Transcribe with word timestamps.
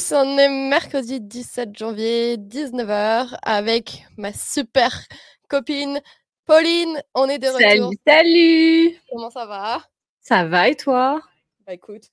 tous, 0.00 0.12
on 0.14 0.38
est 0.38 0.48
mercredi 0.48 1.20
17 1.20 1.76
janvier, 1.76 2.36
19h, 2.38 3.36
avec 3.42 4.04
ma 4.16 4.32
super 4.32 5.04
copine 5.48 6.00
Pauline. 6.46 7.02
On 7.14 7.28
est 7.28 7.38
de 7.38 7.48
retour. 7.48 7.60
Salut, 7.60 7.98
salut 8.06 9.00
Comment 9.10 9.30
ça 9.30 9.46
va? 9.46 9.82
Ça 10.20 10.44
va 10.44 10.68
et 10.68 10.76
toi? 10.76 11.20
Bah 11.66 11.74
écoute, 11.74 12.04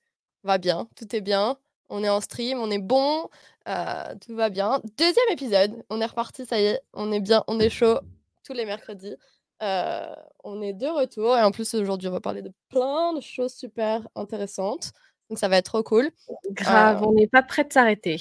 va 0.42 0.58
bien, 0.58 0.86
tout 0.96 1.14
est 1.14 1.20
bien. 1.20 1.56
On 1.88 2.04
est 2.04 2.08
en 2.10 2.20
stream, 2.20 2.58
on 2.58 2.70
est 2.70 2.78
bon, 2.78 3.28
euh, 3.68 4.14
tout 4.26 4.34
va 4.34 4.50
bien. 4.50 4.80
Deuxième 4.98 5.30
épisode, 5.30 5.82
on 5.88 6.00
est 6.00 6.06
reparti, 6.06 6.44
ça 6.44 6.60
y 6.60 6.64
est, 6.64 6.80
on 6.92 7.10
est 7.10 7.20
bien, 7.20 7.42
on 7.46 7.58
est 7.58 7.70
chaud 7.70 8.00
tous 8.44 8.52
les 8.52 8.66
mercredis. 8.66 9.16
Euh, 9.62 10.14
on 10.44 10.60
est 10.62 10.72
de 10.72 10.86
retour 10.86 11.36
et 11.36 11.42
en 11.42 11.50
plus 11.50 11.74
aujourd'hui 11.74 12.06
on 12.06 12.12
va 12.12 12.20
parler 12.20 12.42
de 12.42 12.52
plein 12.68 13.12
de 13.12 13.20
choses 13.20 13.54
super 13.54 14.06
intéressantes. 14.14 14.92
Donc 15.28 15.38
ça 15.38 15.48
va 15.48 15.58
être 15.58 15.66
trop 15.66 15.82
cool. 15.82 16.10
Grave, 16.52 17.02
Euh, 17.02 17.06
on 17.06 17.12
n'est 17.12 17.26
pas 17.26 17.42
prêt 17.42 17.64
de 17.64 17.72
s'arrêter. 17.72 18.20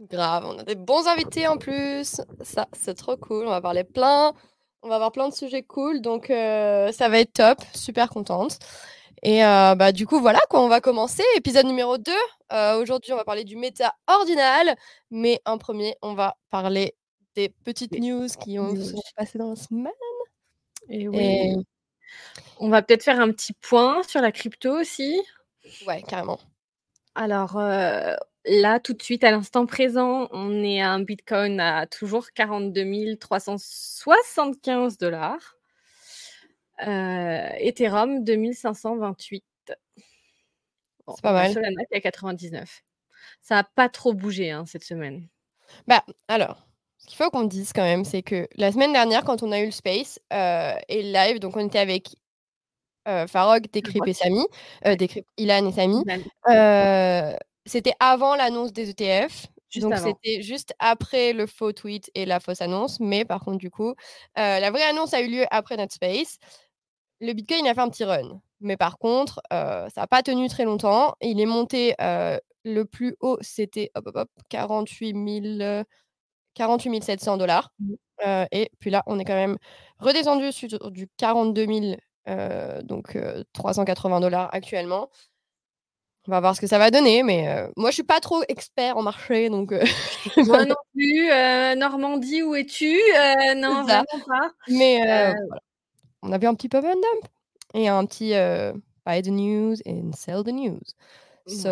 Grave, 0.00 0.44
on 0.46 0.58
a 0.58 0.64
des 0.64 0.74
bons 0.74 1.06
invités 1.06 1.46
en 1.48 1.56
plus. 1.56 2.20
Ça, 2.42 2.66
c'est 2.72 2.94
trop 2.94 3.16
cool. 3.16 3.46
On 3.46 3.50
va 3.50 3.60
parler 3.60 3.84
plein. 3.84 4.32
On 4.82 4.88
va 4.88 4.96
avoir 4.96 5.12
plein 5.12 5.28
de 5.28 5.34
sujets 5.34 5.62
cool. 5.62 6.00
Donc, 6.00 6.30
euh, 6.30 6.92
ça 6.92 7.08
va 7.08 7.18
être 7.20 7.32
top. 7.32 7.58
Super 7.74 8.08
contente. 8.10 8.58
Et 9.22 9.44
euh, 9.44 9.74
bah, 9.74 9.92
du 9.92 10.06
coup, 10.06 10.20
voilà 10.20 10.40
quoi. 10.50 10.60
On 10.60 10.68
va 10.68 10.80
commencer. 10.80 11.22
Épisode 11.36 11.66
numéro 11.66 11.96
2. 11.98 12.12
Euh, 12.52 12.80
Aujourd'hui, 12.80 13.12
on 13.12 13.16
va 13.16 13.24
parler 13.24 13.44
du 13.44 13.56
méta 13.56 13.94
ordinal. 14.06 14.76
Mais 15.10 15.40
en 15.46 15.58
premier, 15.58 15.96
on 16.02 16.14
va 16.14 16.36
parler 16.50 16.94
des 17.34 17.48
petites 17.64 17.92
news 17.98 18.28
qui 18.40 18.58
ont 18.58 18.74
sont 18.76 19.00
passées 19.16 19.38
dans 19.38 19.50
la 19.50 19.56
semaine. 19.56 19.92
Et 20.88 21.08
oui. 21.08 21.18
Et 21.18 21.54
On 22.58 22.68
va 22.68 22.82
peut-être 22.82 23.02
faire 23.02 23.20
un 23.20 23.30
petit 23.32 23.52
point 23.54 24.02
sur 24.04 24.20
la 24.20 24.30
crypto 24.30 24.78
aussi. 24.78 25.20
Ouais, 25.86 26.02
carrément. 26.02 26.38
Alors 27.14 27.56
euh, 27.56 28.14
là, 28.44 28.80
tout 28.80 28.92
de 28.92 29.02
suite, 29.02 29.24
à 29.24 29.30
l'instant 29.30 29.66
présent, 29.66 30.28
on 30.32 30.62
est 30.62 30.80
à 30.80 30.90
un 30.90 31.00
Bitcoin 31.00 31.60
à 31.60 31.86
toujours 31.86 32.30
42 32.32 33.16
375 33.16 34.98
dollars. 34.98 35.56
Euh, 36.86 37.48
Ethereum 37.58 38.22
2528. 38.22 39.44
Bon, 41.06 41.14
C'est 41.14 41.22
pas 41.22 41.32
mal. 41.32 41.52
Solana 41.52 41.84
qui 41.86 41.94
est 41.94 41.96
à 41.96 42.00
99. 42.00 42.82
Ça 43.40 43.54
n'a 43.56 43.64
pas 43.64 43.88
trop 43.88 44.12
bougé 44.12 44.50
hein, 44.50 44.64
cette 44.66 44.84
semaine. 44.84 45.26
Bah, 45.86 46.04
alors, 46.28 46.66
ce 46.98 47.06
qu'il 47.06 47.16
faut 47.16 47.30
qu'on 47.30 47.44
dise 47.44 47.72
quand 47.72 47.82
même, 47.84 48.04
c'est 48.04 48.22
que 48.22 48.48
la 48.56 48.72
semaine 48.72 48.92
dernière, 48.92 49.24
quand 49.24 49.42
on 49.42 49.52
a 49.52 49.60
eu 49.60 49.66
le 49.66 49.70
space 49.70 50.20
euh, 50.32 50.74
et 50.88 51.02
le 51.02 51.12
live, 51.12 51.38
donc 51.38 51.56
on 51.56 51.66
était 51.66 51.78
avec 51.78 52.16
euh, 53.06 53.26
Farog, 53.26 53.66
Decrypt 53.72 54.06
et 54.06 54.12
Samy, 54.12 54.44
euh, 54.86 54.96
Ilan 55.36 55.66
et 55.66 55.72
Samy, 55.72 56.02
euh, 56.48 57.36
c'était 57.64 57.94
avant 58.00 58.34
l'annonce 58.36 58.72
des 58.72 58.90
ETF. 58.90 59.46
Juste 59.68 59.88
donc 59.88 59.98
c'était 59.98 60.42
juste 60.42 60.74
après 60.78 61.32
le 61.32 61.46
faux 61.46 61.72
tweet 61.72 62.10
et 62.14 62.24
la 62.24 62.38
fausse 62.38 62.62
annonce. 62.62 63.00
Mais 63.00 63.24
par 63.24 63.40
contre, 63.40 63.58
du 63.58 63.70
coup, 63.70 63.90
euh, 63.90 64.60
la 64.60 64.70
vraie 64.70 64.84
annonce 64.84 65.12
a 65.12 65.20
eu 65.20 65.28
lieu 65.28 65.44
après 65.50 65.76
notre 65.76 65.92
space. 65.92 66.38
Le 67.20 67.32
Bitcoin 67.32 67.66
a 67.66 67.74
fait 67.74 67.80
un 67.80 67.88
petit 67.88 68.04
run. 68.04 68.40
Mais 68.60 68.76
par 68.76 68.96
contre, 68.96 69.40
ça 69.50 69.88
n'a 69.96 70.06
pas 70.06 70.22
tenu 70.22 70.48
très 70.48 70.64
longtemps. 70.64 71.14
Il 71.20 71.40
est 71.40 71.46
monté 71.46 71.94
le 72.66 72.84
plus 72.84 73.16
haut, 73.20 73.38
c'était 73.40 73.90
hop, 73.94 74.08
hop, 74.08 74.16
hop, 74.16 74.30
48 74.50 75.14
000, 75.42 75.60
euh, 75.62 75.84
48 76.54 77.04
700 77.04 77.36
dollars. 77.36 77.70
Mmh. 77.78 77.94
Et 78.50 78.70
puis 78.80 78.90
là, 78.90 79.02
on 79.06 79.18
est 79.18 79.24
quand 79.24 79.34
même 79.34 79.56
redescendu 79.98 80.50
sur 80.50 80.90
du 80.90 81.06
42 81.16 81.66
000, 81.66 81.76
euh, 81.84 81.94
donc 82.82 83.16
euh, 83.16 83.44
380 83.52 84.20
dollars 84.20 84.48
actuellement. 84.52 85.10
On 86.28 86.32
va 86.32 86.40
voir 86.40 86.56
ce 86.56 86.60
que 86.60 86.66
ça 86.66 86.78
va 86.78 86.90
donner, 86.90 87.22
mais 87.22 87.46
euh, 87.48 87.68
moi, 87.76 87.90
je 87.90 87.94
suis 87.94 88.02
pas 88.02 88.18
trop 88.18 88.42
expert 88.48 88.96
en 88.96 89.02
marché, 89.02 89.48
donc 89.48 89.70
euh, 89.70 89.84
Moi 90.48 90.64
non 90.64 90.74
plus. 90.92 91.30
euh, 91.30 91.76
Normandie, 91.76 92.42
où 92.42 92.54
es-tu? 92.56 92.98
Euh, 93.16 93.54
Non, 93.54 93.84
vraiment 93.84 94.04
pas. 94.26 94.50
mais 94.68 95.02
euh, 95.02 95.30
Euh, 95.30 95.34
voilà. 95.46 95.62
On 96.22 96.32
a 96.32 96.38
vu 96.38 96.48
un 96.48 96.54
petit 96.56 96.68
pop 96.68 96.84
and 96.84 96.94
dump 96.94 97.28
et 97.74 97.88
un 97.88 98.04
petit 98.06 98.34
euh, 98.34 98.72
buy 99.06 99.22
the 99.22 99.28
news 99.28 99.76
and 99.86 100.10
sell 100.16 100.42
the 100.42 100.48
news. 100.52 100.80
So, 101.46 101.70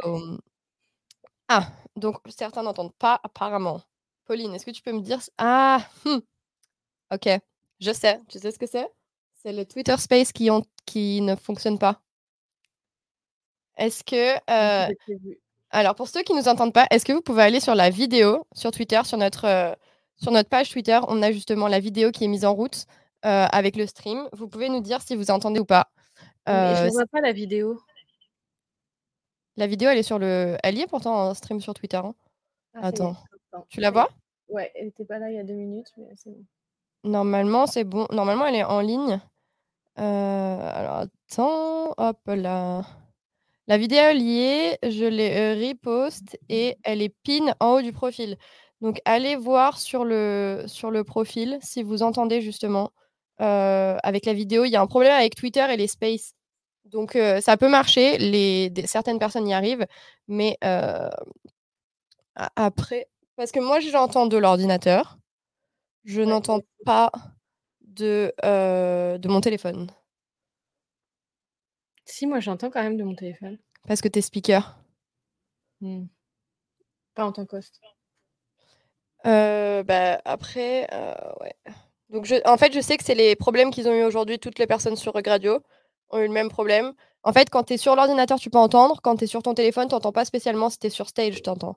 ah, 1.49 1.67
donc 1.97 2.19
certains 2.29 2.63
n'entendent 2.63 2.95
pas 2.95 3.19
apparemment. 3.25 3.83
Pauline, 4.27 4.55
est-ce 4.55 4.65
que 4.65 4.71
tu 4.71 4.83
peux 4.83 4.93
me 4.93 5.01
dire 5.01 5.19
Ah, 5.37 5.81
hmm, 6.05 6.19
ok, 7.13 7.29
je 7.81 7.93
sais. 7.93 8.21
Tu 8.29 8.39
sais 8.39 8.53
ce 8.53 8.59
que 8.59 8.67
c'est? 8.69 8.89
C'est 9.45 9.53
le 9.53 9.65
Twitter 9.67 9.97
Space 9.99 10.33
qui, 10.33 10.51
ont- 10.51 10.65
qui 10.87 11.21
ne 11.21 11.37
fonctionne 11.37 11.79
pas. 11.79 12.01
Est-ce 13.77 14.05
que 14.05 14.35
euh. 14.51 14.93
Alors, 15.71 15.95
pour 15.97 16.09
ceux 16.09 16.23
qui 16.23 16.33
ne 16.33 16.39
nous 16.39 16.49
entendent 16.49 16.73
pas, 16.73 16.87
est-ce 16.91 17.05
que 17.05 17.13
vous 17.13 17.21
pouvez 17.23 17.43
aller 17.43 17.59
sur 17.61 17.75
la 17.75 17.91
vidéo 17.91 18.47
sur 18.55 18.71
Twitter, 18.71 19.01
sur 19.05 19.19
notre, 19.19 19.45
euh, 19.47 19.75
sur 20.17 20.31
notre 20.31 20.49
page 20.49 20.71
Twitter 20.71 20.99
On 21.09 21.21
a 21.23 21.33
justement 21.33 21.67
la 21.67 21.81
vidéo 21.81 22.13
qui 22.13 22.25
est 22.25 22.29
mise 22.29 22.45
en 22.45 22.55
route 22.55 22.87
euh, 23.27 23.47
avec 23.51 23.75
le 23.77 23.87
stream. 23.87 24.29
Vous 24.33 24.47
pouvez 24.49 24.69
nous 24.69 24.81
dire 24.81 25.03
si 25.03 25.17
vous 25.17 25.31
entendez 25.33 25.59
ou 25.61 25.65
pas. 25.65 25.91
Mais 26.47 26.53
je 26.77 26.93
vois 26.93 27.07
pas 27.07 27.21
la 27.21 27.33
vidéo. 27.33 27.81
la 29.57 29.67
vidéo, 29.67 29.91
elle 29.91 29.99
est 29.99 30.03
sur 30.05 30.19
le. 30.21 30.57
Elle 30.63 30.79
y 30.79 30.83
est 30.83 30.87
pourtant 30.87 31.15
en 31.29 31.35
stream 31.35 31.61
sur 31.61 31.75
Twitter. 31.75 31.97
hein. 31.97 32.15
Ah, 32.75 32.87
Attends, 32.89 33.17
tu 33.69 33.81
la 33.81 33.91
vois? 33.91 34.09
Ouais, 34.49 34.71
elle 34.75 34.89
était 34.89 35.05
pas 35.05 35.19
là 35.19 35.31
il 35.31 35.37
y 35.37 35.39
a 35.39 35.45
deux 35.45 35.55
minutes, 35.55 35.93
mais 35.97 36.09
c'est 36.17 36.31
bon. 36.31 36.45
Normalement, 37.03 37.67
c'est 37.67 37.85
bon. 37.85 38.07
Normalement, 38.13 38.47
elle 38.47 38.55
est 38.57 38.65
en 38.65 38.81
ligne. 38.81 39.21
Euh, 39.99 40.71
alors, 40.73 41.05
attends. 41.31 41.95
Hop 41.97 42.19
là. 42.27 42.83
La 43.69 43.79
vidéo 43.79 43.99
elle 44.01 44.23
y 44.23 44.41
est, 44.43 44.79
je 44.83 45.05
l'ai 45.07 45.37
euh, 45.37 45.69
repost 45.71 46.39
et 46.51 46.77
elle 46.85 47.03
est 47.03 47.15
pin 47.25 47.55
en 47.61 47.75
haut 47.77 47.83
du 47.83 47.93
profil. 47.93 48.37
Donc 48.83 49.01
allez 49.07 49.37
voir 49.37 49.79
sur 49.81 50.05
le, 50.05 50.65
sur 50.67 50.91
le 50.91 51.05
profil 51.05 51.59
si 51.63 51.83
vous 51.83 52.03
entendez 52.03 52.43
justement 52.43 52.93
euh, 53.41 53.97
avec 54.03 54.27
la 54.27 54.35
vidéo. 54.35 54.65
Il 54.65 54.71
y 54.73 54.77
a 54.77 54.83
un 54.83 54.87
problème 54.89 55.13
avec 55.15 55.37
Twitter 55.37 55.67
et 55.71 55.77
les 55.79 55.89
spaces. 55.89 56.35
Donc 56.87 57.17
euh, 57.17 57.41
ça 57.41 57.57
peut 57.59 57.71
marcher, 57.71 58.19
les, 58.19 58.71
des- 58.71 58.87
certaines 58.87 59.19
personnes 59.21 59.49
y 59.49 59.55
arrivent, 59.55 59.87
mais 60.29 60.59
euh, 60.65 61.09
après, 62.57 63.09
parce 63.37 63.53
que 63.53 63.61
moi 63.61 63.81
j'entends 63.81 64.27
de 64.27 64.37
l'ordinateur, 64.37 65.19
je 66.05 66.23
n'entends 66.23 66.61
pas 66.87 67.13
de, 67.95 68.33
euh, 68.45 69.19
de 69.19 69.29
mon 69.29 69.41
téléphone 69.41 69.91
Si, 72.05 72.27
moi 72.27 72.41
j'entends 72.41 72.71
quand 72.71 72.83
même 72.83 72.97
de 72.97 73.05
mon 73.05 73.15
téléphone. 73.15 73.59
parce 73.87 74.01
que 74.01 74.09
t'es 74.09 74.21
speaker. 74.21 74.77
Hmm. 75.81 76.07
Pas 77.15 77.25
en 77.25 77.33
tant 77.33 77.47
qu'host. 77.47 77.81
Euh, 79.27 79.83
bah, 79.83 80.21
après, 80.25 80.87
euh, 80.93 81.15
ouais. 81.41 81.55
Donc, 82.11 82.27
je, 82.27 82.37
en 82.47 82.57
fait, 82.57 82.73
je 82.73 82.81
sais 82.81 82.97
que 82.97 83.05
c'est 83.05 83.15
les 83.15 83.35
problèmes 83.37 83.71
qu'ils 83.71 83.89
ont 83.89 83.95
eu 83.95 84.05
aujourd'hui. 84.05 84.39
Toutes 84.39 84.59
les 84.59 84.67
personnes 84.67 84.97
sur 84.97 85.13
Gradio 85.23 85.61
ont 86.11 86.19
eu 86.19 86.27
le 86.27 86.33
même 86.33 86.51
problème. 86.51 86.93
En 87.23 87.33
fait, 87.33 87.49
quand 87.49 87.65
tu 87.65 87.75
es 87.75 87.77
sur 87.79 87.97
l'ordinateur, 87.97 88.39
tu 88.39 88.51
peux 88.51 88.59
entendre. 88.59 89.01
Quand 89.03 89.17
tu 89.17 89.25
es 89.25 89.27
sur 89.27 89.43
ton 89.43 89.55
téléphone, 89.55 89.89
tu 89.89 90.13
pas 90.13 90.25
spécialement. 90.25 90.69
Si 90.69 90.79
tu 90.79 90.89
es 90.89 90.91
sur 90.91 91.09
stage, 91.09 91.43
tu 91.43 91.49
entends. 91.49 91.77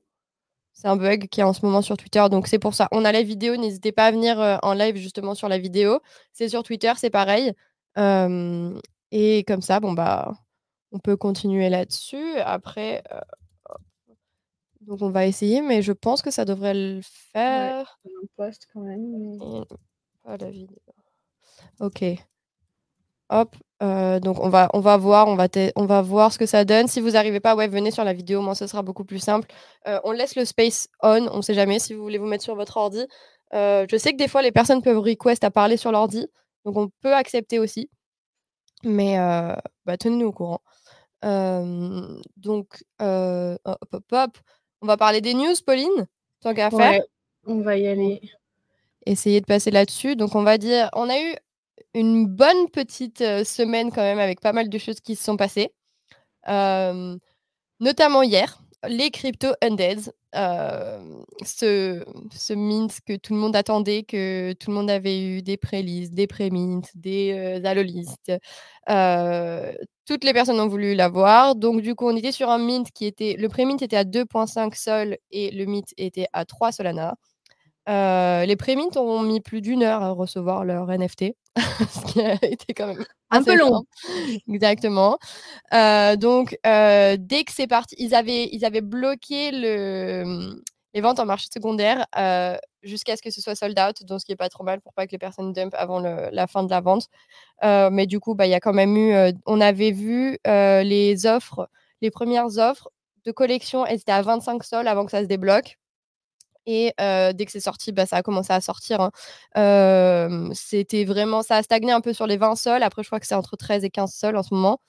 C'est 0.80 0.88
un 0.88 0.96
bug 0.96 1.28
qui 1.30 1.40
est 1.42 1.44
en 1.44 1.54
ce 1.54 1.66
moment 1.66 1.82
sur 1.82 1.98
Twitter. 1.98 2.24
Donc, 2.30 2.46
c'est 2.48 2.60
pour 2.60 2.76
ça. 2.76 2.88
On 2.92 3.04
a 3.04 3.12
la 3.12 3.24
vidéo. 3.24 3.56
N'hésitez 3.56 3.92
pas 3.92 4.06
à 4.06 4.12
venir 4.12 4.40
euh, 4.40 4.58
en 4.62 4.74
live 4.74 4.96
justement 4.96 5.34
sur 5.34 5.50
la 5.50 5.58
vidéo. 5.58 6.00
C'est 6.34 6.50
sur 6.50 6.62
Twitter, 6.62 6.92
c'est 6.98 7.10
pareil. 7.10 7.52
Euh, 7.98 8.80
et 9.12 9.44
comme 9.46 9.64
ça, 9.64 9.80
bon, 9.80 9.94
bah, 9.94 10.32
on 10.92 11.00
peut 11.00 11.18
continuer 11.18 11.70
là-dessus. 11.70 12.38
Après, 12.42 13.02
euh, 13.12 13.20
donc, 14.82 15.02
on 15.02 15.10
va 15.10 15.26
essayer, 15.26 15.62
mais 15.62 15.82
je 15.82 15.94
pense 15.94 16.22
que 16.22 16.30
ça 16.30 16.46
devrait 16.46 16.76
le 16.76 16.98
Ouais, 16.98 17.02
faire. 17.34 18.00
un 18.06 18.28
post 18.36 18.68
quand 18.72 18.82
même. 18.82 19.02
mais- 19.18 19.38
Et 19.62 19.64
pas 20.24 20.38
la 20.38 20.52
vidéo. 20.52 20.78
Ok. 21.80 22.04
Hop. 23.30 23.56
Euh, 23.84 24.20
donc 24.20 24.40
on 24.40 24.50
va, 24.50 24.70
on 24.74 24.80
va 24.80 24.98
voir, 24.98 25.28
on 25.28 25.36
va, 25.36 25.48
on 25.76 25.86
va 25.86 26.02
voir 26.02 26.34
ce 26.34 26.38
que 26.38 26.46
ça 26.46 26.66
donne. 26.66 26.88
Si 26.88 27.02
vous 27.02 27.12
n'arrivez 27.12 27.40
pas, 27.40 27.56
ouais, 27.56 27.68
venez 27.68 27.92
sur 27.92 28.04
la 28.04 28.14
vidéo, 28.14 28.42
moi 28.42 28.56
ce 28.56 28.68
sera 28.68 28.82
beaucoup 28.82 29.06
plus 29.06 29.20
simple. 29.20 29.48
Euh, 29.88 30.00
on 30.04 30.12
laisse 30.12 30.36
le 30.36 30.46
space 30.46 30.88
on, 31.02 31.28
on 31.32 31.42
sait 31.42 31.54
jamais 31.54 31.80
si 31.80 31.94
vous 31.94 32.02
voulez 32.02 32.18
vous 32.18 32.26
mettre 32.26 32.44
sur 32.44 32.56
votre 32.56 32.78
ordi. 32.78 33.06
Euh, 33.54 33.86
je 33.90 33.98
sais 33.98 34.12
que 34.12 34.18
des 34.18 34.28
fois 34.28 34.42
les 34.42 34.52
personnes 34.52 34.82
peuvent 34.82 35.00
request 35.00 35.44
à 35.44 35.52
parler 35.52 35.78
sur 35.78 35.92
l'ordi, 35.92 36.28
donc 36.66 36.78
on 36.78 36.90
peut 37.02 37.14
accepter 37.14 37.60
aussi. 37.60 37.90
Mais 38.84 39.18
bah, 39.86 39.98
tenez-nous 39.98 40.28
au 40.28 40.32
courant. 40.32 40.62
Donc 41.24 42.84
hop, 43.00 43.60
hop, 43.66 44.04
hop. 44.12 44.38
On 44.82 44.88
va 44.88 44.98
parler 44.98 45.22
des 45.22 45.34
news, 45.34 45.56
Pauline, 45.66 46.08
tant 46.42 46.54
qu'à 46.54 46.70
faire 46.70 47.02
on 47.48 47.62
va 47.62 47.78
y 47.78 47.88
aller. 47.88 48.22
essayer 49.06 49.42
de 49.42 49.46
passer 49.46 49.72
là-dessus. 49.72 50.16
Donc, 50.16 50.36
on 50.36 50.44
va 50.44 50.58
dire, 50.58 50.90
on 50.94 51.10
a 51.10 51.18
eu 51.20 51.36
une 52.00 52.28
bonne 52.28 52.70
petite 52.70 53.22
euh, 53.22 53.44
semaine 53.44 53.92
quand 53.92 54.02
même 54.02 54.20
avec 54.20 54.42
pas 54.42 54.54
mal 54.54 54.70
de 54.70 54.78
choses 54.78 55.00
qui 55.02 55.16
se 55.16 55.24
sont 55.24 55.38
passées. 55.38 55.74
Euh, 56.50 57.18
notamment 57.80 58.24
hier, 58.24 58.62
les 58.88 59.12
crypto 59.12 59.50
undeads, 59.64 60.12
ce, 61.46 62.06
ce 62.32 62.54
mint 62.54 63.00
que 63.06 63.16
tout 63.18 63.34
le 63.34 63.40
monde 63.40 63.56
attendait, 63.56 64.04
que 64.04 64.54
tout 64.54 64.72
le 64.72 64.78
monde 64.78 64.90
avait 64.92 65.20
eu 65.22 65.42
des 65.42 65.58
pré-listes, 65.58 66.14
des 66.14 66.28
pré-mints, 66.28 66.82
des 66.96 67.62
allolistes. 67.66 68.32
toutes 70.06 70.24
les 70.24 70.34
personnes 70.34 70.60
ont 70.60 70.68
voulu 70.68 70.96
l'avoir. 70.96 71.56
Donc, 71.56 71.82
du 71.82 71.96
coup, 71.96 72.08
on 72.08 72.16
était 72.16 72.32
sur 72.32 72.50
un 72.50 72.60
mint 72.60 72.90
qui 72.92 73.06
était. 73.06 73.36
Le 73.38 73.50
pré-mint 73.50 73.82
était 73.82 73.98
à 73.98 74.04
2,5 74.06 74.76
sol 74.76 75.18
et 75.32 75.52
le 75.52 75.66
mint 75.66 75.94
était 75.98 76.28
à 76.34 76.46
3 76.46 76.72
solana. 76.72 77.16
Les 77.88 78.56
pré-mint 78.56 78.98
ont 78.98 79.22
mis 79.22 79.42
plus 79.42 79.62
d'une 79.62 79.84
heure 79.84 80.04
à 80.04 80.12
recevoir 80.12 80.66
leur 80.66 80.88
NFT, 80.90 81.36
ce 81.56 82.12
qui 82.12 82.22
a 82.22 82.34
été 82.44 82.74
quand 82.74 82.88
même 82.88 83.06
un 83.30 83.44
peu 83.44 83.58
long. 83.58 83.84
Exactement. 84.48 85.18
Euh, 85.74 86.16
donc, 86.16 86.58
euh, 86.66 87.18
dès 87.20 87.44
que 87.44 87.52
c'est 87.52 87.68
parti, 87.68 87.96
ils 87.98 88.16
avaient, 88.16 88.50
ils 88.52 88.66
avaient 88.66 88.82
bloqué 88.82 89.52
le, 89.52 90.62
les 90.94 91.02
ventes 91.02 91.20
en 91.20 91.26
marché 91.26 91.48
secondaire 91.54 92.06
euh, 92.18 92.58
jusqu'à 92.84 93.16
ce 93.16 93.22
que 93.22 93.32
ce 93.32 93.42
soit 93.42 93.56
sold 93.56 93.78
out, 93.80 94.04
donc 94.06 94.22
ce 94.22 94.26
qui 94.26 94.32
n'est 94.32 94.38
pas 94.38 94.50
trop 94.50 94.64
mal 94.64 94.82
pour 94.82 94.94
pas 94.94 95.06
que 95.08 95.12
les 95.12 95.18
personnes 95.18 95.52
dump 95.54 95.74
avant 95.78 96.00
la 96.00 96.48
fin 96.48 96.64
de 96.64 96.70
la 96.70 96.82
vente. 96.82 97.08
mais 97.64 98.06
du 98.06 98.20
coup, 98.20 98.36
bah, 98.36 98.46
il 98.48 98.52
y 98.52 98.56
a 98.56 98.60
quand 98.60 98.74
même 98.74 98.96
eu, 98.96 99.14
on 99.46 99.62
avait 99.62 99.92
vu 99.92 100.38
les 100.46 101.26
offres, 101.26 101.70
les 102.02 102.12
premières 102.12 102.58
offres 102.58 102.90
de 103.26 103.32
collection, 103.32 103.86
elles 103.86 104.00
étaient 104.00 104.12
à 104.12 104.22
25 104.22 104.64
sols 104.64 104.88
avant 104.88 105.06
que 105.06 105.12
ça 105.12 105.22
se 105.22 105.28
débloque. 105.28 105.78
Et 106.68 106.94
dès 106.98 107.46
que 107.46 107.52
c'est 107.52 107.60
sorti, 107.62 107.92
bah, 107.94 108.06
ça 108.06 108.18
a 108.18 108.22
commencé 108.22 108.54
à 108.54 108.62
sortir. 108.62 109.00
Hein. 109.56 110.50
c'était 110.54 111.06
vraiment, 111.06 111.42
ça 111.42 111.56
a 111.58 111.64
stagné 111.64 111.92
un 111.92 112.02
peu 112.02 112.14
sur 112.14 112.28
les 112.28 112.38
20 112.38 112.56
sols. 112.56 112.84
Après, 112.84 113.04
je 113.04 113.08
crois 113.08 113.20
que 113.20 113.26
c'est 113.28 113.36
entre 113.36 113.56
13 113.56 113.84
et 113.86 113.90
15 113.90 114.14
sols 114.14 114.38
en 114.38 114.44
ce 114.44 114.54
moment. 114.54 114.80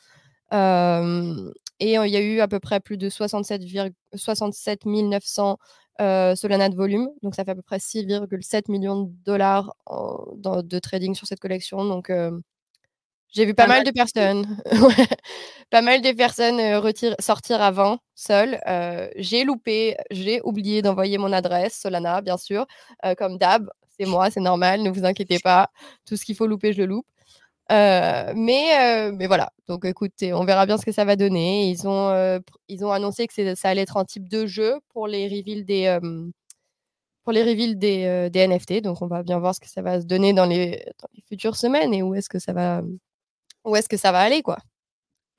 et 1.80 1.94
il 1.94 2.10
y 2.10 2.16
a 2.16 2.20
eu 2.20 2.40
à 2.40 2.48
peu 2.48 2.60
près 2.60 2.80
plus 2.80 2.98
de 2.98 3.08
67, 3.08 3.62
67 4.14 4.86
900 4.86 5.58
Solana 6.00 6.68
de 6.68 6.76
volume. 6.76 7.08
Donc, 7.22 7.34
ça 7.34 7.44
fait 7.44 7.52
à 7.52 7.54
peu 7.54 7.62
près 7.62 7.78
6,7 7.78 8.70
millions 8.70 9.02
de 9.04 9.12
dollars 9.24 9.74
de 10.34 10.78
trading 10.80 11.14
sur 11.14 11.26
cette 11.26 11.40
collection. 11.40 11.84
Donc, 11.84 12.10
j'ai 13.30 13.44
vu 13.44 13.54
pas, 13.54 13.66
mal, 13.66 13.84
de 13.84 13.90
personnes, 13.90 14.46
pas 15.70 15.82
mal 15.82 16.00
de 16.00 16.12
personnes 16.12 16.60
sortir 17.20 17.60
avant, 17.60 17.98
seules. 18.14 18.58
j'ai 19.16 19.44
loupé, 19.44 19.96
j'ai 20.10 20.40
oublié 20.42 20.82
d'envoyer 20.82 21.18
mon 21.18 21.32
adresse, 21.32 21.78
Solana, 21.78 22.20
bien 22.20 22.36
sûr, 22.36 22.66
comme 23.18 23.38
d'hab. 23.38 23.68
C'est 23.98 24.06
moi, 24.06 24.30
c'est 24.30 24.40
normal, 24.40 24.82
ne 24.82 24.90
vous 24.90 25.04
inquiétez 25.04 25.40
pas. 25.40 25.70
Tout 26.06 26.16
ce 26.16 26.24
qu'il 26.24 26.36
faut 26.36 26.46
louper, 26.46 26.72
je 26.72 26.82
le 26.82 26.86
loupe. 26.86 27.06
mais, 27.70 29.10
mais 29.12 29.26
voilà, 29.26 29.52
donc 29.66 29.84
écoutez, 29.84 30.32
on 30.32 30.44
verra 30.44 30.66
bien 30.66 30.78
ce 30.78 30.84
que 30.84 30.92
ça 30.92 31.04
va 31.04 31.16
donner. 31.16 31.68
Ils 31.68 31.86
ont, 31.86 32.40
ils 32.68 32.84
ont 32.84 32.92
annoncé 32.92 33.26
que 33.26 33.54
ça 33.54 33.68
allait 33.68 33.82
être 33.82 33.96
un 33.96 34.04
type 34.04 34.28
de 34.28 34.46
jeu 34.46 34.78
pour 34.92 35.06
les 35.06 35.28
reveals 35.28 35.64
des, 35.64 35.98
pour 37.24 37.32
les 37.32 37.42
reveals 37.42 37.78
des, 37.78 38.30
des, 38.32 38.46
NFT. 38.48 38.80
Donc 38.82 39.02
on 39.02 39.06
va 39.06 39.22
bien 39.22 39.38
voir 39.38 39.54
ce 39.54 39.60
que 39.60 39.68
ça 39.68 39.82
va 39.82 40.00
se 40.00 40.06
donner 40.06 40.32
dans 40.32 40.46
les, 40.46 40.82
dans 41.02 41.08
les 41.14 41.22
futures 41.28 41.56
semaines 41.56 41.92
et 41.92 42.02
où 42.02 42.14
est-ce 42.14 42.30
que 42.30 42.38
ça 42.38 42.52
va, 42.54 42.80
où 43.64 43.76
est-ce 43.76 43.88
que 43.88 43.96
ça 43.96 44.12
va 44.12 44.20
aller, 44.20 44.42
quoi. 44.42 44.58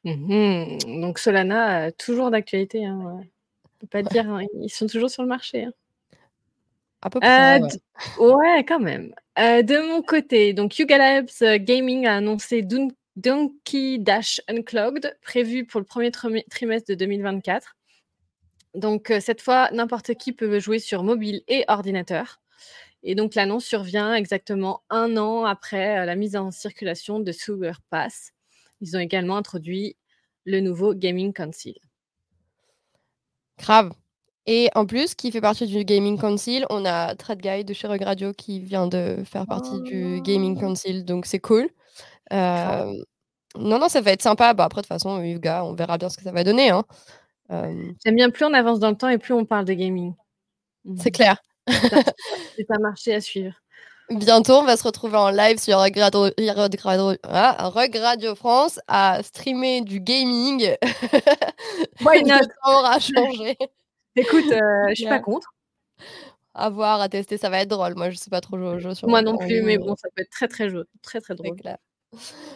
Mmh 0.03 0.77
Donc 1.01 1.19
Solana, 1.19 1.91
toujours 1.91 2.31
d'actualité. 2.31 2.85
Hein, 2.85 3.21
ne 3.81 3.87
peut 3.87 3.87
pas 3.87 4.03
dire, 4.03 4.29
hein, 4.29 4.43
ils 4.61 4.69
sont 4.69 4.87
toujours 4.87 5.09
sur 5.09 5.23
le 5.23 5.29
marché. 5.29 5.65
Hein. 5.65 5.73
À 7.01 7.09
peu 7.09 7.19
près. 7.19 7.61
ouais. 8.19 8.65
quand 8.65 8.79
même. 8.79 9.13
de 9.37 9.87
mon 9.87 10.01
côté, 10.01 10.53
donc 10.53 10.77
Yuga 10.77 10.97
Labs 10.97 11.59
Gaming 11.63 12.05
a 12.05 12.17
annoncé 12.17 12.65
Donkey 13.15 13.97
Dash 13.99 14.41
Unclogged, 14.49 15.17
prévu 15.21 15.65
pour 15.65 15.79
le 15.79 15.85
premier 15.85 16.11
trimestre 16.11 16.89
de 16.89 16.95
2024. 16.95 17.77
Donc 18.75 19.13
cette 19.19 19.41
fois, 19.41 19.69
n'importe 19.71 20.13
qui 20.15 20.33
peut 20.33 20.59
jouer 20.59 20.79
sur 20.79 21.03
mobile 21.03 21.41
et 21.47 21.63
ordinateur. 21.69 22.41
Et 23.03 23.15
donc 23.15 23.35
l'annonce 23.35 23.65
survient 23.65 24.13
exactement 24.13 24.81
un 24.89 25.15
an 25.17 25.45
après 25.45 26.05
la 26.05 26.15
mise 26.15 26.35
en 26.35 26.51
circulation 26.51 27.19
de 27.19 27.31
Sewer 27.31 27.73
Pass. 27.89 28.31
Ils 28.81 28.95
ont 28.95 28.99
également 28.99 29.37
introduit 29.37 29.95
le 30.45 30.59
nouveau 30.59 30.93
Gaming 30.93 31.33
Council. 31.33 31.75
Grave. 33.57 33.91
Et 34.45 34.69
en 34.73 34.85
plus, 34.85 35.15
qui 35.15 35.31
fait 35.31 35.41
partie 35.41 35.67
du 35.67 35.83
Gaming 35.83 36.17
Council, 36.17 36.65
on 36.69 36.83
a 36.85 37.13
Trade 37.15 37.39
Guy 37.39 37.65
de 37.65 37.73
chez 37.73 37.87
Rug 37.87 38.01
Radio 38.01 38.33
qui 38.33 38.59
vient 38.59 38.87
de 38.87 39.17
faire 39.23 39.45
partie 39.45 39.81
du 39.81 40.21
Gaming 40.21 40.55
oh. 40.57 40.61
Council, 40.61 41.05
donc 41.05 41.25
c'est 41.25 41.39
cool. 41.39 41.69
non, 42.31 42.95
non, 43.55 43.89
ça 43.89 44.01
va 44.01 44.11
être 44.11 44.23
sympa. 44.23 44.53
Bah, 44.53 44.65
après, 44.65 44.81
de 44.81 44.87
toute 44.87 44.93
façon, 44.93 45.21
Yuga, 45.21 45.63
on 45.65 45.73
verra 45.73 45.97
bien 45.97 46.09
ce 46.09 46.17
que 46.17 46.23
ça 46.23 46.31
va 46.31 46.43
donner. 46.43 46.71
Hein. 46.71 46.83
J'aime 47.49 48.15
bien, 48.15 48.29
plus 48.29 48.45
on 48.45 48.53
avance 48.53 48.79
dans 48.79 48.89
le 48.89 48.95
temps 48.95 49.09
et 49.09 49.17
plus 49.17 49.33
on 49.33 49.45
parle 49.45 49.65
de 49.65 49.73
gaming. 49.73 50.13
C'est 50.97 51.11
clair. 51.11 51.37
C'est 52.55 52.71
un 52.71 52.79
marché 52.79 53.15
à 53.15 53.21
suivre. 53.21 53.53
Bientôt, 54.09 54.53
on 54.53 54.63
va 54.63 54.75
se 54.75 54.83
retrouver 54.83 55.17
en 55.17 55.29
live 55.29 55.59
sur 55.59 55.77
Rug 55.79 55.97
Radio, 57.95 58.35
France 58.35 58.79
à 58.87 59.21
streamer 59.21 59.81
du 59.81 59.99
gaming. 59.99 60.75
Why 62.01 62.23
not? 62.23 62.47
Aura 62.65 62.99
changé. 62.99 63.55
Écoute, 64.15 64.51
euh, 64.51 64.89
je 64.89 64.95
suis 64.95 65.05
pas 65.05 65.19
contre. 65.19 65.53
À 66.55 66.71
voir, 66.71 67.01
à 67.01 67.09
tester, 67.09 67.37
ça 67.37 67.49
va 67.49 67.59
être 67.59 67.69
drôle. 67.69 67.93
Moi, 67.95 68.09
je 68.09 68.17
sais 68.17 68.31
pas 68.31 68.41
trop 68.41 68.57
jouer 68.57 68.95
sur 68.95 69.07
Moi 69.07 69.21
non 69.21 69.37
plus, 69.37 69.61
mais 69.61 69.77
bon, 69.77 69.95
ça 69.95 70.09
peut 70.15 70.23
être 70.23 70.31
très 70.31 70.47
très 70.47 70.69
très 71.03 71.21
très 71.21 71.35
drôle. 71.35 71.55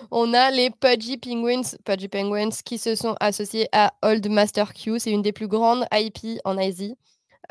On 0.10 0.34
a 0.34 0.50
les 0.50 0.72
Pudgy 0.72 1.18
Penguins, 1.18 1.78
Pudgy 1.86 2.08
Penguins 2.08 2.50
qui 2.66 2.80
se 2.80 2.96
sont 2.96 3.16
associés 3.20 3.70
à 3.72 3.94
Old 4.02 4.28
Master 4.30 4.74
Q. 4.74 5.00
C'est 5.00 5.12
une 5.12 5.22
des 5.22 5.32
plus 5.34 5.48
grandes 5.48 5.86
IP 5.94 6.40
en 6.44 6.58
Asie. 6.58 6.98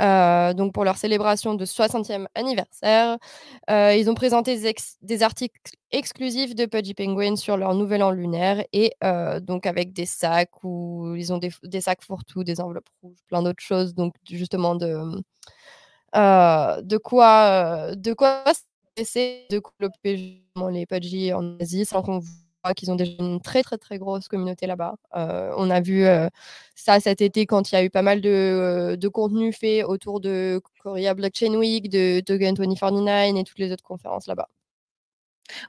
Euh, 0.00 0.54
donc 0.54 0.72
pour 0.72 0.84
leur 0.84 0.96
célébration 0.96 1.54
de 1.54 1.64
60e 1.64 2.26
anniversaire. 2.34 3.18
Euh, 3.70 3.94
ils 3.94 4.10
ont 4.10 4.14
présenté 4.14 4.58
des, 5.02 5.22
articles 5.22 5.72
exclusifs 5.90 6.54
de 6.54 6.66
Pudgy 6.66 6.94
Penguin 6.94 7.36
sur 7.36 7.56
leur 7.56 7.74
nouvel 7.74 8.02
an 8.02 8.10
lunaire 8.10 8.64
et 8.72 8.92
euh, 9.04 9.40
donc 9.40 9.66
avec 9.66 9.92
des 9.92 10.06
sacs 10.06 10.64
où 10.64 11.14
ils 11.16 11.32
ont 11.32 11.38
des, 11.38 11.80
sacs 11.80 12.02
fourre-tout, 12.02 12.44
des 12.44 12.60
enveloppes 12.60 12.88
rouges, 13.02 13.18
plein 13.28 13.42
d'autres 13.42 13.62
choses. 13.62 13.94
Donc 13.94 14.14
justement 14.28 14.74
de, 14.74 15.22
de 16.14 16.96
quoi 16.96 17.94
de 17.94 18.12
quoi 18.14 18.44
de 18.96 19.48
développer 19.50 20.42
les 20.70 20.86
Pudgy 20.86 21.32
en 21.32 21.58
Asie 21.58 21.84
sans 21.84 22.02
qu'on 22.02 22.20
qu'ils 22.74 22.90
ont 22.90 22.94
déjà 22.96 23.12
une 23.18 23.40
très 23.40 23.62
très 23.62 23.78
très 23.78 23.98
grosse 23.98 24.28
communauté 24.28 24.66
là-bas. 24.66 24.94
Euh, 25.16 25.52
on 25.56 25.68
a 25.70 25.80
vu 25.80 26.04
euh, 26.04 26.28
ça 26.74 27.00
cet 27.00 27.20
été 27.20 27.46
quand 27.46 27.70
il 27.70 27.74
y 27.74 27.78
a 27.78 27.84
eu 27.84 27.90
pas 27.90 28.02
mal 28.02 28.20
de, 28.20 28.28
euh, 28.30 28.96
de 28.96 29.08
contenu 29.08 29.52
fait 29.52 29.82
autour 29.82 30.20
de 30.20 30.60
Korea 30.82 31.14
Blockchain 31.14 31.54
Week, 31.54 31.88
de 31.90 32.20
Token 32.20 32.54
2049 32.54 33.36
et 33.36 33.44
toutes 33.44 33.58
les 33.58 33.72
autres 33.72 33.84
conférences 33.84 34.26
là-bas. 34.26 34.48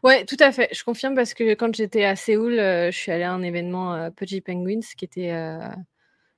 Ouais, 0.03 0.23
tout 0.25 0.37
à 0.39 0.51
fait. 0.51 0.69
Je 0.71 0.83
confirme 0.83 1.15
parce 1.15 1.33
que 1.33 1.55
quand 1.55 1.73
j'étais 1.75 2.05
à 2.05 2.15
Séoul, 2.15 2.55
je 2.57 2.91
suis 2.91 3.11
allée 3.11 3.23
à 3.23 3.33
un 3.33 3.41
événement 3.41 4.11
Pudgy 4.11 4.39
Penguins 4.39 4.79
qui 4.95 5.03
était, 5.03 5.33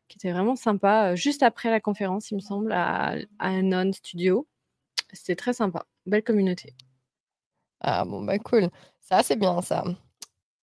qui 0.07 0.17
était 0.17 0.31
vraiment 0.31 0.55
sympa, 0.55 1.15
juste 1.15 1.43
après 1.43 1.69
la 1.69 1.79
conférence, 1.79 2.31
il 2.31 2.35
me 2.35 2.39
semble, 2.39 2.71
à, 2.71 3.15
à 3.39 3.61
Non 3.61 3.91
Studio. 3.93 4.47
C'était 5.13 5.35
très 5.35 5.53
sympa. 5.53 5.85
Belle 6.05 6.23
communauté. 6.23 6.73
Ah 7.81 8.03
bon, 8.05 8.21
bah 8.23 8.39
cool. 8.39 8.69
Ça, 9.01 9.23
c'est 9.23 9.35
bien 9.37 9.61
ça. 9.61 9.83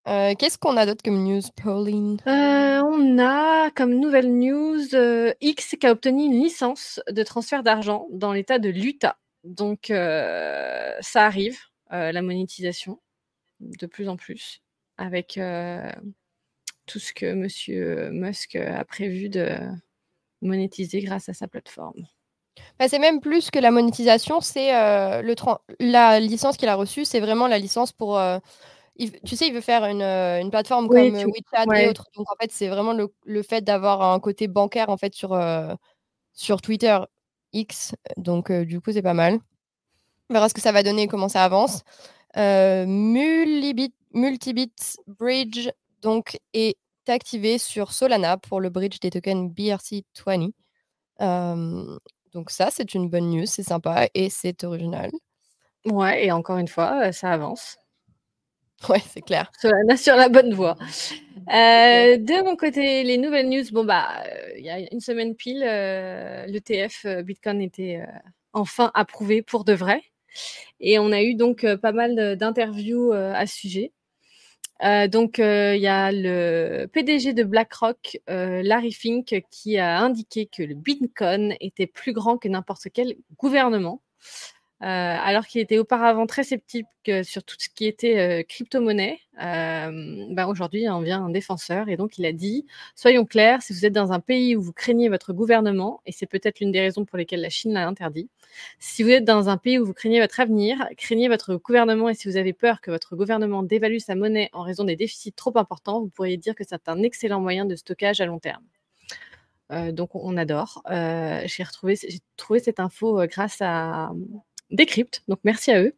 Euh, 0.09 0.35
qu'est-ce 0.37 0.59
qu'on 0.59 0.77
a 0.77 0.85
d'autre 0.85 1.03
comme 1.05 1.23
news, 1.23 1.43
Pauline? 1.63 2.19
Euh, 2.27 2.83
On 2.83 3.19
a 3.19 3.71
comme 3.71 3.95
nouvelle 3.95 4.33
news 4.33 4.95
euh, 4.95 5.33
X 5.41 5.77
qui 5.79 5.87
a 5.87 5.93
obtenu 5.93 6.25
une 6.25 6.43
licence 6.43 7.01
de 7.09 7.23
transfert 7.23 7.63
d'argent 7.63 8.09
dans 8.11 8.33
l'état 8.33 8.59
de 8.59 8.69
l'Utah. 8.69 9.17
Donc 9.45 9.87
ça 9.89 11.27
arrive, 11.27 11.59
la 11.91 12.23
monétisation, 12.23 13.01
de 13.61 13.87
plus 13.87 14.09
en 14.09 14.17
plus, 14.17 14.63
avec 14.99 15.41
tout 16.87 16.99
ce 16.99 17.13
que 17.13 17.33
Monsieur 17.33 18.11
Musk 18.11 18.55
a 18.55 18.85
prévu 18.85 19.29
de 19.29 19.57
monétiser 20.43 21.01
grâce 21.01 21.29
à 21.29 21.35
sa 21.35 21.49
plateforme. 21.49 22.07
Bah, 22.79 22.87
c'est 22.89 23.01
même 23.01 23.21
plus 23.21 23.51
que 23.51 23.59
la 23.59 23.73
monétisation, 23.73 24.41
c'est 24.41 24.71
la 24.71 26.21
licence 26.21 26.57
qu'il 26.57 26.69
a 26.69 26.77
reçue, 26.77 27.05
c'est 27.05 27.21
vraiment 27.21 27.49
la 27.49 27.59
licence 27.59 27.91
pour 27.91 28.21
tu 28.99 29.37
sais, 29.37 29.47
il 29.49 29.55
veut 29.55 29.61
faire 29.61 29.85
une, 29.85 30.03
une 30.03 30.51
plateforme 30.51 30.89
comme 30.89 30.99
WeChat 30.99 31.65
et 31.77 31.89
autres. 31.89 32.07
Donc, 32.17 32.31
en 32.31 32.35
fait, 32.41 32.53
c'est 32.53 32.69
vraiment 32.69 32.93
le, 32.93 33.13
le 33.25 33.43
fait 33.43 33.63
d'avoir 33.63 34.03
un 34.03 34.21
côté 34.21 34.49
bancaire 34.49 34.91
en 34.91 34.97
fait 34.97 35.15
sur, 35.15 35.39
sur 36.33 36.61
Twitter 36.61 36.99
X. 37.53 37.95
Donc, 38.17 38.53
du 38.53 38.81
coup, 38.81 38.93
c'est 38.93 39.03
pas 39.03 39.15
mal. 39.15 39.39
On 40.31 40.35
verra 40.35 40.49
ce 40.49 40.55
que 40.55 40.61
ça 40.61 40.73
va 40.73 40.83
donner 40.83 41.03
et 41.03 41.09
comment 41.09 41.29
ça 41.29 41.45
avance. 41.45 41.83
Multibit, 42.37 43.95
Multibit 44.13 44.75
Bridge 45.07 45.71
donc, 46.03 46.39
est 46.53 46.77
activé 47.09 47.59
sur 47.59 47.93
Solana 47.93 48.37
pour 48.37 48.61
le 48.61 48.71
bridge 48.71 49.01
des 49.01 49.11
tokens 49.11 49.51
BRC20. 49.53 50.53
donc, 52.33 52.51
ça, 52.51 52.69
c'est 52.71 52.95
une 52.95 53.09
bonne 53.09 53.31
news, 53.31 53.47
c'est 53.47 53.63
sympa 53.63 54.07
et 54.15 54.31
c'est 54.31 54.65
original. 54.65 55.11
Ouais, 55.85 56.27
et 56.27 56.33
encore 56.33 56.59
une 56.59 56.69
fois, 56.69 57.11
ça 57.13 57.31
avance. 57.33 57.77
Ouais, 58.89 59.03
c'est 59.13 59.23
clair. 59.23 59.51
Sur 59.61 59.71
la, 59.87 59.97
sur 59.97 60.17
la 60.17 60.29
bonne 60.29 60.55
voie. 60.55 60.77
Euh, 61.49 62.19
de 62.19 62.45
mon 62.45 62.55
côté, 62.55 63.03
les 63.03 63.19
nouvelles 63.19 63.49
news, 63.49 63.65
bon 63.73 63.85
bah, 63.85 64.23
euh, 64.25 64.53
il 64.57 64.65
y 64.65 64.71
a 64.71 64.79
une 64.93 65.01
semaine 65.01 65.35
pile, 65.35 65.65
euh, 65.67 66.47
l'ETF 66.47 67.05
Bitcoin 67.25 67.61
était 67.61 68.01
enfin 68.53 68.93
approuvé 68.95 69.43
pour 69.43 69.65
de 69.65 69.73
vrai. 69.73 70.03
Et 70.79 71.01
on 71.01 71.11
a 71.11 71.21
eu 71.21 71.35
donc 71.35 71.67
pas 71.83 71.91
mal 71.91 72.37
d'interviews 72.37 73.13
à 73.13 73.45
ce 73.47 73.57
sujet. 73.57 73.93
donc, 75.09 75.39
il 75.39 75.81
y 75.81 75.89
a 75.89 76.13
le 76.13 76.87
PDG 76.87 77.33
de 77.33 77.43
BlackRock, 77.43 78.21
Larry 78.29 78.93
Fink, 78.93 79.43
qui 79.51 79.79
a 79.79 79.99
indiqué 79.99 80.47
que 80.47 80.63
le 80.63 80.77
Bitcoin 80.77 81.57
était 81.61 81.89
plus 81.89 82.13
grand 82.13 82.39
que 82.39 82.49
n'importe 82.49 82.87
quel 82.95 83.17
gouvernement. 83.37 84.01
Euh, 84.83 84.87
alors 84.87 85.47
qu'il 85.47 85.61
était 85.61 85.79
auparavant 85.79 86.27
très 86.27 86.43
sceptique 86.43 86.87
sur 87.23 87.45
tout 87.45 87.55
ce 87.57 87.69
qui 87.69 87.87
était 87.87 88.19
euh, 88.19 88.43
crypto-monnaie, 88.43 89.21
euh, 89.41 90.27
ben 90.31 90.47
aujourd'hui 90.49 90.89
en 90.89 91.01
vient 91.01 91.25
un 91.25 91.31
défenseur 91.31 91.89
et 91.89 91.97
donc 91.97 92.19
il 92.19 92.27
a 92.27 92.33
dit 92.33 92.67
soyons 92.97 93.25
clairs, 93.25 93.63
si 93.63 93.73
vous 93.73 93.87
êtes 93.87 93.93
dans 93.93 94.11
un 94.11 94.19
pays 94.19 94.57
où 94.57 94.61
vous 94.61 94.73
craignez 94.73 95.09
votre 95.09 95.33
gouvernement, 95.33 96.01
et 96.05 96.11
c'est 96.11 96.27
peut-être 96.27 96.59
l'une 96.59 96.73
des 96.73 96.81
raisons 96.81 97.05
pour 97.05 97.17
lesquelles 97.17 97.43
la 97.43 97.49
Chine 97.49 97.75
l'a 97.75 97.87
interdit, 97.87 98.29
si 98.81 99.05
vous 99.05 99.11
êtes 99.11 99.25
dans 99.25 99.49
un 99.49 99.57
pays 99.57 99.79
où 99.79 99.87
vous 99.87 99.95
craignez 99.95 100.21
votre 100.21 100.41
avenir, 100.41 100.85
craignez 100.97 101.29
votre 101.29 101.55
gouvernement 101.55 102.09
et 102.09 102.15
si 102.15 102.29
vous 102.29 102.37
avez 102.37 102.53
peur 102.53 102.81
que 102.81 102.91
votre 102.91 103.15
gouvernement 103.15 103.63
dévalue 103.63 103.99
sa 103.99 104.17
monnaie 104.17 104.51
en 104.53 104.63
raison 104.63 104.83
des 104.83 104.97
déficits 104.97 105.33
trop 105.33 105.57
importants, 105.59 106.01
vous 106.01 106.11
pourriez 106.11 106.39
dire 106.39 106.57
que 106.57 106.65
c'est 106.69 106.89
un 106.89 107.03
excellent 107.05 107.41
moyen 107.41 107.67
de 107.67 107.77
stockage 107.77 108.21
à 108.21 108.27
long 108.27 108.41
terme. 108.41 108.65
donc 109.93 110.17
on 110.17 110.37
adore. 110.37 110.83
j'ai 110.91 111.65
trouvé 112.37 112.59
cette 112.59 112.81
info 112.81 113.25
grâce 113.29 113.59
à 113.61 114.11
Décrypte. 114.73 115.23
Donc 115.29 115.39
merci 115.45 115.71
à 115.71 115.81
eux 115.81 115.95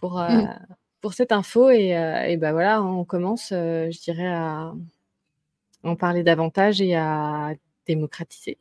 pour, 0.00 0.20
euh, 0.20 0.28
mmh. 0.28 0.58
pour 1.00 1.14
cette 1.14 1.32
info. 1.32 1.70
Et, 1.70 2.36
ben 2.38 2.52
voilà, 2.52 2.82
on 2.82 3.04
commence, 3.04 3.50
euh, 3.52 3.90
je 3.90 4.00
dirais, 4.00 4.26
à 4.26 4.72
en 5.82 5.96
parler 5.96 6.22
davantage 6.22 6.80
et 6.80 6.94
à 6.96 7.52
démocratiser. 7.86 8.58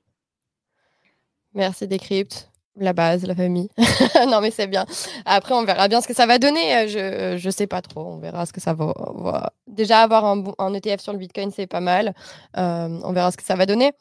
Merci 1.54 1.88
Décrypte. 1.88 2.50
La 2.75 2.92
base, 2.92 3.24
la 3.28 3.36
famille. 3.36 3.70
non, 4.28 4.42
mais 4.42 4.50
c'est 4.50 4.66
bien. 4.66 4.88
Après, 5.25 5.54
on 5.54 5.63
verra 5.63 5.88
bien 5.88 6.02
ce 6.02 6.08
que 6.08 6.16
ça 6.16 6.25
va 6.25 6.40
donner. 6.40 6.88
Je 6.88 7.46
ne 7.46 7.52
sais 7.52 7.68
pas 7.68 7.84
trop. 7.84 8.02
On 8.02 8.18
verra 8.18 8.48
ce 8.48 8.54
que 8.54 8.60
ça 8.60 8.74
va. 8.74 9.54
Déjà, 9.68 10.00
avoir 10.00 10.25
un, 10.25 10.44
un, 10.58 10.74
ETF 10.74 11.00
sur 11.00 11.13
le 11.13 11.20
Bitcoin, 11.20 11.52
c'est 11.52 11.68
pas 11.68 11.82
mal. 11.82 12.16
on 12.56 13.13
verra 13.13 13.30
ce 13.32 13.38
que 13.38 13.44
ça 13.44 13.56
va 13.56 13.68
donner. 13.68 13.92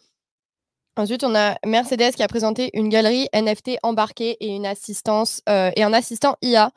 Ensuite, 0.96 1.24
on 1.24 1.34
a 1.34 1.56
Mercedes 1.64 2.12
qui 2.14 2.22
a 2.22 2.28
présenté 2.28 2.70
une 2.74 2.90
galerie 2.90 3.26
NFT 3.34 3.78
embarquée 3.82 4.36
et 4.40 4.48
une 4.54 4.66
assistance 4.66 5.40
euh, 5.48 5.70
et 5.74 5.82
un 5.82 5.94
assistant 5.94 6.36
IA 6.42 6.70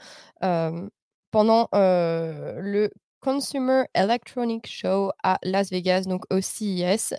euh, 0.43 0.87
pendant 1.31 1.67
euh, 1.75 2.61
le 2.61 2.91
Consumer 3.19 3.83
Electronic 3.93 4.67
Show 4.67 5.11
à 5.21 5.37
Las 5.43 5.69
Vegas, 5.69 6.03
donc 6.03 6.23
au 6.31 6.39
CES. 6.39 7.13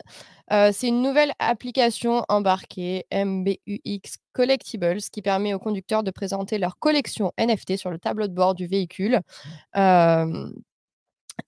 c'est 0.49 0.89
une 0.89 1.03
nouvelle 1.03 1.33
application 1.39 2.25
embarquée 2.29 3.05
MBUX 3.13 4.17
Collectibles 4.33 5.01
qui 5.13 5.21
permet 5.21 5.53
aux 5.53 5.59
conducteurs 5.59 6.05
de 6.05 6.13
présenter 6.13 6.59
leur 6.59 6.79
collection 6.79 7.33
NFT 7.39 7.77
sur 7.77 7.91
le 7.91 7.99
tableau 7.99 8.29
de 8.29 8.33
bord 8.33 8.55
du 8.55 8.69
véhicule. 8.69 9.21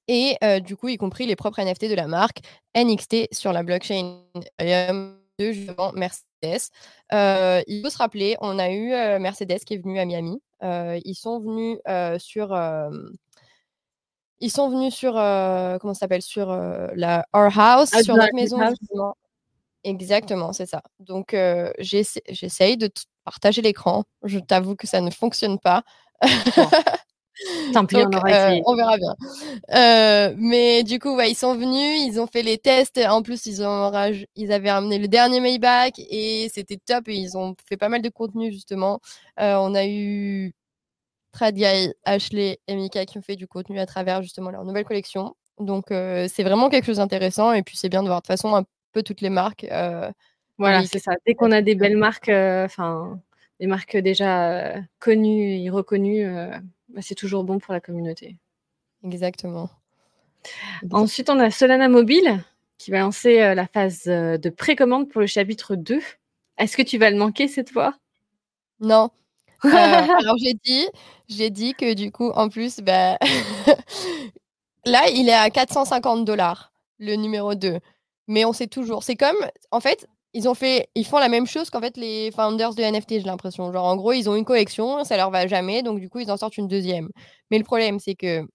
et 0.09 0.37
du 0.61 0.77
coup, 0.77 0.89
y 0.89 0.97
compris 0.97 1.27
les 1.27 1.37
propres 1.37 1.63
NFT 1.63 1.89
de 1.89 1.95
la 1.95 2.09
marque 2.09 2.41
NXT 2.77 3.33
sur 3.33 3.53
la 3.53 3.63
blockchain 3.63 4.25
justement 5.39 5.93
Mercedes. 5.93 6.71
Euh, 7.13 7.63
il 7.67 7.83
faut 7.83 7.91
se 7.91 7.99
rappeler, 7.99 8.37
on 8.41 8.59
a 8.59 8.71
eu 8.71 8.93
euh, 8.93 9.19
Mercedes 9.19 9.61
qui 9.65 9.75
est 9.75 9.79
venu 9.79 9.99
à 9.99 10.05
Miami. 10.05 10.41
Euh, 10.63 10.99
ils 11.05 11.15
sont 11.15 11.39
venus 11.41 11.79
sur 12.19 12.57
ils 14.41 14.51
sont 14.51 14.69
venus 14.69 14.95
sur 14.95 15.13
comment 15.13 15.95
ça 15.95 16.01
s'appelle 16.01 16.23
sur 16.23 16.49
la 16.49 17.27
Our 17.33 17.59
House 17.59 17.91
sur 18.03 18.17
notre 18.17 18.35
maison 18.35 18.59
exactement 19.85 20.53
c'est 20.53 20.67
ça. 20.67 20.83
Donc 20.99 21.37
j'essaye 21.79 22.77
de 22.77 22.91
partager 23.25 23.63
l'écran. 23.63 24.05
Je 24.25 24.39
t'avoue 24.39 24.75
que 24.75 24.87
ça 24.87 25.01
ne 25.01 25.11
fonctionne 25.11 25.59
pas 25.59 25.83
Tant 27.73 27.87
pis, 27.87 27.97
on 27.97 28.11
aura 28.11 28.29
euh, 28.29 28.61
on 28.67 28.77
verra 28.77 28.97
bien. 28.97 29.15
Euh, 29.75 30.35
mais 30.39 30.83
du 30.83 30.99
coup, 30.99 31.15
ouais, 31.15 31.31
ils 31.31 31.37
sont 31.37 31.55
venus, 31.55 32.03
ils 32.07 32.21
ont 32.21 32.27
fait 32.27 32.43
les 32.43 32.59
tests. 32.59 32.99
En 32.99 33.23
plus, 33.23 33.47
ils, 33.47 33.63
ont 33.63 33.93
ils 34.37 34.53
avaient 34.53 34.69
amené 34.69 34.99
le 34.99 35.09
dernier 35.09 35.41
Maybach 35.41 35.93
et 35.99 36.49
c'était 36.53 36.79
top. 36.79 37.09
Et 37.09 37.15
ils 37.15 37.37
ont 37.37 37.55
fait 37.69 37.77
pas 37.77 37.89
mal 37.89 38.03
de 38.03 38.09
contenu, 38.09 38.53
justement. 38.53 39.01
Euh, 39.41 39.57
on 39.57 39.75
a 39.75 39.87
eu 39.87 40.53
Guy, 41.41 41.93
Ashley 42.05 42.59
et 42.67 42.75
Mika 42.75 43.07
qui 43.07 43.19
ont 43.19 43.23
fait 43.23 43.37
du 43.37 43.47
contenu 43.47 43.79
à 43.79 43.87
travers, 43.87 44.23
justement, 44.23 44.51
leur 44.51 44.65
nouvelle 44.65 44.85
collection. 44.85 45.35
Donc, 45.59 45.87
c'est 45.91 46.43
vraiment 46.43 46.69
quelque 46.69 46.87
chose 46.87 46.99
d'intéressant. 46.99 47.53
Et 47.53 47.63
puis, 47.63 47.77
c'est 47.77 47.89
bien 47.89 48.03
de 48.03 48.09
voir 48.09 48.21
de 48.21 48.27
toute 48.27 48.33
façon 48.33 48.55
un 48.55 48.65
peu 48.93 49.03
toutes 49.03 49.21
les 49.21 49.31
marques. 49.31 49.67
voilà, 50.59 50.85
c'est 50.85 50.99
ça. 50.99 51.13
Dès 51.27 51.35
qu'on 51.35 51.53
a 51.53 51.63
des 51.63 51.75
belles 51.75 51.97
marques, 51.97 52.31
enfin, 52.31 53.21
des 53.61 53.67
marques 53.67 53.97
déjà 53.97 54.75
connues 54.99 55.63
et 55.63 55.71
reconnues 55.71 56.27
c'est 57.01 57.15
toujours 57.15 57.45
bon 57.45 57.59
pour 57.59 57.73
la 57.73 57.81
communauté. 57.81 58.37
Exactement. 59.05 59.71
Ensuite, 60.91 61.31
on 61.31 61.39
a 61.39 61.51
Solana 61.51 61.89
Mobile 61.89 62.43
qui 62.79 62.91
va 62.91 63.01
lancer 63.01 63.41
euh, 63.41 63.55
la 63.55 63.67
phase 63.67 64.05
euh, 64.07 64.39
de 64.39 64.51
précommande 64.51 65.09
pour 65.09 65.21
le 65.21 65.27
chapitre 65.27 65.75
2. 65.75 66.01
Est-ce 66.59 66.77
que 66.77 66.83
tu 66.83 66.97
vas 66.99 67.11
le 67.11 67.17
manquer 67.17 67.49
cette 67.49 67.71
fois? 67.71 67.95
Non. 68.81 69.11
Euh, 69.65 69.69
alors 69.69 70.37
j'ai 70.39 70.55
dit, 70.55 70.87
j'ai 71.29 71.51
dit 71.51 71.75
que 71.75 71.95
du 71.95 72.13
coup, 72.13 72.31
en 72.31 72.49
plus, 72.49 72.79
bah, 72.79 73.19
là, 74.87 75.09
il 75.13 75.29
est 75.29 75.33
à 75.33 75.51
450 75.51 76.25
dollars, 76.25 76.73
le 77.01 77.17
numéro 77.17 77.57
2. 77.57 77.81
Mais 78.29 78.45
on 78.45 78.53
sait 78.53 78.69
toujours. 78.69 79.03
C'est 79.03 79.17
comme, 79.17 79.37
en 79.73 79.81
fait, 79.81 80.07
ils 80.39 80.49
ont 80.49 80.55
fait, 80.55 80.89
ils 80.95 81.05
font 81.05 81.19
la 81.19 81.29
même 81.29 81.47
chose 81.49 81.69
qu'en 81.69 81.81
fait 81.81 81.97
les 81.97 82.31
founders 82.31 82.73
de 82.75 82.83
NFT, 82.83 83.11
j'ai 83.11 83.21
l'impression. 83.23 83.73
Genre 83.73 83.85
en 83.85 83.97
gros, 83.97 84.13
ils 84.13 84.31
ont 84.31 84.37
une 84.37 84.45
collection, 84.45 85.03
ça 85.03 85.17
leur 85.17 85.31
va 85.33 85.49
jamais, 85.49 85.83
donc 85.83 85.99
du 85.99 86.09
coup 86.09 86.21
ils 86.21 86.31
en 86.31 86.37
sortent 86.37 86.57
une 86.59 86.69
deuxième. 86.69 87.09
Mais 87.51 87.59
le 87.59 87.65
problème, 87.65 87.99
c'est 87.99 88.15
que 88.15 88.47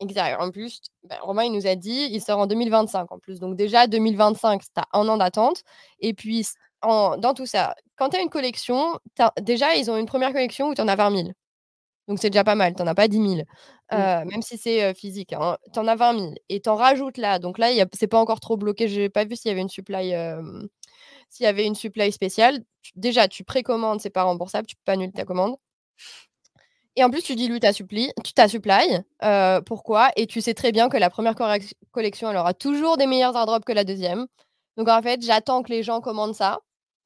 En 0.00 0.50
plus, 0.50 0.80
ben, 1.04 1.16
Romain 1.22 1.44
il 1.44 1.52
nous 1.52 1.68
a 1.68 1.76
dit, 1.76 2.08
il 2.10 2.20
sort 2.20 2.40
en 2.40 2.46
2025 2.48 3.12
en 3.12 3.18
plus. 3.20 3.38
Donc 3.38 3.54
déjà 3.56 3.86
2025, 3.86 4.62
tu 4.62 4.68
as 4.76 4.88
un 4.92 5.08
an 5.08 5.18
d'attente. 5.18 5.62
Et 6.00 6.14
puis 6.14 6.46
dans 6.82 7.34
tout 7.34 7.46
ça, 7.46 7.74
quand 7.96 8.08
tu 8.10 8.16
as 8.16 8.20
une 8.20 8.28
collection, 8.30 8.98
déjà 9.40 9.76
ils 9.76 9.90
ont 9.92 9.96
une 9.96 10.06
première 10.06 10.32
collection 10.32 10.68
où 10.70 10.74
tu 10.74 10.80
en 10.82 10.88
as 10.88 10.96
20 10.96 11.16
000. 11.16 11.28
Donc 12.08 12.18
c'est 12.20 12.30
déjà 12.30 12.42
pas 12.44 12.56
mal, 12.56 12.74
tu 12.74 12.82
n'en 12.82 12.88
as 12.88 12.94
pas 12.96 13.06
10 13.06 13.16
000. 13.36 13.42
Euh, 13.92 14.24
même 14.24 14.42
si 14.42 14.58
c'est 14.58 14.94
physique, 14.94 15.32
hein. 15.32 15.58
tu 15.72 15.78
en 15.78 15.86
as 15.86 15.96
20 15.96 16.18
000 16.18 16.34
et 16.48 16.60
tu 16.60 16.68
en 16.68 16.76
rajoutes 16.76 17.18
là. 17.18 17.38
Donc 17.38 17.58
là, 17.58 17.68
c'est 17.92 18.08
pas 18.08 18.18
encore 18.18 18.40
trop 18.40 18.56
bloqué. 18.56 18.88
Je 18.88 19.00
n'ai 19.02 19.08
pas 19.10 19.24
vu 19.24 19.36
s'il 19.36 19.48
y 19.50 19.52
avait 19.52 19.60
une 19.62 19.68
supply 19.68 20.12
s'il 21.30 21.44
y 21.44 21.46
avait 21.46 21.66
une 21.66 21.74
supply 21.74 22.12
spéciale, 22.12 22.60
déjà, 22.96 23.28
tu 23.28 23.44
précommandes, 23.44 24.00
c'est 24.00 24.10
pas 24.10 24.24
remboursable, 24.24 24.66
tu 24.66 24.76
peux 24.76 24.82
pas 24.84 24.92
annuler 24.92 25.12
ta 25.12 25.24
commande. 25.24 25.56
Et 26.96 27.04
en 27.04 27.10
plus, 27.10 27.22
tu 27.22 27.36
dilues 27.36 27.60
ta 27.60 27.72
supply. 27.72 28.10
Tu 28.24 28.32
ta 28.32 28.48
supply. 28.48 29.00
Euh, 29.22 29.60
pourquoi? 29.60 30.10
Et 30.16 30.26
tu 30.26 30.40
sais 30.40 30.54
très 30.54 30.72
bien 30.72 30.88
que 30.88 30.96
la 30.96 31.10
première 31.10 31.34
collection, 31.92 32.30
elle 32.30 32.36
aura 32.36 32.54
toujours 32.54 32.96
des 32.96 33.06
meilleurs 33.06 33.36
airdrops 33.36 33.64
que 33.64 33.72
la 33.72 33.84
deuxième. 33.84 34.26
Donc 34.76 34.88
en 34.88 35.00
fait, 35.02 35.22
j'attends 35.24 35.62
que 35.62 35.70
les 35.70 35.82
gens 35.84 36.00
commandent 36.00 36.34
ça, 36.34 36.58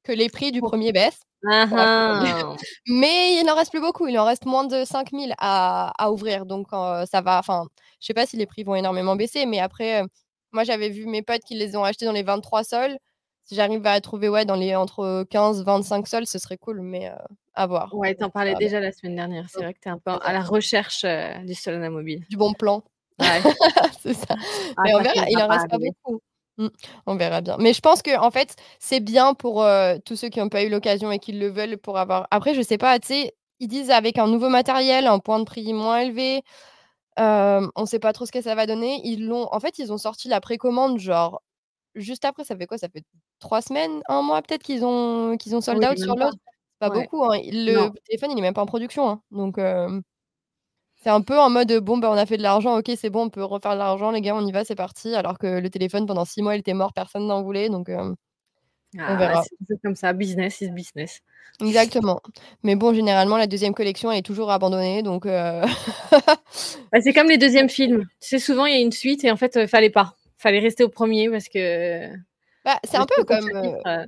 que 0.03 0.13
les 0.13 0.29
prix 0.31 0.51
du 0.51 0.61
premier 0.61 0.93
baissent. 0.93 1.21
Ah 1.51 1.67
ah. 1.73 2.55
Mais 2.87 3.35
il 3.39 3.45
n'en 3.47 3.55
reste 3.55 3.71
plus 3.71 3.81
beaucoup. 3.81 4.07
Il 4.09 4.19
en 4.19 4.25
reste 4.25 4.47
moins 4.47 4.65
de 4.65 4.85
5000 4.85 5.35
à, 5.39 5.93
à 6.03 6.11
ouvrir. 6.11 6.47
Donc 6.47 6.69
euh, 6.73 7.05
ça 7.07 7.21
va. 7.21 7.39
Enfin, 7.39 7.67
je 8.01 8.07
sais 8.07 8.15
pas 8.15 8.27
si 8.27 8.37
les 8.39 8.47
prix 8.47 8.65
vont 8.65 8.75
énormément 8.75 9.17
baisser, 9.17 9.45
mais 9.47 9.59
après, 9.61 10.03
euh, 10.03 10.07
moi 10.53 10.65
j'avais 10.65 10.89
vu 10.89 11.07
mes 11.07 11.23
potes 11.23 11.43
qui 11.45 11.55
les 11.55 11.77
ont 11.77 11.85
achetés 11.85 12.07
dans 12.07 12.13
les 12.13 12.23
23 12.23 12.65
sols 12.65 12.97
si 13.45 13.55
j'arrive 13.55 13.87
à 13.87 14.01
trouver 14.01 14.29
ouais, 14.29 14.45
dans 14.45 14.55
les 14.55 14.75
entre 14.77 15.25
15 15.25 15.65
25 15.65 16.07
sols, 16.07 16.27
ce 16.27 16.39
serait 16.39 16.57
cool, 16.57 16.81
mais 16.81 17.09
euh, 17.09 17.15
à 17.55 17.67
voir. 17.67 17.95
Ouais, 17.95 18.15
tu 18.15 18.25
en 18.25 18.31
parlais 18.31 18.55
déjà 18.55 18.81
la 18.81 18.93
semaine 18.93 19.17
dernière. 19.17 19.47
C'est 19.49 19.63
vrai 19.63 19.75
que 19.75 19.81
tu 19.81 19.89
es 19.89 19.91
un 19.91 19.99
peu 19.99 20.13
à 20.13 20.33
la 20.33 20.43
recherche 20.43 21.05
euh, 21.05 21.35
du 21.45 21.55
Solana 21.55 21.91
mobile. 21.91 22.25
Du 22.31 22.37
bon 22.37 22.53
plan. 22.53 22.83
Ouais. 23.19 23.27
c'est 24.01 24.15
ça. 24.15 24.37
Ah, 24.77 24.83
mais 24.85 24.95
on 24.95 25.03
verra, 25.03 25.29
il 25.29 25.39
en 25.39 25.49
reste 25.49 25.69
pas 25.69 25.79
beaucoup. 25.79 26.21
Mmh, 26.59 26.69
on 27.07 27.17
verra 27.17 27.41
bien. 27.41 27.57
Mais 27.59 27.73
je 27.73 27.81
pense 27.81 28.03
que 28.03 28.17
en 28.19 28.31
fait, 28.31 28.55
c'est 28.79 29.01
bien 29.01 29.35
pour 29.35 29.63
euh, 29.63 29.97
tous 30.05 30.17
ceux 30.17 30.29
qui 30.29 30.39
n'ont 30.39 30.49
pas 30.49 30.63
eu 30.63 30.69
l'occasion 30.69 31.11
et 31.11 31.19
qui 31.19 31.33
le 31.33 31.49
veulent 31.49 31.79
pour 31.79 31.99
avoir. 31.99 32.29
Après, 32.31 32.55
je 32.55 32.63
sais 32.63 32.79
pas, 32.79 32.99
tu 33.01 33.09
sais, 33.09 33.35
ils 33.59 33.69
disent 33.69 33.91
avec 33.91 34.19
un 34.19 34.29
nouveau 34.29 34.51
matériel, 34.51 35.07
un 35.07 35.19
point 35.19 35.39
de 35.39 35.45
prix 35.45 35.73
moins 35.73 35.99
élevé. 35.99 36.43
on 37.17 37.71
ne 37.77 37.87
sait 37.87 37.99
pas 37.99 38.13
trop 38.13 38.27
ce 38.27 38.33
que 38.33 38.43
ça 38.43 38.55
va 38.55 38.67
donner. 38.67 39.01
Ils 39.05 39.27
l'ont, 39.27 39.49
en 39.51 39.61
fait, 39.61 39.79
ils 39.79 39.93
ont 39.93 39.99
sorti 39.99 40.29
la 40.29 40.41
précommande 40.41 40.99
genre 40.99 41.43
juste 41.95 42.25
après. 42.25 42.45
Ça 42.45 42.57
fait 42.57 42.67
quoi? 42.67 42.79
Ça 42.79 42.89
fait 42.89 43.03
trois 43.39 43.63
semaines, 43.63 44.03
un 44.09 44.23
mois 44.23 44.43
peut-être 44.43 44.63
qu'ils 44.63 44.85
ont, 44.85 45.37
qu'ils 45.37 45.55
ont 45.55 45.61
sold 45.61 45.85
out 45.85 45.99
sur 45.99 46.17
l'autre? 46.17 46.37
Pas 46.79 46.91
beaucoup. 46.91 47.25
Hein. 47.25 47.39
Le 47.45 47.91
téléphone, 48.07 48.33
il 48.33 48.39
est 48.39 48.43
même 48.43 48.55
pas 48.55 48.63
en 48.63 48.67
production. 48.67 49.09
Hein. 49.09 49.23
Donc, 49.31 49.59
c'est 51.03 51.11
un 51.11 51.21
peu 51.21 51.39
en 51.39 51.51
mode 51.51 51.73
bon, 51.79 51.99
bah, 51.99 52.11
on 52.11 52.17
a 52.17 52.27
fait 52.27 52.37
de 52.37 52.43
l'argent, 52.43 52.79
ok, 52.79 52.93
c'est 52.97 53.11
bon, 53.11 53.25
on 53.25 53.29
peut 53.29 53.43
refaire 53.43 53.73
de 53.73 53.79
l'argent, 53.79 54.11
les 54.11 54.21
gars, 54.21 54.37
on 54.37 54.47
y 54.47 54.53
va, 54.53 54.65
c'est 54.65 54.75
parti. 54.75 55.15
Alors 55.15 55.39
que 55.39 55.59
le 55.59 55.71
téléphone, 55.71 56.07
pendant 56.07 56.25
six 56.25 56.43
mois, 56.43 56.55
il 56.57 56.61
était 56.61 56.75
mort, 56.75 56.93
personne 56.93 57.27
n'en 57.27 57.43
voulait. 57.43 57.69
Donc, 57.69 57.89
On 57.89 59.17
verra. 59.17 59.43
C'est 59.69 59.81
comme 59.83 59.95
ça, 59.95 60.13
business 60.13 60.61
is 60.61 60.71
business. 60.71 61.21
Exactement. 61.61 62.21
Mais 62.63 62.77
bon, 62.77 62.95
généralement, 62.95 63.37
la 63.37 63.47
deuxième 63.47 63.75
collection, 63.75 64.11
elle 64.11 64.19
est 64.19 64.23
toujours 64.23 64.51
abandonnée, 64.51 65.03
donc 65.03 65.27
Bah, 65.27 65.65
c'est 67.01 67.13
comme 67.13 67.29
les 67.29 67.39
deuxièmes 67.39 67.69
films. 67.69 68.07
Tu 68.21 68.29
sais, 68.29 68.39
souvent, 68.39 68.67
il 68.67 68.75
y 68.75 68.77
a 68.77 68.81
une 68.81 68.93
suite 68.93 69.25
et 69.25 69.31
en 69.31 69.37
fait, 69.37 69.57
heu, 69.57 69.67
fallait 69.67 69.91
pas. 69.91 70.17
Fallait 70.43 70.61
rester 70.61 70.85
au 70.85 70.89
premier 70.91 71.31
parce 71.31 71.49
que 71.49 72.09
Bah, 72.65 72.79
c'est 72.85 72.97
un 72.97 73.07
peu 73.07 73.15
comme, 73.27 73.51
chapitre, 73.61 73.79
heu 73.87 74.05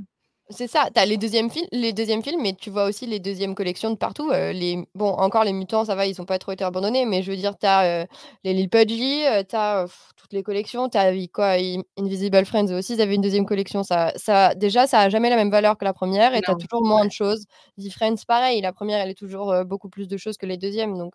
c'est 0.50 0.68
ça, 0.68 0.88
tu 0.94 1.00
as 1.00 1.06
les 1.06 1.16
deuxièmes 1.18 1.48
les 1.72 1.92
deuxièmes 1.94 2.22
films, 2.22 2.42
mais 2.42 2.54
tu 2.54 2.70
vois 2.70 2.84
aussi 2.86 3.06
les 3.06 3.20
deuxièmes 3.20 3.54
collections 3.54 3.90
de 3.90 3.96
partout, 3.96 4.30
heu, 4.32 4.52
les 4.52 4.86
bon, 4.94 5.08
encore 5.10 5.44
les 5.44 5.52
mutants, 5.54 5.84
ça 5.86 5.94
va, 5.94 6.06
ils 6.06 6.20
ont 6.22 6.26
pas 6.26 6.38
trop 6.38 6.52
été 6.52 6.64
abandonnés, 6.64 7.06
mais 7.06 7.22
je 7.22 7.30
veux 7.32 7.36
dire, 7.36 7.58
tu 7.58 7.66
as, 7.66 8.06
les 8.44 8.52
Lil 8.54 8.68
Pudgy, 8.70 9.22
tu 9.48 9.56
as, 9.56 9.86
toutes 10.16 10.32
les 10.34 10.42
collections, 10.42 10.88
tu 10.90 10.98
as 10.98 11.12
quoi? 11.32 11.52
In 11.58 11.82
Invisible 11.98 12.44
Friends 12.44 12.72
aussi, 12.72 12.94
ils 12.94 13.00
avaient 13.02 13.14
une 13.16 13.22
deuxième 13.22 13.46
collection. 13.46 13.82
Ça 13.84 14.12
ça 14.16 14.54
déjà, 14.54 14.86
ça 14.86 15.00
a 15.00 15.08
jamais 15.08 15.30
la 15.30 15.36
même 15.36 15.50
valeur 15.50 15.78
que 15.78 15.84
la 15.84 15.94
première 15.94 16.34
et 16.34 16.42
tu 16.42 16.50
as 16.50 16.56
toujours 16.56 16.84
moins 16.84 17.04
ouais. 17.04 17.06
de 17.06 17.12
choses. 17.12 17.44
Z-Friends, 17.80 18.24
pareil, 18.28 18.60
la 18.60 18.72
première, 18.72 19.00
elle 19.00 19.10
est 19.10 19.14
toujours, 19.18 19.54
beaucoup 19.66 19.88
plus 19.88 20.08
de 20.08 20.16
choses 20.18 20.36
que 20.36 20.46
les 20.46 20.58
deuxièmes, 20.58 20.96
donc 20.98 21.14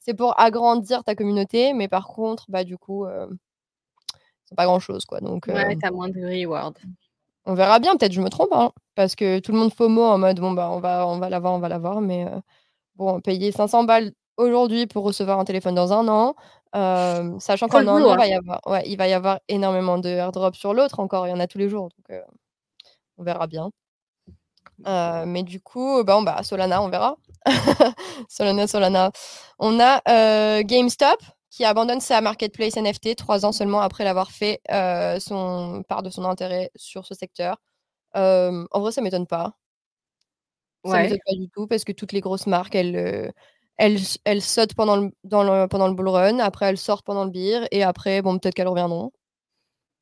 c'est 0.00 0.14
pour 0.14 0.38
agrandir 0.40 1.04
ta 1.04 1.14
communauté, 1.14 1.72
mais 1.74 1.88
par 1.88 2.06
contre, 2.08 2.44
bah, 2.48 2.64
du 2.64 2.76
coup, 2.78 3.06
c'est 4.48 4.56
pas 4.56 4.66
grand 4.66 4.80
chose, 4.80 5.04
quoi, 5.06 5.20
donc 5.20 5.48
Ouais, 5.48 5.76
heu 5.76 5.80
tu 5.80 5.86
as 5.86 5.90
moins 5.90 6.08
de 6.08 6.20
reward. 6.20 6.78
on 7.46 7.54
verra 7.54 7.78
bien, 7.78 7.96
peut-être 7.96 8.12
je 8.12 8.20
me 8.20 8.28
trompe, 8.28 8.52
hein, 8.52 8.72
parce 8.94 9.14
que 9.16 9.38
tout 9.40 9.52
le 9.52 9.58
monde 9.58 9.72
FOMO 9.72 10.02
en 10.02 10.18
mode: 10.18 10.40
«Bon, 10.40 10.52
bah, 10.52 10.70
on 10.70 10.80
va 10.80 11.06
on 11.06 11.18
va 11.18 11.30
l'avoir, 11.30 11.54
on 11.54 11.58
va 11.60 11.68
l'avoir», 11.68 12.00
mais 12.00 12.24
heu, 12.26 12.40
bon, 12.96 13.20
payer 13.20 13.52
500 13.52 13.84
balles 13.84 14.12
aujourd'hui 14.38 14.86
pour 14.88 15.04
recevoir 15.04 15.38
un 15.40 15.44
téléphone 15.44 15.74
dans 15.76 15.92
1 15.92 16.08
an, 16.08 16.34
hem, 16.74 17.40
sachant 17.40 17.68
qu'en 17.68 17.80
le 17.80 17.88
1 17.88 18.04
boulot, 18.04 18.06
an, 18.06 18.16
va 18.16 18.26
y 18.28 18.34
avoir 18.34 18.60
ouais, 18.66 18.84
il 18.88 18.96
va 18.98 19.08
y 19.08 19.14
avoir 19.14 19.40
énormément 19.48 19.98
de 19.98 20.08
airdrops 20.10 20.58
sur 20.58 20.74
l'autre 20.74 21.00
encore, 21.00 21.26
il 21.26 21.30
y 21.30 21.34
en 21.34 21.40
a 21.40 21.46
tous 21.48 21.58
les 21.58 21.68
jours, 21.70 21.90
donc 22.08 22.20
on 23.18 23.24
verra 23.24 23.46
bien. 23.48 23.70
Heu, 24.86 25.26
mais 25.26 25.42
du 25.42 25.60
coup, 25.60 26.02
bon, 26.04 26.22
bah, 26.22 26.42
Solana, 26.42 26.82
on 26.82 26.88
verra. 26.88 27.16
Solana, 28.28 28.66
Solana. 28.66 29.12
On 29.58 29.80
a, 29.80 30.62
GameStop 30.64 31.20
qui 31.50 31.64
abandonne 31.64 32.00
sa 32.00 32.20
marketplace 32.20 32.76
NFT 32.76 33.16
3 33.16 33.44
ans 33.46 33.52
seulement 33.52 33.80
après 33.80 34.04
l'avoir 34.04 34.30
fait, 34.32 34.60
heu, 34.70 35.18
son 35.20 35.82
part 35.88 36.02
de 36.02 36.10
son 36.10 36.24
intérêt 36.24 36.70
sur 36.76 37.06
ce 37.06 37.14
secteur. 37.14 37.60
Hem, 38.14 38.68
en 38.72 38.80
vrai, 38.80 38.92
ça 38.92 39.02
m'étonne 39.02 39.26
pas. 39.28 39.54
Ça 40.84 40.98
m'étonne 40.98 41.18
Ouais. 41.18 41.22
pas 41.24 41.34
du 41.34 41.48
tout 41.50 41.66
parce 41.66 41.84
que 41.84 41.92
toutes 41.92 42.12
les 42.12 42.20
grosses 42.20 42.46
marques, 42.46 42.74
elles, 42.74 42.96
heu, 42.96 43.30
elles 43.76 43.98
elles 44.24 44.42
sautent 44.42 44.74
pendant 44.74 44.96
le 44.96 45.10
dans 45.24 45.42
le 45.42 45.66
pendant 45.68 45.88
le 45.88 45.94
bull 45.94 46.08
run, 46.08 46.38
après 46.38 46.66
elles 46.66 46.78
sortent 46.78 47.04
pendant 47.04 47.24
le 47.24 47.30
bear 47.30 47.66
et 47.70 47.82
après, 47.82 48.22
bon, 48.22 48.38
peut-être 48.38 48.54
qu'elles 48.54 48.68
reviendront. 48.68 49.12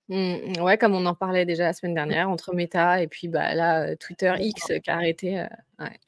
Mmh, 0.09 0.61
ouais, 0.63 0.79
comme 0.79 0.95
on 0.95 1.05
en 1.07 1.17
parlait 1.17 1.45
déjà 1.45 1.65
la 1.65 1.73
semaine 1.73 1.95
dernière 1.95 2.31
entre 2.31 2.55
Meta 2.55 3.03
et 3.03 3.09
puis, 3.09 3.27
bah, 3.29 3.55
là, 3.55 3.97
Twitter. 3.97 4.33
X 4.39 4.71
qui 4.85 4.91
a 4.91 4.95
arrêté, 4.95 5.45
ouais. 5.81 5.99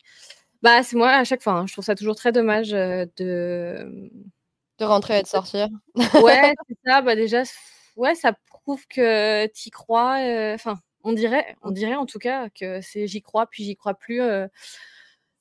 Bah, 0.63 0.83
c'est 0.83 0.97
moi 0.97 1.11
à 1.13 1.25
chaque 1.25 1.43
fois, 1.43 1.55
hein, 1.55 1.67
je 1.67 1.73
trouve 1.75 1.85
ça 1.85 1.95
toujours 1.97 2.17
très 2.17 2.33
dommage, 2.33 2.71
de, 2.71 4.11
De 4.79 4.85
rentrer 4.85 5.19
et 5.19 5.23
de 5.23 5.27
sortir. 5.27 5.69
ouais, 5.97 6.55
c'est 6.69 6.77
ça, 6.87 7.03
bah, 7.03 7.17
déjà, 7.17 7.43
ouais, 7.97 8.15
ça 8.15 8.33
prouve 8.47 8.87
que 8.89 9.47
tu 9.49 9.69
y 9.69 9.71
crois, 9.71 10.21
heu, 10.23 10.55
enfin, 10.55 10.79
on 11.05 11.13
dirait 11.13 11.57
on 11.63 11.71
dirait 11.71 11.95
en 11.97 12.07
tout 12.07 12.19
cas 12.19 12.49
que 12.51 12.81
c'est 12.81 13.07
j'y 13.07 13.23
crois, 13.23 13.47
puis 13.47 13.65
j'y 13.65 13.77
crois 13.77 13.95
plus, 13.95 14.19
C'est 14.21 14.51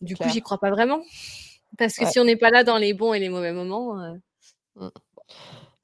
du 0.01 0.15
coup, 0.15 0.27
j'y 0.29 0.41
crois 0.41 0.59
pas 0.59 0.71
vraiment. 0.71 1.01
Parce 1.77 1.95
que 1.97 2.05
Ouais. 2.05 2.11
si 2.11 2.19
on 2.19 2.23
n'est 2.23 2.35
pas 2.37 2.49
là 2.51 2.63
dans 2.63 2.77
les 2.77 2.93
bons 2.93 3.13
et 3.13 3.19
les 3.19 3.29
mauvais 3.29 3.51
moments, 3.53 4.01
heu 4.03 4.19
Mmh. 4.75 4.89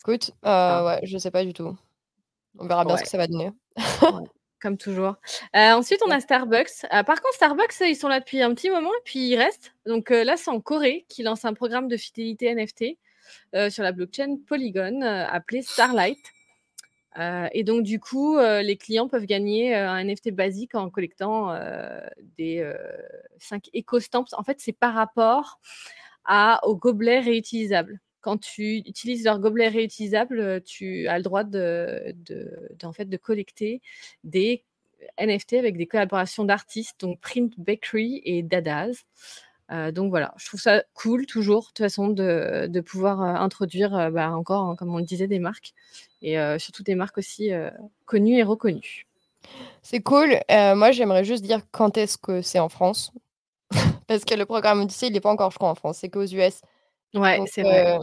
Écoute, 0.02 0.32
Ah. 0.44 0.84
ouais, 0.86 1.00
je 1.06 1.18
sais 1.18 1.32
pas 1.32 1.44
du 1.46 1.54
tout. 1.54 1.76
On 2.60 2.68
verra 2.68 2.86
bien 2.86 2.98
ce 2.98 3.04
que 3.04 3.10
ça 3.10 3.18
va 3.18 3.28
donner. 3.28 3.52
Ouais, 4.04 4.12
comme 4.62 4.78
toujours. 4.78 5.16
Ensuite, 5.56 6.02
on 6.06 6.12
a 6.12 6.20
Starbucks. 6.22 6.84
Par 6.92 7.06
contre, 7.22 7.34
Starbucks, 7.36 7.80
ils 7.82 7.96
sont 7.96 8.08
là 8.10 8.20
depuis 8.20 8.42
un 8.42 8.54
petit 8.54 8.70
moment 8.70 8.92
et 8.94 9.02
puis 9.06 9.20
ils 9.30 9.38
restent. 9.38 9.74
Donc 9.88 10.10
là, 10.12 10.38
c'est 10.38 10.52
en 10.52 10.62
Corée 10.62 11.06
qu'ils 11.10 11.26
lancent 11.26 11.46
un 11.46 11.54
programme 11.56 11.88
de 11.88 11.98
fidélité 11.98 12.48
NFT, 12.48 12.98
sur 13.70 13.84
la 13.84 13.92
blockchain 13.92 14.38
Polygon, 14.48 15.02
heu, 15.04 15.08
appelé 15.30 15.62
Starlight. 15.62 16.20
Heu 17.20 17.48
et 17.54 17.64
donc 17.64 17.84
du 17.84 18.00
coup, 18.00 18.38
les 18.40 18.78
clients 18.78 19.08
peuvent 19.10 19.26
gagner, 19.28 19.76
un 19.76 20.00
NFT 20.00 20.32
basique 20.32 20.76
en 20.76 20.90
collectant, 20.92 21.54
des, 22.38 22.60
heu, 22.62 22.78
5 23.40 23.70
EcoStamps. 23.76 24.26
En 24.38 24.44
fait, 24.44 24.60
c'est 24.62 24.74
par 24.74 24.94
rapport 24.96 25.60
à 26.26 26.60
aux 26.68 26.76
gobelets 26.78 27.20
réutilisables. 27.22 28.00
Quand 28.22 28.38
tu 28.40 28.78
utilises 28.88 29.26
leurs 29.26 29.40
gobelets 29.40 29.70
réutilisables, 29.70 30.40
heu, 30.40 30.62
tu 30.62 31.08
as 31.10 31.18
le 31.18 31.24
droit 31.24 31.44
de 31.46 32.16
d'en 32.80 32.94
fait, 32.94 33.06
de 33.06 33.18
collecter 33.18 33.82
des 34.24 34.64
NFT 35.20 35.56
avec 35.56 35.78
des 35.78 35.88
collaborations 35.88 36.46
d'artistes, 36.46 37.00
donc 37.02 37.20
Print 37.22 37.54
Bakery 37.60 38.22
et 38.26 38.44
Dadaz. 38.44 39.04
Heu, 39.72 39.92
donc 39.92 40.10
voilà, 40.10 40.34
je 40.38 40.46
trouve 40.48 40.60
ça 40.60 40.84
cool 40.94 41.26
toujours, 41.26 41.62
de 41.64 41.68
toute 41.68 41.78
façon, 41.80 42.10
de 42.10 42.68
de 42.70 42.82
pouvoir, 42.82 43.22
heu, 43.22 43.26
introduire, 43.26 43.96
heu, 43.98 44.10
bah, 44.12 44.32
encore, 44.32 44.70
hein, 44.70 44.76
comme 44.76 44.94
on 44.94 44.98
le 44.98 45.04
disait, 45.04 45.28
des 45.28 45.40
marques 45.40 45.74
et 46.22 46.38
surtout 46.60 46.84
des 46.84 46.96
marques 46.96 47.18
aussi, 47.18 47.52
connues 48.06 48.38
et 48.38 48.44
reconnues. 48.44 49.08
C'est 49.82 50.00
cool, 50.02 50.40
moi, 50.50 50.92
j'aimerais 50.92 51.24
juste 51.26 51.44
dire 51.44 51.60
quand 51.72 51.98
est-ce 51.98 52.18
que 52.18 52.42
c'est 52.42 52.60
en 52.60 52.70
France? 52.70 53.12
Parce 54.08 54.26
que 54.26 54.36
le 54.36 54.46
programme 54.46 54.82
Odyssey, 54.82 55.08
il 55.08 55.16
est 55.16 55.22
pas 55.22 55.32
encore, 55.32 55.52
je 55.52 55.58
crois, 55.58 55.70
en 55.70 55.76
France, 55.76 55.98
c'est 56.00 56.10
qu'aux 56.10 56.26
US. 56.26 56.62
Ouais, 57.16 57.38
Donc 57.38 57.50
c'est 57.52 57.64
vrai. 57.64 57.98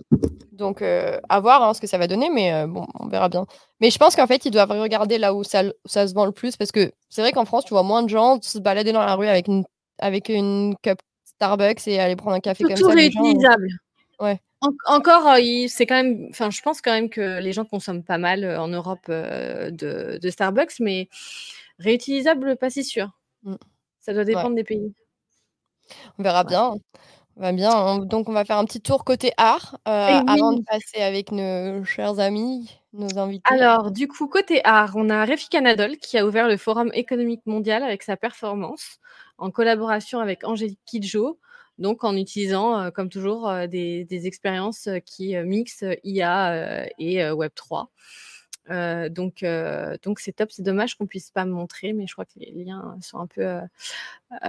donc 0.52 0.82
à 0.82 1.40
voir, 1.40 1.62
hein, 1.62 1.74
ce 1.74 1.80
que 1.80 1.86
ça 1.86 1.98
va 1.98 2.06
donner, 2.06 2.30
mais 2.30 2.66
bon, 2.66 2.86
on 2.98 3.08
verra 3.08 3.28
bien. 3.28 3.46
Mais 3.80 3.90
je 3.90 3.98
pense 3.98 4.16
qu'en 4.16 4.26
fait, 4.26 4.44
ils 4.44 4.50
doivent 4.50 4.70
regarder 4.72 5.18
là 5.18 5.34
où 5.34 5.44
ça 5.44 5.60
l 5.60 5.74
ça 5.86 6.06
se 6.08 6.14
vend 6.14 6.26
le 6.26 6.32
plus 6.32 6.56
parce 6.56 6.72
que 6.72 6.92
c'est 7.08 7.22
vrai 7.22 7.32
qu'en 7.32 7.44
France, 7.46 7.64
tu 7.64 7.74
vois 7.74 7.82
moins 7.82 8.02
de 8.02 8.08
gens 8.08 8.38
se 8.42 8.58
balader 8.58 8.92
dans 8.92 9.04
la 9.04 9.14
rue 9.16 9.26
avec 9.28 9.48
une 9.48 9.64
avec 9.98 10.28
une 10.28 10.74
cup 10.82 10.98
Starbucks 11.40 11.88
et 11.88 11.98
aller 12.00 12.16
prendre 12.16 12.36
un 12.36 12.40
café 12.40 12.66
comme 12.66 12.76
Surtout 12.76 12.82
ça, 12.82 12.92
gens, 12.96 13.00
réutilisable. 13.00 13.68
ouais. 14.20 14.40
En 14.62 14.70
encore, 14.86 15.38
il 15.38 15.68
c'est 15.70 15.86
quand 15.86 15.96
même 15.96 16.28
enfin, 16.30 16.50
je 16.50 16.62
pense 16.62 16.82
quand 16.82 16.92
même 16.92 17.10
que 17.10 17.40
les 17.40 17.52
gens 17.52 17.64
consomment 17.66 18.04
pas 18.04 18.18
mal, 18.18 18.44
heu, 18.44 18.58
en 18.58 18.68
Europe, 18.68 19.06
de 19.08 20.18
de 20.22 20.30
Starbucks, 20.30 20.80
mais 20.80 21.08
réutilisable, 21.78 22.56
pas 22.58 22.70
si 22.70 22.84
sûr. 22.84 23.10
Mmh. 23.44 23.56
Ça 24.00 24.14
doit 24.14 24.24
Ouais. 24.32 24.46
dépendre 24.48 24.56
des 24.56 24.64
pays. 24.64 24.94
On 26.18 26.22
verra 26.22 26.44
Ouais. 26.44 26.50
bien, 26.50 26.72
on 27.36 27.40
verra 27.40 27.52
bien. 27.54 27.98
Donc 28.00 28.28
on 28.30 28.34
va 28.34 28.46
faire 28.46 28.58
un 28.58 28.66
petit 28.66 28.82
tour 28.82 29.04
côté 29.04 29.32
art, 29.38 29.78
avant 29.86 30.54
de 30.54 30.62
passer 30.64 31.02
avec 31.02 31.32
nos 31.32 31.84
chers 31.84 32.20
amis, 32.20 32.79
Alors, 33.44 33.90
du 33.90 34.06
coup, 34.08 34.26
côté 34.28 34.60
art, 34.64 34.92
on 34.96 35.08
a 35.08 35.24
Refik 35.24 35.54
Anadol 35.54 35.96
qui 35.96 36.18
a 36.18 36.26
ouvert 36.26 36.46
le 36.48 36.56
Forum 36.58 36.90
économique 36.94 37.40
mondial 37.46 37.82
avec 37.82 38.02
sa 38.02 38.16
performance, 38.16 38.98
en 39.38 39.50
collaboration 39.50 40.20
avec 40.20 40.44
Angélique 40.44 40.78
Kidjo, 40.84 41.38
donc 41.78 42.04
en 42.04 42.14
utilisant, 42.16 42.84
heu, 42.86 42.90
comme 42.90 43.08
toujours, 43.08 43.48
heu, 43.50 43.66
des 43.66 44.26
expériences, 44.26 44.86
heu, 44.88 44.98
qui, 45.00 45.34
mixent 45.38 45.84
IA, 46.04 46.86
et 46.98 47.22
heu, 47.22 47.32
Web 47.32 47.52
3. 47.54 47.90
Heu, 48.70 49.10
donc 49.10 49.42
heu, 49.42 49.96
donc 50.04 50.20
c'est 50.20 50.32
top. 50.32 50.50
C'est 50.52 50.62
dommage 50.62 50.96
qu'on 50.96 51.06
puisse 51.06 51.30
pas 51.30 51.44
montrer, 51.46 51.92
mais 51.94 52.06
je 52.06 52.12
crois 52.14 52.26
que 52.26 52.32
les 52.38 52.52
liens 52.52 52.96
sont 53.02 53.18
un 53.20 53.26
peu, 53.26 53.44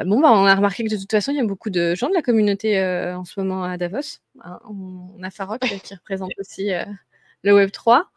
bon, 0.06 0.22
bah, 0.22 0.32
on 0.34 0.46
a 0.46 0.56
remarqué 0.56 0.84
que 0.86 0.92
de 0.92 0.98
toute 0.98 1.12
façon, 1.12 1.32
il 1.34 1.38
y 1.38 1.42
a 1.42 1.46
beaucoup 1.46 1.70
de 1.72 1.96
gens 1.96 2.10
de 2.10 2.16
la 2.16 2.22
communauté, 2.24 2.82
en 3.16 3.26
ce 3.26 3.40
moment 3.42 3.64
à 3.66 3.78
Davos, 3.78 4.20
hein. 4.44 4.60
On 4.70 5.24
a 5.24 5.32
Farok 5.32 5.62
qui 5.84 5.96
représente 5.96 6.32
aussi, 6.40 6.72
le 7.44 7.54
Web 7.56 7.72
3. 7.72 8.08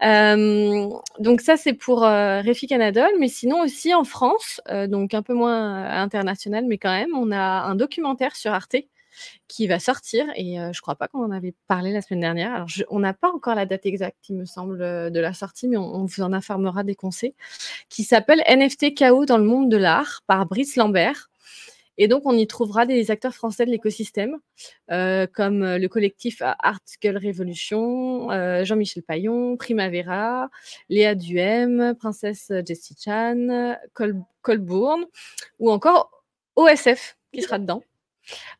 Hem, 0.00 0.90
donc 1.20 1.40
ça, 1.42 1.56
c'est 1.58 1.74
pour, 1.74 2.04
heu, 2.04 2.40
Refik 2.46 2.72
Anadol, 2.72 3.10
mais 3.20 3.28
sinon 3.28 3.62
aussi 3.62 3.94
en 3.94 4.04
France, 4.04 4.60
heu, 4.70 4.88
donc 4.88 5.14
un 5.14 5.22
peu 5.22 5.34
moins, 5.34 5.84
heu, 5.84 5.88
international, 5.90 6.64
mais 6.68 6.78
quand 6.78 6.92
même, 6.92 7.14
on 7.16 7.30
a 7.32 7.38
un 7.64 7.74
documentaire 7.76 8.36
sur 8.36 8.52
Arte 8.52 8.76
qui 9.48 9.66
va 9.68 9.78
sortir 9.80 10.26
et 10.36 10.60
heu, 10.60 10.70
je 10.74 10.80
crois 10.82 10.96
pas 10.96 11.08
qu'on 11.08 11.24
en 11.24 11.30
avait 11.32 11.54
parlé 11.68 11.92
la 11.92 12.02
semaine 12.02 12.20
dernière. 12.22 12.54
Alors 12.54 12.68
je 12.68 12.84
on 12.90 13.00
n'a 13.00 13.14
pas 13.14 13.30
encore 13.32 13.54
la 13.56 13.66
date 13.66 13.86
exacte, 13.86 14.18
il 14.30 14.36
me 14.36 14.46
semble, 14.46 14.82
heu, 14.82 15.10
de 15.12 15.20
la 15.20 15.34
sortie, 15.34 15.68
mais 15.68 15.76
on 15.78 15.94
on 15.96 16.06
vous 16.06 16.22
en 16.22 16.32
informera 16.34 16.84
dès 16.84 16.94
qu'on 16.96 17.10
sait, 17.12 17.34
qui 17.90 18.04
s'appelle 18.04 18.42
«NFT 18.48 18.94
Chaos 18.96 19.26
dans 19.26 19.38
le 19.38 19.44
monde 19.44 19.70
de 19.70 19.78
l'art» 19.78 20.22
par 20.28 20.46
Brice 20.46 20.76
Lambert 20.76 21.30
et 22.02 22.08
donc 22.08 22.22
on 22.26 22.36
y 22.36 22.46
trouvera 22.46 22.86
des 22.86 23.10
acteurs 23.10 23.34
français 23.34 23.66
de 23.66 23.70
l'écosystème, 23.70 24.36
heu, 24.92 25.26
comme, 25.34 25.62
heu, 25.64 25.78
le 25.78 25.88
collectif 25.88 26.42
Art 26.42 26.80
Girl 27.02 27.16
Revolution, 27.18 28.30
heu, 28.32 28.64
Jean-Michel 28.64 29.02
Paillon, 29.04 29.56
Primavera, 29.56 30.50
Léa 30.90 31.14
Duhem, 31.14 31.94
Princess 31.98 32.52
Jessie 32.66 32.96
Chan, 33.02 33.76
Col 33.94 34.16
Colbourn 34.42 35.04
ou 35.60 35.70
encore 35.70 36.10
OSF 36.56 37.16
qui 37.32 37.42
sera 37.42 37.58
dedans. 37.58 37.82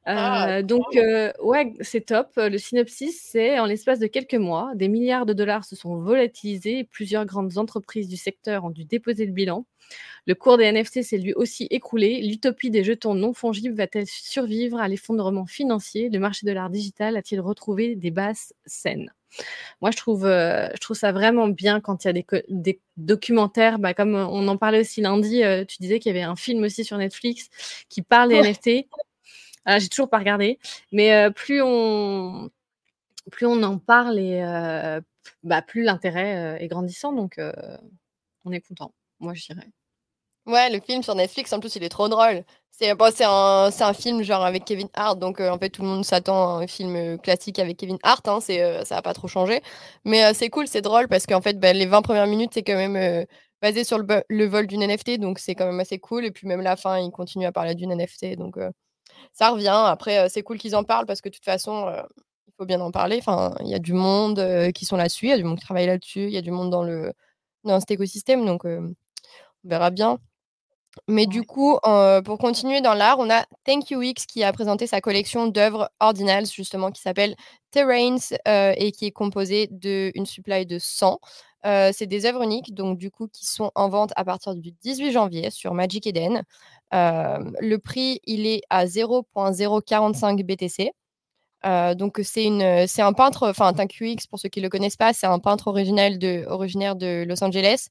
Ah, 0.04 0.58
Heu, 0.58 0.62
donc 0.62 0.84
heu, 0.96 1.32
ouais, 1.42 1.72
c'est 1.80 2.06
top. 2.06 2.32
Le 2.36 2.58
synopsis, 2.58 3.20
c'est: 3.22 3.58
«En 3.58 3.66
l'espace 3.66 3.98
de 3.98 4.06
quelques 4.06 4.34
mois, 4.34 4.72
des 4.74 4.88
milliards 4.88 5.26
de 5.26 5.32
dollars 5.32 5.64
se 5.64 5.76
sont 5.76 5.96
volatilisés 5.96 6.80
et 6.80 6.84
plusieurs 6.84 7.24
grandes 7.26 7.58
entreprises 7.58 8.08
du 8.08 8.16
secteur 8.16 8.64
ont 8.64 8.70
dû 8.70 8.84
déposer 8.84 9.26
le 9.26 9.32
bilan. 9.32 9.66
Le 10.26 10.34
cours 10.34 10.58
des 10.58 10.64
NFT 10.66 11.02
s'est 11.02 11.18
lui 11.18 11.34
aussi 11.34 11.66
écroulé. 11.70 12.22
L'utopie 12.22 12.70
des 12.70 12.84
jetons 12.84 13.14
non 13.14 13.34
fongibles 13.34 13.76
va-t-elle 13.76 14.06
survivre 14.06 14.80
à 14.80 14.88
l'effondrement 14.88 15.46
financier? 15.46 16.10
Le 16.10 16.18
marché 16.20 16.46
de 16.46 16.52
l'art 16.52 16.70
digital 16.70 17.16
a-t-il 17.16 17.40
retrouvé 17.40 17.96
des 17.96 18.10
basses 18.10 18.54
scènes?» 18.66 19.12
moi, 19.80 19.90
je 19.90 19.96
trouve, 19.96 20.22
je 20.26 20.78
trouve 20.80 20.96
ça 20.96 21.12
vraiment 21.12 21.48
bien 21.48 21.80
quand 21.80 22.04
il 22.04 22.08
y 22.08 22.10
a 22.10 22.12
des, 22.12 22.26
des 22.48 22.80
documentaires, 22.96 23.78
bah, 23.78 23.94
comme 23.94 24.14
on 24.14 24.48
en 24.48 24.56
parlait 24.56 24.80
aussi 24.80 25.00
lundi, 25.00 25.42
tu 25.68 25.76
disais 25.80 25.98
qu'il 25.98 26.12
y 26.12 26.16
avait 26.16 26.24
un 26.24 26.36
film 26.36 26.62
aussi 26.64 26.84
sur 26.84 26.98
Netflix 26.98 27.48
qui 27.88 28.02
parle 28.02 28.30
des 28.30 28.36
NFT. 28.36 28.88
Ah, 29.64 29.78
j'ai 29.78 29.88
toujours 29.88 30.10
pas 30.10 30.18
regardé, 30.18 30.58
mais 30.90 31.30
plus 31.30 31.62
on 31.62 32.50
plus 33.30 33.46
on 33.46 33.62
en 33.62 33.78
parle 33.78 34.18
et 34.18 34.40
bah, 35.42 35.62
plus 35.62 35.82
l'intérêt 35.82 36.58
est 36.60 36.68
grandissant, 36.68 37.12
donc 37.12 37.38
on 38.44 38.52
est 38.52 38.60
content. 38.60 38.92
Moi, 39.20 39.34
je 39.34 39.46
dirais. 39.46 39.68
Ouais, 40.46 40.70
le 40.70 40.80
film 40.80 41.02
sur 41.02 41.14
Netflix, 41.14 41.52
en 41.52 41.60
plus, 41.60 41.76
il 41.76 41.84
est 41.84 41.88
trop 41.88 42.08
drôle. 42.08 42.44
C'est 42.72 42.94
bon, 42.94 43.12
un, 43.20 43.70
un, 43.78 43.92
film 43.92 44.22
genre 44.22 44.44
avec 44.44 44.64
Kevin 44.64 44.88
Hart, 44.94 45.18
donc 45.18 45.40
en 45.40 45.58
fait 45.58 45.68
tout 45.70 45.82
le 45.82 45.88
monde 45.88 46.04
s'attend 46.04 46.58
à 46.58 46.62
un 46.62 46.66
film 46.66 47.18
classique 47.18 47.58
avec 47.58 47.76
Kevin 47.76 47.98
Hart, 48.02 48.26
hein, 48.26 48.40
ça 48.40 48.82
n'a 48.90 49.02
pas 49.02 49.12
trop 49.14 49.28
changé. 49.28 49.62
Mais 50.04 50.32
c'est 50.34 50.48
cool, 50.48 50.66
c'est 50.66 50.80
drôle 50.80 51.06
parce 51.06 51.26
qu'en 51.26 51.42
fait 51.42 51.60
bah, 51.60 51.72
les 51.74 51.86
20 51.86 52.02
premières 52.02 52.26
minutes 52.26 52.52
c'est 52.54 52.62
quand 52.62 52.74
même 52.74 53.26
basé 53.60 53.84
sur 53.84 53.98
le, 53.98 54.06
le 54.28 54.46
vol 54.46 54.66
d'une 54.66 54.82
NFT, 54.82 55.20
donc 55.20 55.38
c'est 55.38 55.54
quand 55.54 55.66
même 55.66 55.80
assez 55.80 55.98
cool. 55.98 56.24
Et 56.24 56.30
puis 56.32 56.48
même 56.48 56.62
la 56.62 56.76
fin, 56.76 56.98
il 56.98 57.10
continue 57.10 57.44
à 57.46 57.52
parler 57.52 57.74
d'une 57.74 57.92
NFT, 57.92 58.36
donc 58.36 58.56
ça 59.32 59.50
revient. 59.50 59.68
Après, 59.68 60.28
c'est 60.28 60.42
cool 60.42 60.58
qu'ils 60.58 60.76
en 60.76 60.84
parlent 60.84 61.06
parce 61.06 61.20
que 61.20 61.28
de 61.28 61.34
toute 61.34 61.44
façon, 61.44 61.92
il 62.48 62.52
faut 62.56 62.66
bien 62.66 62.80
en 62.80 62.90
parler. 62.90 63.18
Enfin, 63.18 63.54
il 63.60 63.68
y 63.68 63.74
a 63.74 63.78
du 63.78 63.92
monde 63.92 64.72
qui 64.74 64.84
sont 64.84 64.96
là-dessus, 64.96 65.26
il 65.26 65.30
y 65.30 65.32
a 65.32 65.38
du 65.38 65.44
monde 65.44 65.58
qui 65.58 65.64
travaille 65.64 65.86
là-dessus, 65.86 66.24
il 66.24 66.32
y 66.32 66.38
a 66.38 66.42
du 66.42 66.50
monde 66.50 66.70
dans, 66.70 66.82
le, 66.82 67.12
dans 67.64 67.80
cet 67.80 67.90
écosystème, 67.90 68.44
donc 68.46 68.64
on 68.64 68.94
verra 69.64 69.90
bien. 69.90 70.18
Mais 71.08 71.26
du 71.26 71.42
coup, 71.42 71.78
pour 72.24 72.38
continuer 72.38 72.80
dans 72.80 72.94
l'art, 72.94 73.18
on 73.18 73.30
a 73.30 73.44
Thank 73.64 73.90
You 73.90 74.02
X 74.02 74.26
qui 74.26 74.44
a 74.44 74.52
présenté 74.52 74.86
sa 74.86 75.00
collection 75.00 75.46
d'œuvres 75.46 75.90
ordinales, 76.00 76.46
justement, 76.46 76.90
qui 76.90 77.00
s'appelle 77.00 77.34
Terrains 77.70 78.16
et 78.46 78.92
qui 78.92 79.06
est 79.06 79.12
composée 79.12 79.68
d'une 79.70 80.26
supply 80.26 80.66
de 80.66 80.78
100. 80.78 81.18
C'est 81.64 82.06
des 82.06 82.26
œuvres 82.26 82.42
uniques, 82.42 82.74
donc 82.74 82.98
du 82.98 83.10
coup, 83.10 83.28
qui 83.28 83.46
sont 83.46 83.70
en 83.74 83.88
vente 83.88 84.12
à 84.16 84.24
partir 84.24 84.54
du 84.54 84.72
18 84.72 85.12
janvier 85.12 85.50
sur 85.50 85.74
Magic 85.74 86.06
Eden. 86.06 86.42
le 86.92 87.76
prix, 87.76 88.20
il 88.24 88.46
est 88.46 88.62
à 88.70 88.86
0.045 88.86 90.42
BTC. 90.44 90.92
donc 91.96 92.20
c'est 92.22 92.44
une, 92.44 92.86
c'est 92.86 93.02
un 93.02 93.12
peintre, 93.12 93.48
enfin 93.48 93.72
ThinkUX 93.72 94.26
pour 94.28 94.38
ceux 94.38 94.48
qui 94.48 94.60
le 94.60 94.68
connaissent 94.68 94.96
pas, 94.96 95.12
c'est 95.12 95.26
un 95.26 95.38
peintre 95.38 95.72
de, 95.72 96.46
originaire 96.48 96.96
de 96.96 97.24
Los 97.26 97.42
Angeles. 97.44 97.88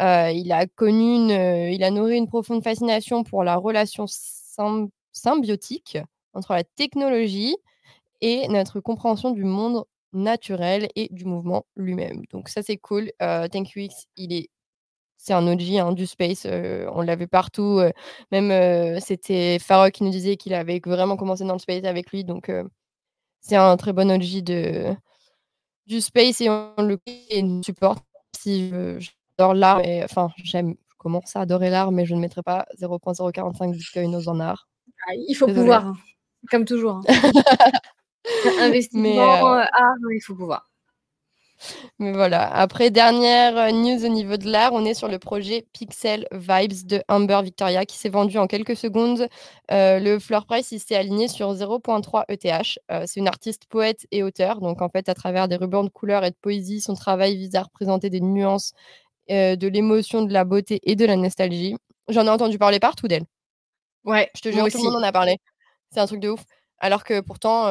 il 0.00 0.52
a 0.52 0.66
connu, 0.66 1.14
une, 1.16 1.72
il 1.72 1.84
a 1.84 1.90
nourri 1.90 2.16
une 2.16 2.28
profonde 2.28 2.64
fascination 2.64 3.24
pour 3.24 3.44
la 3.44 3.56
relation 3.56 4.06
symbiotique 5.12 5.98
entre 6.34 6.54
la 6.54 6.64
technologie 6.64 7.56
et 8.20 8.48
notre 8.48 8.80
compréhension 8.80 9.30
du 9.30 9.44
monde 9.44 9.84
naturel 10.12 10.88
et 10.96 11.08
du 11.10 11.24
mouvement 11.24 11.66
lui-même. 11.76 12.22
Donc 12.32 12.48
ça 12.48 12.62
c'est 12.62 12.76
cool. 12.76 13.12
ThinkUX, 13.20 14.06
il 14.16 14.32
est 14.32 14.50
c'est 15.16 15.34
un 15.34 15.46
OG 15.46 15.76
hein, 15.76 15.92
du 15.92 16.06
space. 16.06 16.46
on 16.46 17.00
l'avait 17.02 17.28
partout. 17.28 17.80
même 18.32 18.98
c'était 19.00 19.58
Farok 19.60 19.92
qui 19.92 20.04
nous 20.04 20.10
disait 20.10 20.36
qu'il 20.36 20.54
avait 20.54 20.80
vraiment 20.84 21.16
commencé 21.16 21.44
dans 21.44 21.52
le 21.52 21.60
space 21.60 21.84
avec 21.84 22.10
lui. 22.10 22.24
Donc 22.24 22.50
c'est 23.40 23.56
un 23.56 23.76
très 23.76 23.92
bon 23.92 24.10
OG 24.10 24.42
de, 24.42 24.94
du 25.86 26.00
space 26.00 26.40
et 26.40 26.50
on 26.50 26.74
le 26.78 26.98
supporte. 27.62 28.04
Si 28.36 28.70
j'adore 28.98 29.54
l'art, 29.54 29.82
enfin 30.04 30.30
j'aime, 30.42 30.74
je 30.90 30.96
commence 30.98 31.36
à 31.36 31.40
adorer 31.40 31.70
l'art, 31.70 31.92
mais 31.92 32.06
je 32.06 32.14
ne 32.14 32.20
mettrai 32.20 32.42
pas 32.42 32.66
0.045 32.80 33.72
Bitcoin 33.72 34.16
aux 34.16 34.28
en 34.28 34.40
art. 34.40 34.68
Ah, 35.06 35.12
il 35.28 35.34
faut 35.34 35.46
pouvoir, 35.46 35.86
hein, 35.86 35.96
comme 36.50 36.64
toujours. 36.64 36.96
Hein. 36.96 37.02
Investissement, 38.60 39.20
art, 39.20 39.96
il 40.10 40.20
faut 40.20 40.34
pouvoir. 40.34 40.72
Mais 41.98 42.12
voilà. 42.12 42.52
Après, 42.52 42.90
dernière 42.90 43.56
euh, 43.56 43.70
news 43.70 44.04
au 44.04 44.08
niveau 44.08 44.36
de 44.36 44.50
l'art, 44.50 44.72
on 44.72 44.84
est 44.84 44.94
sur 44.94 45.08
le 45.08 45.18
projet 45.18 45.66
Pixel 45.72 46.26
Vibes 46.32 46.86
de 46.86 47.02
Amber 47.08 47.40
Victoria 47.42 47.84
qui 47.84 47.96
s'est 47.96 48.08
vendu 48.08 48.38
en 48.38 48.46
quelques 48.46 48.76
secondes. 48.76 49.28
Euh, 49.70 49.98
le 49.98 50.18
floor 50.18 50.46
price, 50.46 50.72
il 50.72 50.80
s'est 50.80 50.96
aligné 50.96 51.28
sur 51.28 51.52
0.3 51.54 52.24
ETH. 52.28 52.78
Euh, 52.90 53.04
c'est 53.06 53.20
une 53.20 53.28
artiste, 53.28 53.66
poète 53.66 54.06
et 54.10 54.22
auteur. 54.22 54.60
Donc, 54.60 54.82
en 54.82 54.88
fait, 54.88 55.08
à 55.08 55.14
travers 55.14 55.48
des 55.48 55.56
rubans 55.56 55.84
de 55.84 55.90
couleurs 55.90 56.24
et 56.24 56.30
de 56.30 56.36
poésie, 56.40 56.80
son 56.80 56.94
travail 56.94 57.36
vise 57.36 57.54
à 57.54 57.62
représenter 57.62 58.10
des 58.10 58.20
nuances 58.20 58.72
de 59.28 59.66
l'émotion, 59.66 60.22
de 60.22 60.32
la 60.32 60.44
beauté 60.44 60.80
et 60.82 60.94
de 60.94 61.06
la 61.06 61.16
nostalgie. 61.16 61.74
J'en 62.08 62.26
ai 62.26 62.28
entendu 62.28 62.58
parler 62.58 62.80
partout 62.80 63.08
d'elle. 63.08 63.24
Ouais, 64.04 64.28
je 64.34 64.42
te 64.42 64.50
jure, 64.50 64.68
tout 64.68 64.76
le 64.76 64.82
monde 64.82 64.96
en 64.96 65.02
a 65.02 65.12
parlé. 65.12 65.38
C'est 65.90 66.00
un 66.00 66.06
truc 66.06 66.20
de 66.20 66.28
ouf. 66.28 66.44
Alors 66.78 67.02
que 67.02 67.20
pourtant, 67.20 67.66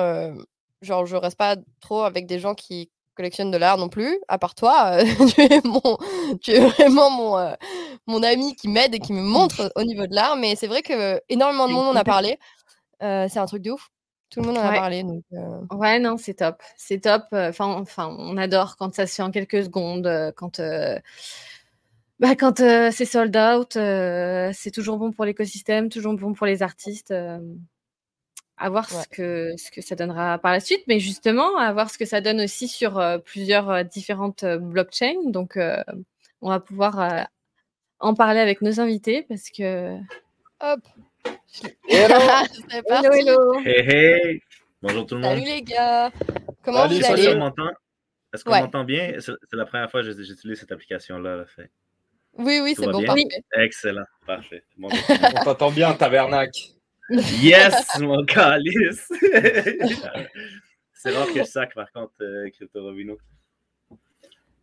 genre, 0.82 1.06
je 1.06 1.16
reste 1.16 1.38
pas 1.38 1.56
trop 1.80 2.04
avec 2.04 2.26
des 2.26 2.40
gens 2.40 2.56
qui 2.56 2.90
collectionne 3.16 3.52
de 3.52 3.58
l'art 3.58 3.78
non 3.78 3.90
plus, 3.90 4.20
à 4.28 4.38
part 4.38 4.56
toi. 4.56 4.94
Euh, 4.94 5.04
tu, 5.36 5.42
es 5.42 5.62
mon, 5.64 5.98
tu, 6.42 6.52
es 6.52 6.60
vraiment 6.60 7.10
mon, 7.10 7.38
euh, 7.38 7.54
mon 8.08 8.24
ami 8.24 8.56
qui 8.56 8.68
m'aide 8.68 8.96
et 8.96 9.00
qui 9.00 9.14
me 9.14 9.22
montre 9.22 9.72
au 9.76 9.84
niveau 9.84 10.08
de 10.08 10.16
l'art. 10.16 10.36
Mais 10.38 10.56
c'est 10.56 10.68
vrai 10.68 10.82
que 10.82 11.22
énormément 11.30 11.68
de 11.68 11.74
monde 11.74 11.88
en 11.88 11.96
a 11.96 12.04
parlé. 12.04 12.40
Euh, 13.04 13.28
c'est 13.30 13.40
un 13.40 13.46
truc 13.46 13.62
de 13.62 13.72
ouf. 13.72 13.90
Tout 14.30 14.40
le 14.40 14.48
monde 14.48 14.58
en 14.58 14.62
a 14.62 14.72
parlé. 14.72 15.04
Donc, 15.04 15.24
Ouais, 15.72 16.00
non, 16.00 16.18
c'est 16.18 16.36
top. 16.36 16.62
C'est 16.78 17.00
top. 17.00 17.24
Enfin, 17.34 17.66
enfin, 17.66 18.16
on 18.18 18.38
adore 18.38 18.78
quand 18.78 18.96
ça 18.96 19.06
se 19.06 19.16
fait 19.16 19.24
en 19.24 19.32
quelques 19.32 19.64
secondes, 19.64 20.34
quand. 20.38 20.62
Bah, 22.20 22.36
quand 22.36 22.60
c'est 22.60 23.06
sold 23.06 23.36
out, 23.36 23.74
c'est 23.74 24.72
toujours 24.72 24.98
bon 24.98 25.12
pour 25.12 25.26
l'écosystème, 25.26 25.90
toujours 25.90 26.14
bon 26.14 26.34
pour 26.34 26.46
les 26.46 26.64
artistes 26.64 27.14
à 28.62 28.70
voir 28.70 28.88
ce, 28.88 29.08
que, 29.08 29.54
ce 29.58 29.72
que 29.72 29.82
ça 29.82 29.96
donnera 29.96 30.38
par 30.38 30.52
la 30.52 30.60
suite, 30.60 30.84
mais 30.88 31.00
justement, 31.00 31.58
à 31.58 31.74
voir 31.74 31.90
ce 31.90 31.98
que 31.98 32.06
ça 32.06 32.22
donne 32.22 32.42
aussi 32.42 32.68
sur 32.68 33.00
euh, 33.00 33.18
plusieurs 33.18 33.70
euh, 33.72 33.84
différentes 33.84 34.44
euh, 34.44 34.60
blockchains. 34.60 35.16
Donc, 35.26 35.58
on 36.42 36.50
va 36.50 36.60
pouvoir 36.60 37.28
en 38.00 38.14
parler 38.14 38.40
avec 38.40 38.62
nos 38.62 38.80
invités 38.80 39.24
parce 39.24 39.50
que. 39.50 39.98
Hop 40.62 40.80
Hello 41.90 42.16
Hello, 42.72 43.12
hello 43.12 43.60
Hey, 43.66 43.90
hey 43.90 44.42
Bonjour 44.82 45.06
tout 45.06 45.16
le 45.16 45.22
monde 45.22 45.38
Salut 45.38 45.46
les 45.46 45.62
gars 45.62 46.12
Comment 46.64 46.88
vous 46.88 47.06
allez? 47.06 47.36
Est-ce 48.34 48.44
qu'on 48.46 48.52
m'entend 48.52 48.84
bien? 48.84 49.16
C'est 49.20 49.36
la 49.54 49.66
première 49.66 49.90
fois 49.92 50.02
que 50.02 50.12
j'utilise 50.12 50.60
cette 50.60 50.72
application-là. 50.72 51.46
Fait. 51.48 51.70
Oui, 52.38 52.60
oui, 52.64 52.76
c'est 52.78 52.88
bon, 52.88 53.04
parfait. 53.04 53.28
Excellent, 53.58 54.06
parfait. 54.26 54.64
on 54.82 55.44
t'entend 55.44 55.72
bien, 55.72 55.94
Tabernac 55.94 56.52
Yes, 57.42 58.00
mon 58.00 58.26
calice! 58.26 59.08
c'est 60.94 61.12
rare 61.12 61.28
que 61.28 61.40
je 61.40 61.44
sac, 61.44 61.74
par 61.74 61.92
contre, 61.92 62.14
euh, 62.22 62.50
Crypto 62.52 62.84
Robino. 62.84 63.18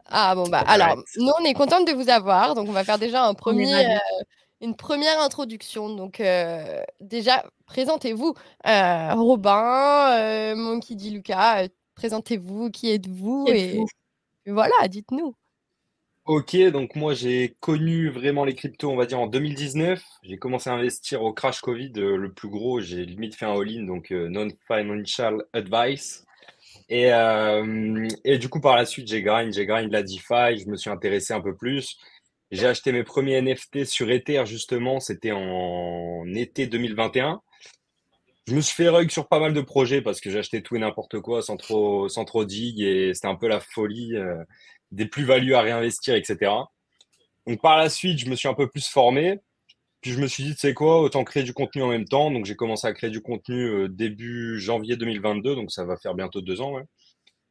Ah 0.06 0.34
bon, 0.34 0.48
bah 0.48 0.64
alors, 0.66 0.96
nous, 1.16 1.32
on 1.38 1.44
est 1.44 1.52
contente 1.52 1.86
de 1.86 1.92
vous 1.92 2.08
avoir. 2.08 2.54
Donc, 2.54 2.68
on 2.68 2.72
va 2.72 2.84
faire 2.84 2.98
déjà 2.98 3.24
un 3.24 3.34
premier, 3.34 3.74
euh, 3.74 3.98
une 4.62 4.74
première 4.74 5.20
introduction. 5.20 5.94
Donc, 5.94 6.20
euh, 6.20 6.82
déjà, 7.00 7.44
présentez-vous. 7.66 8.34
Robin, 8.64 10.54
Monkey 10.54 10.94
D. 10.94 11.10
Lucas, 11.10 11.66
présentez-vous. 11.94 12.70
Qui 12.70 12.90
êtes-vous 12.90 13.46
et 13.48 13.84
voilà, 14.50 14.88
dites-nous. 14.88 15.34
Ok, 16.28 16.54
donc 16.72 16.94
moi 16.94 17.14
j'ai 17.14 17.56
connu 17.58 18.10
vraiment 18.10 18.44
les 18.44 18.54
cryptos, 18.54 18.90
on 18.90 18.96
va 18.96 19.06
dire 19.06 19.18
en 19.18 19.28
2019. 19.28 20.02
J'ai 20.22 20.36
commencé 20.36 20.68
à 20.68 20.74
investir 20.74 21.22
au 21.22 21.32
crash 21.32 21.62
Covid, 21.62 21.92
euh, 21.96 22.18
le 22.18 22.30
plus 22.34 22.50
gros. 22.50 22.80
J'ai 22.82 23.06
limite 23.06 23.34
fait 23.34 23.46
un 23.46 23.58
all-in, 23.58 23.84
donc 23.84 24.12
euh, 24.12 24.28
non-financial 24.28 25.42
advice. 25.54 26.26
Et, 26.90 27.10
euh, 27.14 28.06
et 28.24 28.36
du 28.36 28.50
coup, 28.50 28.60
par 28.60 28.76
la 28.76 28.84
suite, 28.84 29.08
j'ai 29.08 29.22
grind, 29.22 29.54
j'ai 29.54 29.64
grind 29.64 29.90
la 29.90 30.02
DeFi, 30.02 30.58
je 30.62 30.68
me 30.68 30.76
suis 30.76 30.90
intéressé 30.90 31.32
un 31.32 31.40
peu 31.40 31.56
plus. 31.56 31.96
J'ai 32.50 32.66
acheté 32.66 32.92
mes 32.92 33.04
premiers 33.04 33.40
NFT 33.40 33.86
sur 33.86 34.10
Ether, 34.10 34.44
justement, 34.44 35.00
c'était 35.00 35.32
en 35.32 36.26
été 36.34 36.66
2021. 36.66 37.40
Je 38.46 38.54
me 38.54 38.60
suis 38.60 38.74
fait 38.76 38.90
rug 38.90 39.10
sur 39.10 39.28
pas 39.28 39.40
mal 39.40 39.54
de 39.54 39.62
projets 39.62 40.02
parce 40.02 40.20
que 40.20 40.28
j'achetais 40.30 40.60
tout 40.60 40.76
et 40.76 40.78
n'importe 40.78 41.20
quoi 41.20 41.40
sans 41.40 41.56
trop, 41.56 42.10
sans 42.10 42.26
trop 42.26 42.44
dig 42.44 42.82
et 42.82 43.14
c'était 43.14 43.28
un 43.28 43.36
peu 43.36 43.48
la 43.48 43.60
folie 43.60 44.14
des 44.92 45.06
plus-values 45.06 45.54
à 45.54 45.60
réinvestir, 45.60 46.14
etc. 46.14 46.52
Donc 47.46 47.62
par 47.62 47.78
la 47.78 47.88
suite, 47.88 48.18
je 48.18 48.28
me 48.28 48.36
suis 48.36 48.48
un 48.48 48.54
peu 48.54 48.68
plus 48.68 48.88
formé. 48.88 49.40
Puis 50.00 50.12
je 50.12 50.20
me 50.20 50.26
suis 50.28 50.44
dit, 50.44 50.54
tu 50.54 50.60
sais 50.60 50.74
quoi, 50.74 51.00
autant 51.00 51.24
créer 51.24 51.42
du 51.42 51.52
contenu 51.52 51.82
en 51.82 51.88
même 51.88 52.04
temps. 52.04 52.30
Donc 52.30 52.44
j'ai 52.44 52.54
commencé 52.54 52.86
à 52.86 52.92
créer 52.92 53.10
du 53.10 53.20
contenu 53.20 53.64
euh, 53.64 53.88
début 53.88 54.60
janvier 54.60 54.96
2022, 54.96 55.56
donc 55.56 55.72
ça 55.72 55.84
va 55.84 55.96
faire 55.96 56.14
bientôt 56.14 56.40
deux 56.40 56.60
ans. 56.60 56.76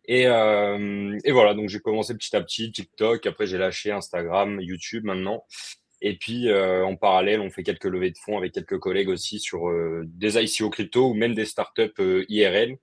Et, 0.05 0.27
euh, 0.27 1.19
et, 1.25 1.31
voilà, 1.33 1.53
donc 1.53 1.67
j'ai 1.67 1.79
commencé 1.79 2.15
petit 2.15 2.33
à 2.35 2.41
petit 2.41 2.71
TikTok. 2.71 3.25
Après 3.25 3.47
j'ai 3.47 3.57
lâché 3.57 3.91
Instagram, 3.91 4.61
YouTube 4.61 5.03
maintenant. 5.03 5.43
Et 6.01 6.15
puis 6.15 6.47
euh, 6.49 6.85
en 6.85 6.95
parallèle, 6.95 7.41
on 7.41 7.49
fait 7.49 7.63
quelques 7.63 7.85
levées 7.85 8.11
de 8.11 8.17
fonds 8.17 8.37
avec 8.37 8.53
quelques 8.53 8.79
collègues 8.79 9.09
aussi 9.09 9.39
sur 9.39 9.69
des 10.05 10.37
ICO 10.37 10.69
crypto 10.69 11.09
ou 11.09 11.13
même 11.15 11.33
des 11.33 11.45
startups 11.45 12.25
IRL. 12.29 12.77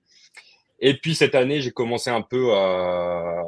Et 0.79 0.95
puis 0.95 1.15
cette 1.15 1.33
année, 1.33 1.61
j'ai 1.61 1.71
commencé 1.71 2.09
un 2.11 2.21
peu 2.21 2.53
à, 2.53 3.41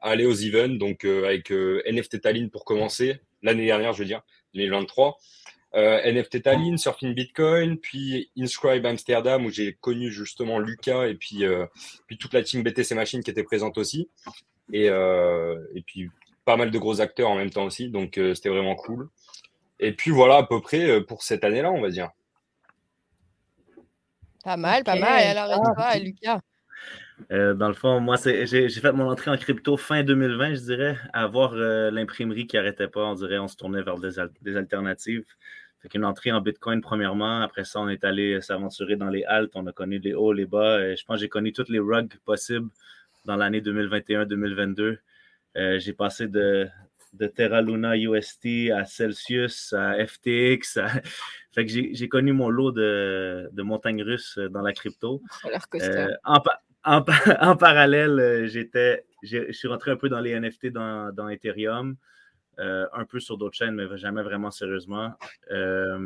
aller 0.00 0.26
aux 0.26 0.34
events, 0.34 0.76
donc 0.76 1.04
euh, 1.04 1.26
avec 1.26 1.50
euh, 1.52 1.82
NFT 1.90 2.20
Tallinn 2.20 2.50
pour 2.50 2.64
commencer, 2.64 3.20
l'année 3.42 3.66
dernière, 3.66 3.92
je 3.92 4.00
veux 4.00 4.04
dire, 4.04 4.22
2023, 4.54 5.18
NFT 5.74 6.42
Tallinn, 6.42 6.78
Surfing 6.78 7.12
Bitcoin, 7.12 7.76
puis 7.76 8.30
Inscribe 8.38 8.86
Amsterdam 8.86 9.44
où 9.44 9.50
j'ai 9.50 9.74
connu 9.74 10.10
justement 10.10 10.58
Lucas 10.58 11.06
et 11.06 11.14
puis, 11.14 11.44
puis 12.06 12.16
toute 12.16 12.32
la 12.32 12.42
team 12.42 12.62
BTC 12.62 12.94
Machine 12.94 13.22
qui 13.22 13.30
était 13.30 13.42
présente 13.42 13.76
aussi. 13.76 14.08
Et, 14.72 14.86
et 14.86 15.82
puis 15.84 16.08
pas 16.46 16.56
mal 16.56 16.70
de 16.70 16.78
gros 16.78 17.02
acteurs 17.02 17.28
en 17.28 17.34
même 17.34 17.50
temps 17.50 17.64
aussi, 17.64 17.90
donc 17.90 18.18
c'était 18.34 18.48
vraiment 18.48 18.74
cool. 18.74 19.10
Et 19.78 19.92
puis 19.92 20.10
voilà 20.10 20.36
à 20.36 20.42
peu 20.44 20.62
près 20.62 21.02
pour 21.02 21.22
cette 21.22 21.44
année-là, 21.44 21.70
on 21.70 21.82
va 21.82 21.90
dire. 21.90 22.08
Pas 24.44 24.56
mal, 24.56 24.82
pas 24.82 24.96
mal. 24.96 25.20
Et 25.20 25.26
alors, 25.26 25.52
et 25.52 25.74
toi, 25.74 25.98
Lucas 25.98 26.40
euh, 27.32 27.54
dans 27.54 27.68
le 27.68 27.74
fond, 27.74 28.00
moi, 28.00 28.16
j'ai 28.24 28.68
fait 28.68 28.92
mon 28.92 29.10
entrée 29.10 29.30
en 29.30 29.36
crypto 29.36 29.76
fin 29.76 30.02
2020, 30.02 30.54
je 30.54 30.60
dirais, 30.60 30.96
à 31.12 31.26
voir 31.26 31.52
euh, 31.54 31.90
l'imprimerie 31.90 32.46
qui 32.46 32.56
n'arrêtait 32.56 32.88
pas. 32.88 33.04
On 33.04 33.14
dirait 33.14 33.38
on 33.38 33.48
se 33.48 33.56
tournait 33.56 33.82
vers 33.82 33.98
des, 33.98 34.56
alternatives. 34.56 35.24
Fait 35.80 35.88
qu'une 35.88 36.04
entrée 36.04 36.32
en 36.32 36.40
Bitcoin, 36.40 36.80
premièrement. 36.80 37.40
Après 37.40 37.64
ça, 37.64 37.80
on 37.80 37.88
est 37.88 38.04
allé 38.04 38.40
s'aventurer 38.40 38.96
dans 38.96 39.08
les 39.08 39.24
haltes. 39.24 39.52
On 39.54 39.66
a 39.66 39.72
connu 39.72 39.98
les 39.98 40.14
hauts, 40.14 40.32
les 40.32 40.46
bas. 40.46 40.80
Et 40.86 40.96
je 40.96 41.04
pense 41.04 41.16
que 41.16 41.20
j'ai 41.22 41.28
connu 41.28 41.52
tous 41.52 41.70
les 41.70 41.78
rugs 41.78 42.14
possibles 42.24 42.68
dans 43.24 43.36
l'année 43.36 43.60
2021-2022. 43.60 44.98
Euh, 45.56 45.78
j'ai 45.78 45.92
passé 45.94 46.28
de, 46.28 46.68
de 47.14 47.26
Terra 47.26 47.62
Luna 47.62 47.96
UST 47.96 48.70
à 48.74 48.84
Celsius, 48.84 49.72
à 49.72 49.94
FTX. 50.06 50.78
Fait 51.52 51.64
que 51.64 51.72
j'ai 51.72 52.08
connu 52.08 52.34
mon 52.34 52.50
lot 52.50 52.72
de, 52.72 53.48
de 53.52 53.62
montagnes 53.62 54.02
russes 54.02 54.38
dans 54.50 54.60
la 54.60 54.74
crypto. 54.74 55.22
Euh, 55.74 56.10
en, 56.24 56.42
en, 57.40 57.56
parallèle, 57.56 58.20
euh, 58.20 58.46
j'étais, 58.46 59.04
je 59.22 59.50
suis 59.50 59.66
rentré 59.66 59.90
un 59.90 59.96
peu 59.96 60.08
dans 60.08 60.20
les 60.20 60.38
NFT 60.38 60.68
dans, 60.68 61.28
Ethereum, 61.28 61.96
euh, 62.60 62.86
un 62.92 63.04
peu 63.04 63.18
sur 63.18 63.36
d'autres 63.36 63.56
chaînes, 63.56 63.74
mais 63.74 63.98
jamais 63.98 64.22
vraiment 64.22 64.52
sérieusement. 64.52 65.12
Euh, 65.50 65.98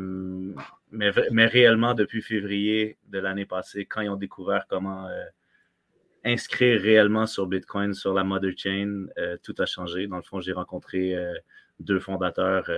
mais, 0.89 1.11
mais, 1.31 1.45
réellement, 1.45 1.93
depuis 1.93 2.23
février 2.23 2.97
de 3.09 3.19
l'année 3.19 3.45
passée, 3.45 3.85
quand 3.85 4.01
ils 4.01 4.09
ont 4.09 4.15
découvert 4.15 4.65
comment 4.67 5.07
inscrire 6.25 6.81
réellement 6.81 7.27
sur 7.27 7.45
Bitcoin, 7.45 7.93
sur 7.93 8.13
la 8.15 8.23
Mother 8.23 8.53
Chain, 8.57 9.05
tout 9.43 9.55
a 9.59 9.67
changé. 9.67 10.07
Dans 10.07 10.17
le 10.17 10.23
fond, 10.23 10.41
j'ai 10.41 10.53
rencontré 10.53 11.15
deux 11.79 11.99
fondateurs 11.99 12.69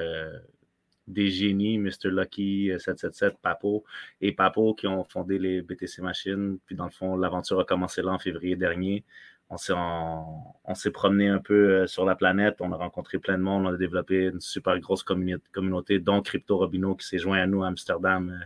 des 1.07 1.29
génies, 1.29 1.77
Mr. 1.77 2.09
Lucky 2.09 2.71
777, 2.77 3.33
euh, 3.33 3.37
Papo 3.41 3.83
et 4.21 4.31
Papo 4.31 4.73
qui 4.73 4.87
ont 4.87 5.03
fondé 5.03 5.37
les 5.39 5.61
BTC 5.61 6.01
Machines. 6.01 6.59
Puis 6.65 6.75
dans 6.75 6.85
le 6.85 6.91
fond, 6.91 7.15
l'aventure 7.15 7.59
a 7.59 7.65
commencé 7.65 8.01
là 8.01 8.11
en 8.11 8.19
février 8.19 8.55
dernier. 8.55 9.03
On 9.49 9.57
s'est, 9.57 10.91
promené 10.91 11.27
un 11.27 11.37
peu 11.37 11.81
euh, 11.81 11.87
sur 11.87 12.05
la 12.05 12.15
planète, 12.15 12.55
on 12.59 12.71
a 12.71 12.75
rencontré 12.75 13.19
plein 13.19 13.37
de 13.37 13.43
monde, 13.43 13.67
on 13.67 13.73
a 13.73 13.77
développé 13.77 14.25
une 14.25 14.39
super 14.39 14.79
grosse 14.79 15.03
communauté, 15.03 15.99
dont 15.99 16.21
Crypto 16.21 16.57
Robino 16.57 16.95
qui 16.95 17.05
s'est 17.05 17.19
joint 17.19 17.39
à 17.39 17.45
nous 17.45 17.63
à 17.63 17.67
Amsterdam 17.67 18.29
euh, 18.31 18.45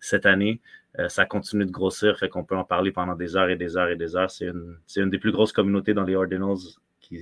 cette 0.00 0.26
année. 0.26 0.60
ça 1.08 1.24
continue 1.24 1.64
de 1.64 1.70
grossir, 1.70 2.18
fait 2.18 2.28
qu'on 2.28 2.44
peut 2.44 2.56
en 2.56 2.64
parler 2.64 2.92
pendant 2.92 3.14
des 3.14 3.36
heures 3.36 3.48
et 3.48 3.56
des 3.56 3.76
heures 3.76 3.88
et 3.88 3.96
des 3.96 4.16
heures. 4.16 4.30
C'est 4.30 4.46
une, 4.46 4.76
c'est 4.86 5.00
une 5.00 5.10
des 5.10 5.18
plus 5.18 5.32
grosses 5.32 5.52
communautés 5.52 5.94
dans 5.94 6.04
les 6.04 6.16
Ordinals 6.16 6.58
qui, 7.00 7.20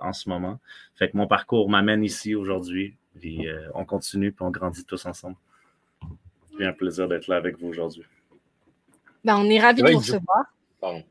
en 0.00 0.12
ce 0.12 0.28
moment. 0.28 0.60
Fait 0.94 1.10
que 1.10 1.16
mon 1.16 1.26
parcours 1.26 1.70
m'amène 1.70 2.04
ici 2.04 2.34
aujourd'hui 2.34 2.97
puis 3.14 3.48
euh, 3.48 3.68
on 3.74 3.84
continue, 3.84 4.32
puis 4.32 4.44
on 4.44 4.50
grandit 4.50 4.84
tous 4.84 5.06
ensemble. 5.06 5.36
C'est 6.56 6.66
un 6.66 6.72
plaisir 6.72 7.08
d'être 7.08 7.28
là 7.28 7.36
avec 7.36 7.58
vous 7.58 7.68
aujourd'hui. 7.68 8.04
Ben, 9.24 9.36
on 9.36 9.48
est 9.48 9.60
ravis 9.60 9.82
de 9.82 9.90
vous 9.90 9.98
recevoir. 9.98 10.44
Pardon. 10.80 11.02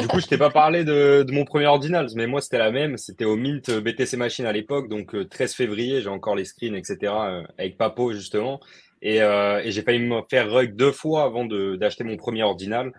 Du 0.00 0.06
coup, 0.06 0.20
je 0.20 0.26
t'ai 0.26 0.38
pas 0.38 0.50
parlé 0.50 0.84
de, 0.84 1.26
mon 1.30 1.44
premier 1.44 1.66
ordinal, 1.66 2.06
mais 2.14 2.26
moi, 2.26 2.40
c'était 2.40 2.58
la 2.58 2.70
même. 2.70 2.96
C'était 2.96 3.24
au 3.24 3.36
Mint 3.36 3.70
BTC 3.70 4.16
Machine 4.16 4.46
à 4.46 4.52
l'époque, 4.52 4.88
donc 4.88 5.28
13 5.28 5.50
euh, 5.50 5.54
février, 5.54 6.00
j'ai 6.00 6.08
encore 6.08 6.36
les 6.36 6.44
screens, 6.44 6.74
etc., 6.74 6.96
euh, 7.02 7.42
avec 7.58 7.76
Papo, 7.76 8.12
justement. 8.12 8.60
Et, 9.02 9.18
j'ai 9.66 9.82
failli 9.82 9.98
me 9.98 10.20
faire 10.30 10.50
rug 10.50 10.76
deux 10.76 10.92
fois 10.92 11.24
avant 11.24 11.44
d'acheter 11.44 12.04
mon 12.04 12.16
premier 12.16 12.44
ordinal. 12.44 12.92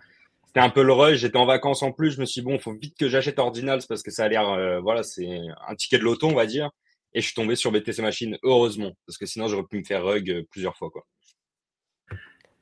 C'était 0.46 0.60
un 0.60 0.68
peu 0.68 0.82
le 0.82 0.92
rush, 0.92 1.16
j'étais 1.16 1.38
en 1.38 1.46
vacances 1.46 1.82
en 1.82 1.90
plus, 1.90 2.12
je 2.12 2.20
me 2.20 2.26
suis 2.26 2.42
dit, 2.42 2.44
bon, 2.44 2.54
il 2.54 2.60
faut 2.60 2.74
vite 2.74 2.96
que 2.98 3.08
j'achète 3.08 3.38
ordinals 3.38 3.80
parce 3.88 4.02
que 4.02 4.10
ça 4.10 4.24
a 4.24 4.28
l'air, 4.28 4.80
voilà, 4.82 5.02
c'est 5.02 5.40
un 5.66 5.74
ticket 5.74 5.98
de 5.98 6.04
loto, 6.04 6.28
on 6.28 6.34
va 6.34 6.46
dire. 6.46 6.70
Et 7.14 7.20
je 7.20 7.26
suis 7.26 7.34
tombé 7.34 7.54
sur 7.54 7.70
BTC 7.70 8.02
Machine, 8.02 8.36
heureusement, 8.42 8.92
parce 9.06 9.18
que 9.18 9.26
sinon 9.26 9.46
j'aurais 9.48 9.64
pu 9.64 9.78
me 9.78 9.84
faire 9.84 10.04
rug 10.04 10.30
euh, 10.30 10.42
plusieurs 10.50 10.76
fois. 10.76 10.90
Quoi. 10.90 11.06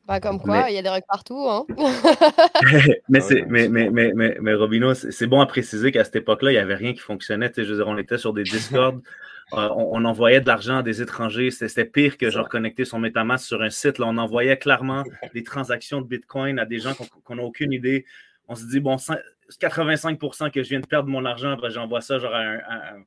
Bah, 0.05 0.19
comme 0.19 0.41
quoi, 0.41 0.69
il 0.69 0.75
y 0.75 0.79
a 0.79 0.83
des 0.83 0.89
rugs 0.89 1.05
partout. 1.09 1.47
Hein. 1.49 1.65
mais, 3.09 3.21
ah 3.23 3.35
mais, 3.49 3.69
mais, 3.69 3.89
mais, 3.91 4.13
mais, 4.15 4.37
mais, 4.41 4.55
Robino, 4.55 4.95
c'est 4.95 5.27
bon 5.27 5.41
à 5.41 5.47
préciser 5.47 5.93
qu'à 5.93 6.05
cette 6.05 6.17
époque-là, 6.17 6.51
il 6.51 6.55
n'y 6.55 6.61
avait 6.61 6.75
rien 6.75 6.93
qui 6.93 7.01
fonctionnait. 7.01 7.51
Je 7.57 7.63
veux 7.63 7.77
dire, 7.77 7.87
on 7.87 7.97
était 7.97 8.19
sur 8.19 8.33
des 8.33 8.43
Discord, 8.43 9.01
euh, 9.53 9.69
on, 9.77 10.05
envoyait 10.05 10.41
de 10.41 10.47
l'argent 10.47 10.79
à 10.79 10.83
des 10.83 11.01
étrangers. 11.03 11.51
C'était 11.53 11.85
pire 11.85 12.19
que 12.19 12.31
genre 12.31 12.49
connecter 12.49 12.85
son 12.85 12.99
Metamask 12.99 13.47
sur 13.47 13.63
un 13.63 13.71
site. 13.71 13.99
Là, 13.99 14.07
on 14.09 14.19
envoyait 14.19 14.59
clairement 14.59 15.05
des 15.35 15.45
transactions 15.45 16.01
de 16.01 16.07
Bitcoin 16.09 16.59
à 16.59 16.67
des 16.67 16.81
gens 16.81 16.95
qu'on 17.25 17.37
n'a 17.37 17.43
aucune 17.43 17.73
idée. 17.73 18.05
On 18.49 18.57
se 18.57 18.65
dit, 18.65 18.81
bon, 18.81 18.97
85% 18.97 20.51
que 20.51 20.65
je 20.65 20.69
viens 20.69 20.81
de 20.81 20.87
perdre 20.87 21.09
mon 21.09 21.25
argent, 21.25 21.57
j'envoie 21.69 22.01
ça 22.01 22.19
genre 22.19 22.35
à 22.35 22.41
un 22.41 22.59
un 22.59 23.05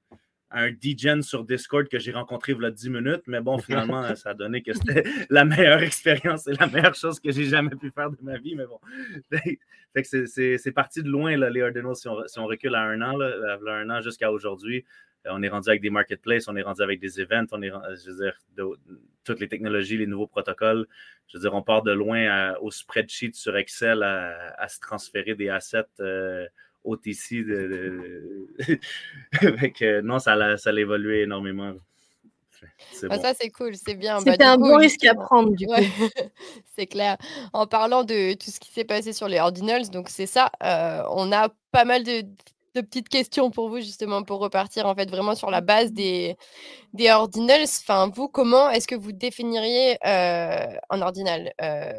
DJen 0.55 1.21
sur 1.21 1.43
Discord 1.43 1.87
que 1.87 1.99
j'ai 1.99 2.11
rencontré 2.11 2.53
il 2.53 2.61
y 2.61 2.65
a 2.65 2.71
10 2.71 2.89
minutes, 2.89 3.23
mais 3.27 3.41
bon, 3.41 3.57
finalement, 3.59 4.15
ça 4.15 4.31
a 4.31 4.33
donné 4.33 4.61
que 4.61 4.73
c'était 4.73 5.03
la 5.29 5.45
meilleure 5.45 5.83
expérience 5.83 6.47
et 6.47 6.53
la 6.53 6.67
meilleure 6.67 6.95
chose 6.95 7.19
que 7.19 7.31
j'ai 7.31 7.45
jamais 7.45 7.75
pu 7.75 7.91
faire 7.91 8.09
de 8.11 8.17
ma 8.21 8.37
vie, 8.37 8.55
mais 8.55 8.65
bon. 8.65 8.79
fait 9.93 10.03
que 10.03 10.25
c'est 10.57 10.71
parti 10.71 11.03
de 11.03 11.09
loin, 11.09 11.37
là, 11.37 11.49
les 11.49 11.61
Ordinals, 11.61 11.95
si 11.95 12.07
on, 12.39 12.45
recule 12.45 12.75
à 12.75 12.81
un 12.81 13.01
an, 13.01 13.17
là, 13.17 13.57
un 13.67 13.89
an 13.89 14.01
jusqu'à 14.01 14.31
aujourd'hui. 14.31 14.85
Euh, 15.25 15.31
on 15.33 15.41
est 15.41 15.49
rendu 15.49 15.69
avec 15.69 15.81
des 15.81 15.89
marketplaces, 15.89 16.47
on 16.47 16.55
est 16.55 16.61
rendu 16.61 16.81
avec 16.81 16.99
des 16.99 17.19
events, 17.19 17.47
on 17.51 17.61
est, 17.61 17.69
je 17.69 18.11
veux 18.11 18.23
dire, 18.23 18.39
toutes 19.23 19.39
les 19.39 19.47
technologies, 19.47 19.97
les 19.97 20.07
nouveaux 20.07 20.27
protocoles. 20.27 20.87
Je 21.27 21.37
veux 21.37 21.41
dire, 21.41 21.53
on 21.53 21.63
part 21.63 21.81
de 21.81 21.91
loin 21.91 22.53
au 22.61 22.71
spreadsheet 22.71 23.33
sur 23.33 23.57
Excel 23.57 24.03
à, 24.03 24.67
se 24.67 24.79
transférer 24.79 25.35
des 25.35 25.49
assets. 25.49 25.85
Euh, 25.99 26.47
OTC. 26.85 27.43
De, 27.43 28.79
de... 29.41 30.01
non, 30.01 30.19
ça, 30.19 30.57
ça 30.57 30.69
a 30.69 30.73
évolué 30.73 31.21
énormément. 31.23 31.73
Ah, 33.09 33.19
ça, 33.19 33.33
c'est 33.33 33.49
cool, 33.49 33.75
c'est 33.75 33.95
bien. 33.95 34.17
Bah, 34.21 34.31
C'était 34.31 34.43
un 34.43 34.57
bon 34.57 34.77
risque 34.77 35.03
à 35.05 35.15
prendre, 35.15 35.51
du 35.51 35.65
coup. 35.67 35.73
c'est 36.75 36.87
clair. 36.87 37.17
En 37.53 37.67
parlant 37.67 38.03
de 38.03 38.33
tout 38.33 38.51
ce 38.51 38.59
qui 38.59 38.71
s'est 38.71 38.85
passé 38.85 39.13
sur 39.13 39.27
les 39.27 39.39
Ordinals, 39.39 39.89
donc 39.89 40.09
c'est 40.09 40.25
ça, 40.25 40.51
euh, 40.63 41.03
on 41.11 41.31
a 41.31 41.49
pas 41.71 41.85
mal 41.85 42.03
de, 42.03 42.21
de, 42.75 42.81
petites 42.81 43.09
questions 43.09 43.51
pour 43.51 43.69
vous, 43.69 43.77
justement, 43.77 44.23
pour 44.23 44.39
repartir 44.39 44.85
en 44.85 44.95
fait 44.95 45.09
vraiment 45.09 45.35
sur 45.35 45.51
la 45.51 45.61
base 45.61 45.91
des, 45.91 46.37
des 46.93 47.09
Ordinals. 47.11 47.63
Enfin, 47.63 48.09
vous, 48.13 48.27
comment 48.27 48.69
est-ce 48.69 48.87
que 48.87 48.95
vous 48.95 49.11
définiriez 49.11 49.97
euh, 50.05 50.65
un 50.89 51.01
Ordinal 51.01 51.53
euh, 51.61 51.93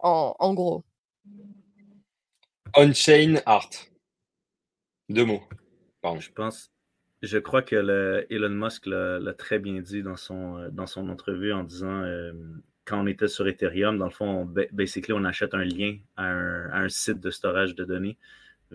en, 0.00 0.34
en 0.38 0.54
gros? 0.54 0.84
On-chain 2.76 3.36
art. 3.46 3.70
Deux 5.08 5.24
mots. 5.24 5.42
Je 6.18 6.30
pense, 6.30 6.72
je 7.22 7.38
crois 7.38 7.62
que 7.62 8.26
Elon 8.30 8.50
Musk 8.50 8.86
l'a 8.86 9.32
très 9.34 9.58
bien 9.58 9.80
dit 9.80 10.02
dans 10.02 10.16
son, 10.16 10.58
euh, 10.58 10.68
dans 10.70 10.86
son 10.86 11.08
entrevue 11.08 11.52
en 11.52 11.62
disant 11.64 12.02
euh, 12.02 12.32
quand 12.84 13.00
on 13.00 13.06
était 13.06 13.28
sur 13.28 13.46
Ethereum, 13.46 13.96
dans 13.96 14.06
le 14.06 14.10
fond, 14.10 14.26
on, 14.26 14.54
basically, 14.72 15.12
on 15.12 15.24
achète 15.24 15.54
un 15.54 15.64
lien 15.64 15.96
à 16.16 16.26
un, 16.26 16.88
site 16.88 17.20
de 17.20 17.30
storage 17.30 17.74
de 17.74 17.84
données 17.84 18.18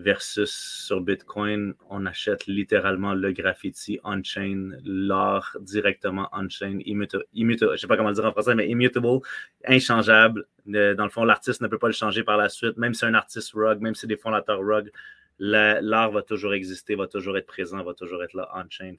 versus 0.00 0.50
sur 0.50 1.00
Bitcoin, 1.00 1.74
on 1.88 2.06
achète 2.06 2.46
littéralement 2.46 3.14
le 3.14 3.32
graffiti 3.32 4.00
on-chain, 4.02 4.72
l'art 4.84 5.56
directement 5.60 6.28
on-chain, 6.32 6.78
immutable, 6.84 7.24
je 7.32 7.76
sais 7.76 7.86
pas 7.86 7.96
comment 7.96 8.08
le 8.08 8.14
dire 8.14 8.24
en 8.24 8.32
français, 8.32 8.54
mais 8.54 8.68
immutable, 8.68 9.20
inchangeable. 9.66 10.46
Dans 10.66 11.04
le 11.04 11.10
fond, 11.10 11.24
l'artiste 11.24 11.60
ne 11.60 11.68
peut 11.68 11.78
pas 11.78 11.88
le 11.88 11.92
changer 11.92 12.22
par 12.22 12.36
la 12.36 12.48
suite, 12.48 12.76
même 12.76 12.94
si 12.94 13.00
c'est 13.00 13.06
un 13.06 13.14
artiste 13.14 13.52
rug, 13.54 13.80
même 13.80 13.94
si 13.94 14.06
des 14.06 14.16
fondateurs 14.16 14.60
rug, 14.60 14.90
l'art 15.38 16.10
va 16.10 16.22
toujours 16.22 16.54
exister, 16.54 16.94
va 16.94 17.06
toujours 17.06 17.36
être 17.36 17.46
présent, 17.46 17.82
va 17.82 17.94
toujours 17.94 18.22
être 18.24 18.34
là 18.34 18.48
on-chain. 18.54 18.94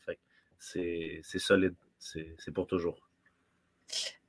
C'est 0.59 1.21
solide, 1.23 1.75
c'est 1.97 2.53
pour 2.53 2.67
toujours. 2.67 2.99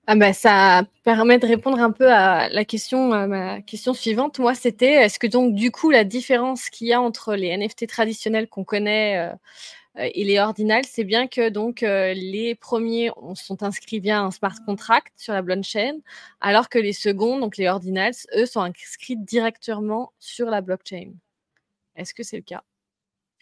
Ah 0.08 0.16
bah, 0.16 0.32
ça 0.32 0.82
permet 1.04 1.38
de 1.38 1.46
répondre 1.46 1.78
un 1.78 1.92
peu 1.92 2.12
à 2.12 2.48
la 2.48 2.64
question, 2.64 3.08
ma 3.28 3.62
question 3.62 3.94
suivante. 3.94 4.40
Moi, 4.40 4.54
c'était 4.54 4.94
est-ce 4.94 5.18
que 5.18 5.28
donc 5.28 5.54
du 5.54 5.70
coup 5.70 5.90
la 5.90 6.04
différence 6.04 6.70
qu'il 6.70 6.88
y 6.88 6.92
a 6.92 7.00
entre 7.00 7.34
les 7.36 7.56
NFT 7.56 7.86
traditionnels 7.86 8.48
qu'on 8.48 8.64
connaît 8.64 9.18
euh, 9.18 9.34
euh, 9.98 10.08
et 10.14 10.24
les 10.24 10.38
ordinals, 10.38 10.84
c'est 10.86 11.04
bien 11.04 11.26
que 11.26 11.50
donc 11.50 11.82
euh, 11.82 12.14
les 12.14 12.54
premiers 12.54 13.10
sont 13.34 13.62
inscrits 13.62 14.00
via 14.00 14.20
un 14.20 14.30
smart 14.30 14.56
contract 14.64 15.12
sur 15.16 15.34
la 15.34 15.42
blockchain, 15.42 15.98
alors 16.40 16.68
que 16.68 16.78
les 16.78 16.94
seconds, 16.94 17.38
donc 17.38 17.56
les 17.56 17.68
ordinals, 17.68 18.14
eux, 18.36 18.46
sont 18.46 18.62
inscrits 18.62 19.16
directement 19.18 20.12
sur 20.18 20.48
la 20.48 20.62
blockchain. 20.62 21.12
Est-ce 21.96 22.14
que 22.14 22.22
c'est 22.22 22.36
le 22.36 22.42
cas? 22.42 22.62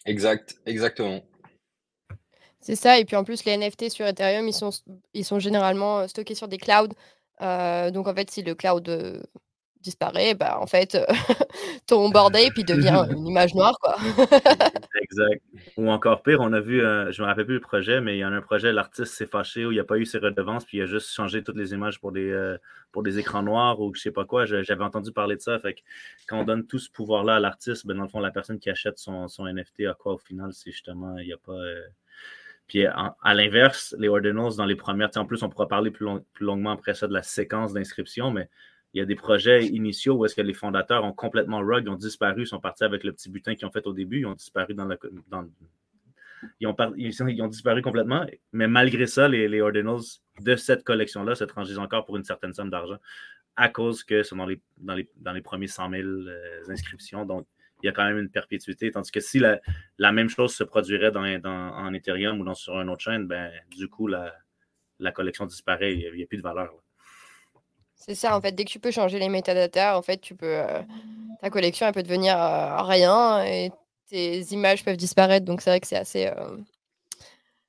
Exact, 0.06 0.58
exactement. 0.66 1.22
C'est 2.60 2.76
ça. 2.76 2.98
Et 2.98 3.04
puis 3.04 3.16
en 3.16 3.24
plus, 3.24 3.44
les 3.44 3.56
NFT 3.56 3.90
sur 3.90 4.06
Ethereum, 4.06 4.46
ils 4.46 4.54
sont, 4.54 4.70
ils 5.14 5.24
sont 5.24 5.38
généralement 5.38 6.06
stockés 6.08 6.34
sur 6.34 6.48
des 6.48 6.58
clouds. 6.58 6.88
donc 7.40 8.06
en 8.06 8.14
fait, 8.14 8.30
si 8.30 8.42
le 8.42 8.54
cloud 8.54 8.88
disparaît, 9.80 10.34
bah, 10.34 10.58
en 10.60 10.66
fait, 10.66 10.94
euh, 10.94 11.04
ton 11.86 12.10
board 12.10 12.36
ape, 12.36 12.56
il 12.56 12.64
devient 12.66 13.06
une 13.10 13.26
image 13.26 13.54
noire, 13.54 13.76
quoi. 13.80 13.96
exact. 15.00 15.42
Ou 15.76 15.90
encore 15.90 16.22
pire, 16.22 16.40
on 16.40 16.52
a 16.52 16.60
vu, 16.60 16.82
euh, 16.82 17.10
je 17.12 17.20
ne 17.20 17.26
me 17.26 17.30
rappelle 17.30 17.46
plus 17.46 17.54
le 17.54 17.60
projet, 17.60 18.00
mais 18.00 18.16
il 18.16 18.20
y 18.20 18.24
en 18.24 18.32
a 18.32 18.36
un 18.36 18.42
projet, 18.42 18.72
l'artiste 18.72 19.14
s'est 19.14 19.26
fâché 19.26 19.64
où 19.64 19.72
il 19.72 19.74
n'y 19.74 19.80
a 19.80 19.84
pas 19.84 19.96
eu 19.98 20.04
ses 20.04 20.18
redevances, 20.18 20.64
puis 20.64 20.78
il 20.78 20.82
a 20.82 20.86
juste 20.86 21.10
changé 21.10 21.42
toutes 21.42 21.56
les 21.56 21.72
images 21.72 22.00
pour 22.00 22.12
des, 22.12 22.30
euh, 22.30 22.58
pour 22.92 23.02
des 23.02 23.18
écrans 23.18 23.42
noirs 23.42 23.80
ou 23.80 23.94
je 23.94 24.00
ne 24.00 24.02
sais 24.02 24.10
pas 24.10 24.24
quoi. 24.24 24.44
J'avais 24.44 24.84
entendu 24.84 25.12
parler 25.12 25.36
de 25.36 25.40
ça. 25.40 25.58
Fait 25.58 25.74
que 25.74 25.80
quand 26.28 26.40
on 26.40 26.44
donne 26.44 26.66
tout 26.66 26.78
ce 26.78 26.90
pouvoir-là 26.90 27.36
à 27.36 27.40
l'artiste, 27.40 27.86
ben, 27.86 27.96
dans 27.96 28.02
le 28.02 28.08
fond, 28.08 28.20
la 28.20 28.30
personne 28.30 28.58
qui 28.58 28.70
achète 28.70 28.98
son, 28.98 29.28
son 29.28 29.46
NFT 29.46 29.86
à 29.88 29.94
quoi 29.94 30.14
au 30.14 30.18
final, 30.18 30.52
c'est 30.52 30.70
justement, 30.70 31.16
il 31.18 31.26
n'y 31.26 31.32
a 31.32 31.38
pas. 31.38 31.58
Puis 32.70 32.86
à 32.86 33.34
l'inverse, 33.34 33.96
les 33.98 34.06
ordinals, 34.06 34.54
dans 34.56 34.64
les 34.64 34.76
premières, 34.76 35.10
en 35.16 35.24
plus, 35.24 35.42
on 35.42 35.48
pourra 35.48 35.66
parler 35.66 35.90
plus, 35.90 36.06
longuement 36.38 36.70
après 36.70 36.94
ça 36.94 37.08
de 37.08 37.12
la 37.12 37.24
séquence 37.24 37.72
d'inscription, 37.72 38.30
mais 38.30 38.48
il 38.94 39.00
y 39.00 39.00
a 39.00 39.04
des 39.06 39.16
projets 39.16 39.66
initiaux 39.66 40.14
où 40.14 40.24
est-ce 40.24 40.36
que 40.36 40.40
les 40.40 40.54
fondateurs 40.54 41.02
ont 41.02 41.12
complètement 41.12 41.58
rug, 41.58 41.88
ont 41.88 41.96
disparu, 41.96 42.46
sont 42.46 42.60
partis 42.60 42.84
avec 42.84 43.02
le 43.02 43.10
petit 43.10 43.28
butin 43.28 43.56
qu'ils 43.56 43.66
ont 43.66 43.72
fait 43.72 43.88
au 43.88 43.92
début, 43.92 44.20
ils 44.20 44.26
ont 44.26 44.34
disparu 44.34 44.74
dans 44.74 44.84
la. 44.84 44.96
ils, 46.60 46.68
ont 46.68 46.76
ils, 46.96 47.42
ont 47.42 47.48
disparu 47.48 47.82
complètement, 47.82 48.24
mais 48.52 48.68
malgré 48.68 49.08
ça, 49.08 49.26
les, 49.26 49.60
ordinals 49.60 50.02
de 50.40 50.54
cette 50.54 50.84
collection-là 50.84 51.34
se 51.34 51.42
transisent 51.42 51.80
encore 51.80 52.04
pour 52.04 52.18
une 52.18 52.24
certaine 52.24 52.54
somme 52.54 52.70
d'argent 52.70 52.98
à 53.56 53.68
cause 53.68 54.04
que 54.04 54.22
ce 54.22 54.28
sont 54.28 54.36
dans 54.36 54.46
les, 54.46 54.60
dans 54.76 54.94
les, 54.94 55.10
dans 55.16 55.32
les 55.32 55.42
premiers 55.42 55.66
100 55.66 55.90
000 55.90 56.02
euh, 56.04 56.60
inscriptions. 56.68 57.26
Donc, 57.26 57.48
il 57.82 57.86
y 57.86 57.88
a 57.88 57.92
quand 57.92 58.04
même 58.04 58.18
une 58.18 58.30
perpétuité. 58.30 58.90
Tandis 58.90 59.10
que 59.10 59.20
si 59.20 59.38
la, 59.38 59.60
la 59.98 60.12
même 60.12 60.28
chose 60.28 60.54
se 60.54 60.64
produirait 60.64 61.10
dans, 61.10 61.38
dans, 61.40 61.50
en 61.50 61.92
Ethereum 61.94 62.40
ou 62.40 62.44
dans, 62.44 62.54
sur 62.54 62.80
une 62.80 62.88
autre 62.88 63.02
chaîne, 63.02 63.26
ben, 63.26 63.50
du 63.76 63.88
coup, 63.88 64.06
la, 64.06 64.32
la 65.00 65.12
collection 65.12 65.46
disparaît. 65.46 65.94
Il 65.94 66.14
n'y 66.14 66.22
a, 66.22 66.26
plus 66.26 66.38
de 66.38 66.42
valeur. 66.42 66.72
C'est 67.94 68.14
ça, 68.14 68.36
en 68.36 68.40
fait, 68.40 68.52
dès 68.52 68.64
que 68.64 68.70
tu 68.70 68.80
peux 68.80 68.90
changer 68.90 69.18
les 69.18 69.28
métadatas, 69.28 69.96
en 69.96 70.02
fait, 70.02 70.18
tu 70.18 70.34
peux, 70.34 70.46
euh, 70.46 70.80
ta 71.40 71.50
collection 71.50 71.86
elle 71.86 71.92
peut 71.92 72.02
devenir 72.02 72.40
euh, 72.40 72.82
rien 72.82 73.44
et 73.44 73.70
tes 74.08 74.40
images 74.52 74.84
peuvent 74.84 74.96
disparaître. 74.96 75.44
Donc 75.44 75.60
c'est 75.60 75.70
vrai 75.70 75.80
que 75.80 75.86
c'est 75.86 75.96
assez, 75.96 76.26
euh, 76.26 76.56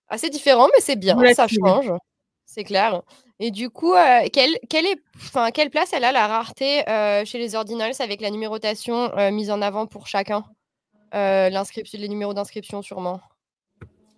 assez 0.08 0.30
différent, 0.30 0.67
mais 0.74 0.80
c'est 0.80 0.95
bien, 0.95 1.17
ça 1.34 1.47
change, 1.47 1.91
c'est 2.54 2.64
clair. 2.64 3.02
Et 3.40 3.50
du 3.50 3.70
coup, 3.70 3.94
quelle, 4.34 4.58
quelle, 4.70 5.70
place 5.70 5.94
elle 5.94 6.04
a 6.04 6.12
la 6.12 6.28
rareté 6.28 6.84
chez 7.26 7.40
les 7.40 7.56
ordinals 7.56 7.94
avec 8.00 8.22
la 8.22 8.30
numérotation 8.30 9.12
mise 9.32 9.50
en 9.50 9.62
avant 9.62 9.88
pour 9.88 10.08
chacun? 10.08 10.44
L'inscription, 11.14 12.00
Les 12.00 12.08
numéros 12.08 12.34
d'inscription 12.34 12.82
sûrement 12.82 13.20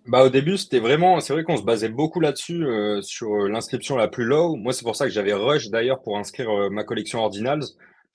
bah, 0.06 0.22
au 0.22 0.28
début, 0.28 0.58
c'était 0.58 0.80
vraiment, 0.80 1.18
c'est 1.20 1.32
vrai 1.32 1.44
qu'on 1.44 1.56
se 1.56 1.62
basait 1.62 1.88
beaucoup 1.88 2.20
là-dessus, 2.20 2.66
euh, 2.66 3.00
sur 3.00 3.44
euh, 3.44 3.48
l'inscription 3.48 3.96
la 3.96 4.06
plus 4.06 4.24
low. 4.24 4.54
Moi, 4.54 4.74
c'est 4.74 4.84
pour 4.84 4.96
ça 4.96 5.06
que 5.06 5.12
j'avais 5.12 5.32
rush 5.32 5.70
d'ailleurs 5.70 6.02
pour 6.02 6.18
inscrire 6.18 6.50
euh, 6.50 6.68
ma 6.68 6.84
collection 6.84 7.20
Ordinals. 7.20 7.64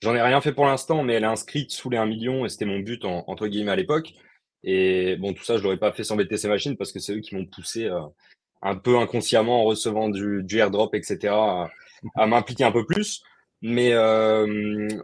J'en 0.00 0.14
ai 0.14 0.22
rien 0.22 0.40
fait 0.40 0.52
pour 0.52 0.66
l'instant, 0.66 1.02
mais 1.02 1.14
elle 1.14 1.24
est 1.24 1.26
inscrite 1.26 1.72
sous 1.72 1.90
les 1.90 1.98
1 1.98 2.06
million 2.06 2.46
et 2.46 2.48
c'était 2.48 2.64
mon 2.64 2.78
but 2.78 3.04
entre 3.04 3.48
guillemets 3.48 3.72
à 3.72 3.76
l'époque. 3.76 4.12
Et 4.62 5.16
bon, 5.16 5.34
tout 5.34 5.44
ça, 5.44 5.56
je 5.56 5.62
l'aurais 5.62 5.78
pas 5.78 5.92
fait 5.92 6.04
sans 6.04 6.16
BTC 6.16 6.48
Machine 6.48 6.76
parce 6.76 6.92
que 6.92 7.00
c'est 7.00 7.14
eux 7.14 7.20
qui 7.20 7.34
m'ont 7.34 7.44
poussé 7.44 7.90
un 8.62 8.76
peu 8.76 8.98
inconsciemment 8.98 9.62
en 9.62 9.64
recevant 9.64 10.08
du, 10.08 10.42
du 10.42 10.58
airdrop, 10.58 10.94
etc., 10.94 11.34
à, 12.14 12.26
m'impliquer 12.26 12.64
un 12.64 12.72
peu 12.72 12.84
plus. 12.86 13.22
Mais 13.62 13.94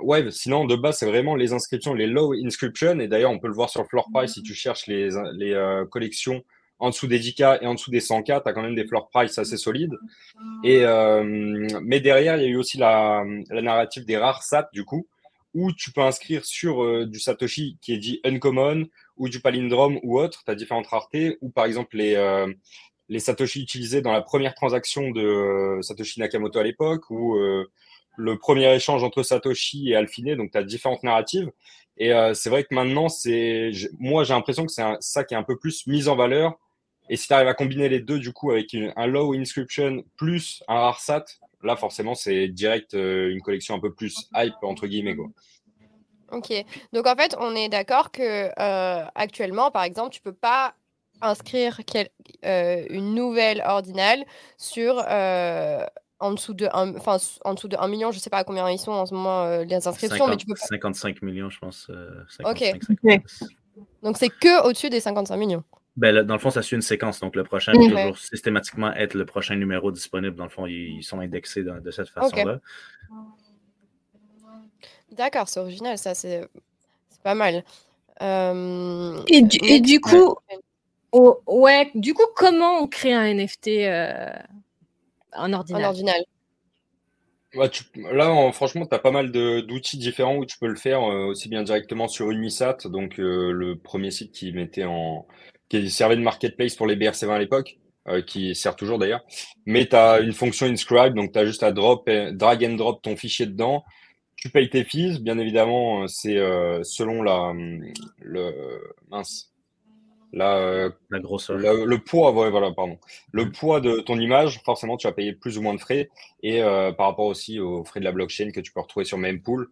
ouais, 0.02 0.30
sinon 0.30 0.64
de 0.64 0.76
base, 0.76 0.98
c'est 0.98 1.06
vraiment 1.06 1.36
les 1.36 1.52
inscriptions, 1.52 1.92
les 1.92 2.06
low 2.06 2.32
inscription. 2.32 2.98
Et 3.00 3.08
d'ailleurs, 3.08 3.30
on 3.30 3.38
peut 3.38 3.48
le 3.48 3.54
voir 3.54 3.68
sur 3.68 3.82
le 3.82 3.86
floor 3.86 4.08
price 4.12 4.32
si 4.32 4.42
tu 4.42 4.54
cherches 4.54 4.86
les, 4.86 5.10
les 5.34 5.82
collections 5.90 6.42
en 6.78 6.90
dessous 6.90 7.06
des 7.06 7.18
10K 7.18 7.58
et 7.62 7.66
en 7.66 7.74
dessous 7.74 7.90
des 7.90 8.00
100K, 8.00 8.42
tu 8.42 8.48
as 8.48 8.52
quand 8.52 8.62
même 8.62 8.74
des 8.74 8.86
floor 8.86 9.08
price 9.08 9.38
assez 9.38 9.56
solides. 9.56 9.94
Et, 10.62 10.80
euh, 10.82 11.22
mais 11.82 12.00
derrière, 12.00 12.36
il 12.36 12.42
y 12.42 12.46
a 12.46 12.48
eu 12.48 12.56
aussi 12.56 12.78
la, 12.78 13.24
la 13.50 13.62
narrative 13.62 14.04
des 14.04 14.16
rares 14.16 14.42
SAT, 14.42 14.68
du 14.72 14.84
coup, 14.84 15.06
où 15.54 15.72
tu 15.72 15.90
peux 15.90 16.02
inscrire 16.02 16.44
sur 16.44 16.84
euh, 16.84 17.06
du 17.06 17.18
Satoshi 17.18 17.78
qui 17.80 17.94
est 17.94 17.98
dit 17.98 18.20
uncommon 18.24 18.86
ou 19.16 19.28
du 19.28 19.40
palindrome 19.40 19.98
ou 20.02 20.18
autre, 20.18 20.42
tu 20.44 20.50
as 20.50 20.54
différentes 20.54 20.86
raretés, 20.86 21.38
ou 21.40 21.48
par 21.48 21.64
exemple 21.64 21.96
les, 21.96 22.14
euh, 22.14 22.52
les 23.08 23.20
Satoshi 23.20 23.62
utilisés 23.62 24.02
dans 24.02 24.12
la 24.12 24.22
première 24.22 24.54
transaction 24.54 25.10
de 25.10 25.78
Satoshi 25.82 26.20
Nakamoto 26.20 26.58
à 26.58 26.64
l'époque, 26.64 27.10
ou 27.10 27.36
le 28.18 28.38
premier 28.38 28.74
échange 28.74 29.04
entre 29.04 29.22
Satoshi 29.22 29.90
et 29.90 29.96
Alphine, 29.96 30.34
donc 30.34 30.50
tu 30.50 30.58
as 30.58 30.64
différentes 30.64 31.02
narratives. 31.02 31.50
Et 31.98 32.12
c'est 32.34 32.50
vrai 32.50 32.64
que 32.64 32.74
maintenant, 32.74 33.08
c'est 33.08 33.70
moi 33.98 34.24
j'ai 34.24 34.34
l'impression 34.34 34.66
que 34.66 34.72
c'est 34.72 34.84
ça 35.00 35.24
qui 35.24 35.34
est 35.34 35.36
un 35.36 35.42
peu 35.42 35.56
plus 35.58 35.86
mis 35.86 36.08
en 36.08 36.16
valeur 36.16 36.58
et 37.08 37.16
si 37.16 37.28
tu 37.28 37.32
arrives 37.32 37.48
à 37.48 37.54
combiner 37.54 37.88
les 37.88 38.00
deux, 38.00 38.18
du 38.18 38.32
coup, 38.32 38.50
avec 38.50 38.74
un 38.74 39.06
low 39.06 39.32
inscription 39.34 40.04
plus 40.16 40.62
un 40.68 40.74
rare 40.74 41.00
sat, 41.00 41.24
là, 41.62 41.76
forcément, 41.76 42.14
c'est 42.14 42.48
direct 42.48 42.94
euh, 42.94 43.30
une 43.30 43.40
collection 43.42 43.74
un 43.74 43.80
peu 43.80 43.94
plus 43.94 44.28
hype, 44.34 44.54
entre 44.62 44.86
guillemets. 44.86 45.14
Quoi. 45.14 45.28
Ok. 46.32 46.52
Donc, 46.92 47.06
en 47.06 47.14
fait, 47.14 47.36
on 47.38 47.54
est 47.54 47.68
d'accord 47.68 48.10
que 48.10 48.50
euh, 48.58 49.04
actuellement, 49.14 49.70
par 49.70 49.84
exemple, 49.84 50.10
tu 50.10 50.20
peux 50.20 50.34
pas 50.34 50.74
inscrire 51.20 51.80
euh, 52.44 52.84
une 52.90 53.14
nouvelle 53.14 53.62
ordinale 53.64 54.24
sur 54.58 55.04
en 56.18 56.32
dessous 56.32 56.54
de 56.54 56.66
enfin 56.72 57.18
en 57.44 57.54
dessous 57.54 57.68
de 57.68 57.76
1 57.76 57.88
million, 57.88 58.10
je 58.10 58.18
sais 58.18 58.30
pas 58.30 58.38
à 58.38 58.44
combien 58.44 58.70
ils 58.70 58.78
sont 58.78 58.92
en 58.92 59.06
ce 59.06 59.14
moment 59.14 59.58
les 59.62 59.86
inscriptions, 59.86 60.28
mais 60.28 60.36
tu 60.36 60.46
peux 60.46 60.54
55 60.56 61.22
millions, 61.22 61.50
je 61.50 61.58
pense. 61.58 61.90
ok. 62.44 62.64
Donc 64.02 64.16
c'est 64.16 64.30
que 64.30 64.66
au-dessus 64.66 64.90
des 64.90 65.00
55 65.00 65.36
millions. 65.36 65.64
Ben, 65.96 66.22
dans 66.22 66.34
le 66.34 66.40
fond, 66.40 66.50
ça 66.50 66.62
suit 66.62 66.76
une 66.76 66.82
séquence. 66.82 67.20
Donc, 67.20 67.36
le 67.36 67.42
prochain 67.42 67.72
va 67.72 67.78
toujours 67.78 68.18
systématiquement 68.18 68.92
être 68.92 69.14
le 69.14 69.24
prochain 69.24 69.56
numéro 69.56 69.90
disponible. 69.90 70.36
Dans 70.36 70.44
le 70.44 70.50
fond, 70.50 70.66
ils, 70.66 71.02
sont 71.02 71.20
indexés 71.20 71.64
de, 71.64 71.90
cette 71.90 72.10
façon-là. 72.10 72.60
D'accord, 75.12 75.48
c'est 75.48 75.60
original, 75.60 75.96
ça, 75.96 76.14
c'est 76.14 76.46
pas 77.22 77.34
mal. 77.34 77.64
Euh, 78.22 79.22
et, 79.28 79.42
du, 79.80 80.00
coup, 80.00 80.36
ouais, 80.50 80.58
du 81.94 82.14
coup, 82.14 82.26
comment 82.34 82.78
on 82.80 82.86
crée 82.86 83.12
un 83.12 83.34
NFT 83.34 83.68
euh, 83.68 84.30
en 85.34 85.52
ordinal, 85.52 85.84
en 85.84 85.88
ordinal. 85.88 86.24
là, 87.54 88.52
franchement, 88.52 88.86
tu 88.86 88.94
as 88.94 88.98
pas 88.98 89.10
mal 89.10 89.30
d'outils 89.30 89.98
différents 89.98 90.36
où 90.36 90.46
tu 90.46 90.58
peux 90.58 90.66
le 90.66 90.76
faire 90.76 91.02
euh, 91.02 91.26
aussi 91.26 91.48
bien 91.48 91.62
directement 91.62 92.08
sur 92.08 92.30
Unisat, 92.30 92.78
donc 92.86 93.14
le 93.18 93.74
premier 93.74 94.10
site 94.10 94.32
qui 94.32 94.52
mettait 94.52 94.84
en, 94.84 95.26
qui 95.68 95.90
servait 95.90 96.16
de 96.16 96.22
marketplace 96.22 96.74
pour 96.74 96.86
les 96.86 96.96
BRC20 96.96 97.30
à 97.30 97.38
l'époque, 97.38 97.78
euh, 98.08 98.22
qui 98.22 98.54
sert 98.54 98.76
toujours 98.76 98.98
d'ailleurs. 98.98 99.24
Mais 99.64 99.86
tu 99.86 99.96
as 99.96 100.20
une 100.20 100.32
fonction 100.32 100.66
inscribe, 100.66 101.14
donc 101.14 101.32
tu 101.32 101.38
as 101.38 101.46
juste 101.46 101.62
à 101.62 101.72
drop, 101.72 102.08
drag 102.08 102.64
and 102.64 102.74
drop 102.74 103.02
ton 103.02 103.16
fichier 103.16 103.46
dedans. 103.46 103.84
Tu 104.36 104.50
payes 104.50 104.70
tes 104.70 104.84
fees, 104.84 105.18
bien 105.18 105.38
évidemment, 105.38 106.02
euh, 106.02 106.06
c'est 106.08 106.36
euh, 106.36 106.82
selon 106.84 107.22
la, 107.22 107.52
le, 108.20 108.80
mince, 109.10 109.52
la, 110.36 110.90
la 111.10 111.18
grosseur. 111.18 111.58
Le, 111.58 111.96
poids, 111.98 112.30
voilà, 112.30 112.72
pardon. 112.72 112.98
Le 113.32 113.46
mm. 113.46 113.52
poids 113.52 113.80
de 113.80 114.00
ton 114.00 114.18
image, 114.18 114.60
forcément, 114.64 114.96
tu 114.96 115.06
vas 115.06 115.12
payer 115.12 115.32
plus 115.32 115.58
ou 115.58 115.62
moins 115.62 115.74
de 115.74 115.80
frais. 115.80 116.08
Et 116.42 116.60
par 116.60 117.08
rapport 117.08 117.26
aussi 117.26 117.58
aux 117.58 117.84
frais 117.84 118.00
de 118.00 118.04
la 118.04 118.12
blockchain 118.12 118.50
que 118.50 118.60
tu 118.60 118.72
peux 118.72 118.80
retrouver 118.80 119.04
sur 119.04 119.18
Mempool. 119.18 119.68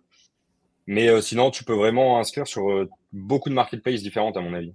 Mais 0.87 1.21
sinon, 1.23 1.51
tu 1.51 1.65
peux 1.65 1.75
vraiment 1.75 2.19
inscrire 2.19 2.47
sur 2.47 2.87
beaucoup 3.13 3.49
de 3.49 3.55
marketplaces 3.55 4.03
différentes, 4.03 4.37
à 4.37 4.41
mon 4.41 4.55
avis. 4.55 4.75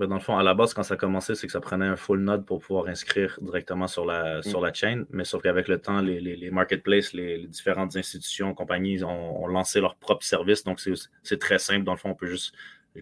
Ben, 0.00 0.06
dans 0.06 0.14
le 0.14 0.22
fond, 0.22 0.38
à 0.38 0.42
la 0.42 0.54
base, 0.54 0.72
quand 0.72 0.82
ça 0.82 0.96
commençait, 0.96 1.34
c'est 1.34 1.46
que 1.46 1.52
ça 1.52 1.60
prenait 1.60 1.84
un 1.84 1.96
full 1.96 2.20
node 2.20 2.46
pour 2.46 2.60
pouvoir 2.60 2.86
inscrire 2.86 3.38
directement 3.42 3.86
sur 3.86 4.06
la, 4.06 4.38
mm. 4.38 4.42
sur 4.44 4.62
la 4.62 4.72
chaîne. 4.72 5.04
Mais 5.10 5.24
sauf 5.24 5.42
qu'avec 5.42 5.68
le 5.68 5.78
temps, 5.78 6.00
les, 6.00 6.20
les, 6.20 6.50
marketplaces, 6.50 7.12
les, 7.12 7.46
différentes 7.46 7.96
institutions, 7.96 8.54
compagnies 8.54 9.04
ont, 9.04 9.46
lancé 9.46 9.78
leur 9.78 9.96
propre 9.96 10.24
service. 10.24 10.64
Donc, 10.64 10.80
c'est 11.22 11.38
très 11.38 11.58
simple. 11.58 11.84
Dans 11.84 11.92
le 11.92 11.98
fond, 11.98 12.10
on 12.10 12.14
peut 12.14 12.28
juste, 12.28 12.54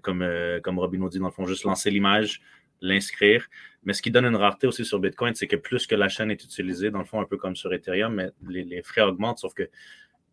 comme, 0.03 0.22
euh, 0.22 0.61
comme 0.61 0.79
Robin 0.79 1.07
dit, 1.09 1.18
dans 1.18 1.27
le 1.27 1.33
fond, 1.33 1.46
juste 1.46 1.64
lancer 1.64 1.90
l'image, 1.90 2.40
l'inscrire. 2.81 3.46
Mais 3.85 3.92
ce 3.92 4.03
qui 4.03 4.11
donne 4.11 4.27
une 4.27 4.37
rareté 4.37 4.66
aussi 4.66 4.85
sur 4.85 4.98
Bitcoin, 4.98 5.35
c'est 5.35 5.46
que 5.46 5.57
plus 5.57 5.87
que 5.87 5.94
la 5.94 6.09
chaîne 6.09 6.31
est 6.31 6.42
utilisée, 6.42 6.90
dans 6.90 6.98
le 6.98 7.05
fond, 7.05 7.20
un 7.20 7.24
peu 7.24 7.37
comme 7.37 7.57
sur 7.57 7.72
Ethereum, 7.72 8.14
mais 8.14 8.31
les, 8.46 8.83
frais 8.83 9.03
augmentent. 9.03 9.38
Sauf 9.38 9.55
que 9.55 9.68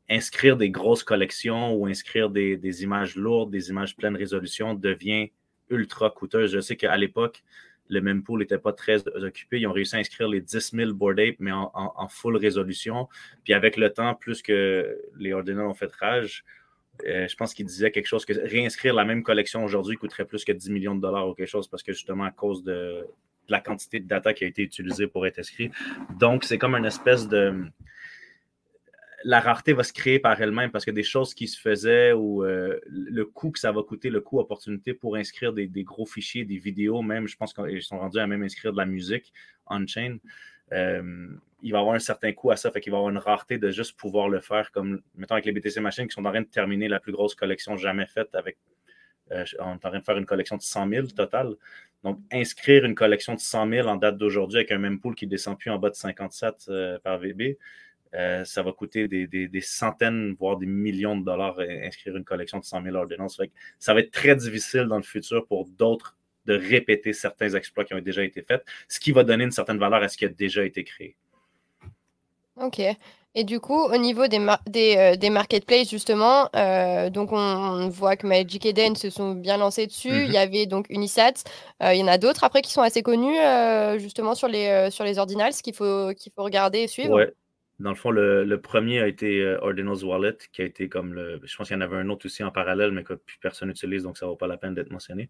inscrire 0.10 0.58
des 0.58 0.70
grosses 0.70 1.04
collections 1.04 1.74
ou 1.74 1.88
inscrire 1.88 2.30
des, 2.30 2.58
des 2.58 2.84
images 2.84 3.16
lourdes, 3.16 3.52
des 3.52 3.70
images 3.70 3.96
pleine 3.96 4.16
résolution 4.16 4.74
devient 4.76 5.32
ultra 5.70 6.10
coûteuse. 6.10 6.52
Je 6.52 6.60
sais 6.60 6.76
qu'à 6.76 6.96
l'époque, 6.96 7.44
le 7.88 8.02
même 8.02 8.24
pool 8.24 8.40
n'était 8.40 8.58
pas 8.58 8.74
très 8.74 9.08
occupé. 9.08 9.60
Ils 9.60 9.68
ont 9.68 9.72
réussi 9.72 9.96
à 9.96 10.00
inscrire 10.00 10.28
les 10.28 10.42
10 10.42 10.72
000 10.74 10.94
board 10.94 11.20
mais 11.40 11.52
en, 11.52 12.08
full 12.10 12.36
résolution. 12.38 13.08
Puis 13.44 13.54
avec 13.54 13.78
le 13.78 13.92
temps, 13.92 14.16
plus 14.16 14.42
que 14.42 15.00
les 15.18 15.34
ordinals 15.34 15.68
ont 15.68 15.74
fait 15.74 15.94
rage, 15.94 16.44
euh, 17.06 17.28
je 17.28 17.36
pense 17.36 17.54
qu'il 17.54 17.66
disait 17.66 17.92
quelque 17.92 18.08
chose 18.08 18.26
que 18.26 18.34
réinscrire 18.34 18.94
la 18.94 19.06
même 19.06 19.24
collection 19.24 19.64
aujourd'hui 19.64 19.98
coûterait 19.98 20.26
plus 20.26 20.46
que 20.46 20.52
10 20.52 20.70
millions 20.72 20.96
de 20.96 21.02
dollars 21.02 21.28
ou 21.28 21.34
quelque 21.34 21.50
chose 21.50 21.68
parce 21.68 21.84
que 21.84 21.94
justement 21.94 22.24
à 22.24 22.32
cause 22.32 22.64
de, 22.64 23.06
la 23.50 23.62
quantité 23.62 24.00
de 24.00 24.08
data 24.08 24.34
qui 24.34 24.44
a 24.44 24.48
été 24.48 24.64
utilisée 24.64 25.08
pour 25.08 25.26
être 25.26 25.40
inscrit. 25.40 25.72
Donc, 26.20 26.44
c'est 26.44 26.58
comme 26.58 26.76
une 26.76 26.86
espèce 26.86 27.28
de 27.28 27.66
la 29.24 29.40
rareté 29.40 29.74
va 29.74 29.84
se 29.84 29.92
créer 29.92 30.20
par 30.20 30.40
elle-même 30.40 30.72
parce 30.72 30.86
que 30.86 30.92
des 30.92 31.04
choses 31.04 31.34
qui 31.34 31.48
se 31.48 31.60
faisaient 31.60 32.14
ou 32.14 32.44
euh, 32.44 32.80
le 32.86 33.26
coût 33.26 33.50
que 33.50 33.60
ça 33.60 33.72
va 33.72 33.82
coûter, 33.82 34.12
le 34.12 34.22
coût 34.22 34.40
opportunité 34.40 34.94
pour 34.94 35.16
inscrire 35.16 35.52
des, 35.52 35.68
gros 35.84 36.06
fichiers, 36.06 36.46
des 36.46 36.58
vidéos, 36.58 37.02
même, 37.02 37.28
je 37.28 37.36
pense 37.36 37.52
qu'ils 37.52 37.82
sont 37.82 37.98
rendus 37.98 38.20
à 38.20 38.28
même 38.28 38.44
inscrire 38.44 38.72
de 38.72 38.78
la 38.78 38.86
musique 38.86 39.34
on-chain. 39.68 40.18
Il 40.72 41.72
va 41.72 41.80
avoir 41.80 41.96
un 41.96 42.00
certain 42.00 42.32
coût 42.34 42.52
à 42.52 42.58
ça, 42.58 42.72
fait 42.72 42.82
qu'il 42.82 42.92
va 42.92 42.98
avoir 42.98 43.12
une 43.12 43.18
rareté 43.18 43.58
de 43.58 43.72
juste 43.72 43.98
pouvoir 43.98 44.30
le 44.30 44.40
faire, 44.40 44.72
comme, 44.72 45.02
mettons, 45.16 45.36
avec 45.36 45.46
les 45.46 45.52
BTC 45.52 45.80
Machines 45.80 46.08
qui 46.08 46.14
sont 46.14 46.26
en 46.26 46.32
train 46.32 46.42
de 46.42 46.48
terminer 46.48 46.88
la 46.88 47.00
plus 47.00 47.12
grosse 47.12 47.36
collection 47.36 47.78
jamais 47.78 48.06
faite 48.06 48.34
avec. 48.36 48.58
on 49.32 49.36
est 49.36 49.60
en 49.60 49.78
train 49.78 50.00
de 50.00 50.04
faire 50.04 50.18
une 50.18 50.26
collection 50.26 50.58
de 50.58 50.62
100 50.62 50.90
000 50.90 51.08
total. 51.08 51.56
Donc, 52.04 52.20
inscrire 52.32 52.86
une 52.86 52.94
collection 52.94 53.34
de 53.34 53.40
100 53.40 53.70
000 53.70 53.88
en 53.88 53.96
date 53.96 54.18
d'aujourd'hui 54.18 54.58
avec 54.58 54.72
un 54.72 54.78
même 54.78 55.00
pool 55.00 55.16
qui 55.16 55.26
ne 55.26 55.32
descend 55.32 55.58
plus 55.58 55.72
en 55.72 55.80
bas 55.80 55.90
de 55.90 55.96
57 55.96 56.70
par 57.04 57.18
VB, 57.18 57.58
euh, 58.16 58.46
ça 58.46 58.64
va 58.64 58.72
coûter 58.72 59.08
des, 59.08 59.62
centaines, 59.62 60.36
voire 60.40 60.58
des 60.58 60.66
millions 60.66 61.18
de 61.18 61.26
dollars 61.26 61.60
inscrire 61.60 62.16
une 62.16 62.24
collection 62.24 62.60
de 62.60 62.64
100 62.64 62.84
000 62.84 62.96
ordonnances. 62.96 63.42
ça 63.78 63.94
va 63.94 64.00
être 64.00 64.12
très 64.12 64.36
difficile 64.36 64.84
dans 64.84 64.98
le 64.98 65.04
futur 65.04 65.46
pour 65.48 65.68
d'autres 65.68 66.18
de 66.46 66.56
répéter 66.56 67.14
certains 67.14 67.50
exploits 67.54 67.86
qui 67.86 67.94
ont 67.94 68.00
déjà 68.00 68.24
été 68.24 68.42
faits, 68.42 68.64
ce 68.88 69.00
qui 69.00 69.12
va 69.12 69.24
donner 69.24 69.44
une 69.44 69.52
certaine 69.52 69.78
valeur 69.78 70.02
à 70.02 70.08
ce 70.08 70.18
qui 70.18 70.26
a 70.26 70.30
déjà 70.30 70.64
été 70.64 70.84
créé. 70.84 71.16
Ok. 72.58 72.82
Et 73.38 73.44
du 73.44 73.60
coup, 73.60 73.84
au 73.84 73.98
niveau 73.98 74.28
des, 74.28 74.40
des, 74.66 75.18
euh, 75.22 75.30
marketplaces, 75.30 75.90
justement, 75.90 76.48
euh, 76.56 77.10
donc 77.10 77.34
on, 77.34 77.90
voit 77.90 78.16
que 78.16 78.26
Magic 78.26 78.66
Eden 78.66 78.96
se 78.96 79.10
sont 79.10 79.34
bien 79.34 79.58
lancés 79.58 79.88
dessus. 79.88 80.08
Il 80.08 80.28
y 80.28 80.36
mm-hmm. 80.36 80.38
avait 80.38 80.66
donc 80.66 80.86
Unisat. 80.90 81.44
il 81.82 81.98
y 81.98 82.04
en 82.04 82.08
a 82.08 82.18
d'autres 82.18 82.46
après 82.46 82.62
qui 82.62 82.72
sont 82.72 82.82
assez 82.82 83.04
connus, 83.04 83.36
justement, 84.00 84.36
sur 84.36 84.48
les, 84.48 84.90
sur 84.90 85.04
les 85.04 85.20
ordinals 85.20 85.52
qu'il 85.52 85.74
faut, 85.74 86.14
qu'il 86.14 86.32
faut 86.34 86.44
regarder 86.44 86.80
et 86.80 86.88
suivre. 86.88 87.28
Dans 87.80 87.90
le 87.90 87.96
fond, 87.96 88.10
le, 88.10 88.56
premier 88.62 89.02
a 89.02 89.08
été 89.08 89.42
euh, 89.42 89.60
Ordinals 89.62 90.06
Wallet, 90.06 90.38
qui 90.54 90.62
a 90.62 90.66
été 90.66 90.88
comme 90.88 91.14
le. 91.14 91.42
Je 91.44 91.58
pense 91.58 91.68
qu'il 91.68 91.76
y 91.76 91.78
en 91.78 91.82
avait 91.82 91.98
un 91.98 92.10
autre 92.10 92.26
aussi 92.26 92.42
en 92.42 92.52
parallèle, 92.52 92.92
mais 92.92 93.04
que 93.04 93.14
plus 93.14 93.38
personne 93.40 93.68
n'utilise, 93.68 94.04
donc 94.04 94.18
ça 94.18 94.26
ne 94.26 94.32
vaut 94.32 94.38
pas 94.38 94.48
la 94.48 94.56
peine 94.58 94.74
d'être 94.74 94.92
mentionné. 94.92 95.30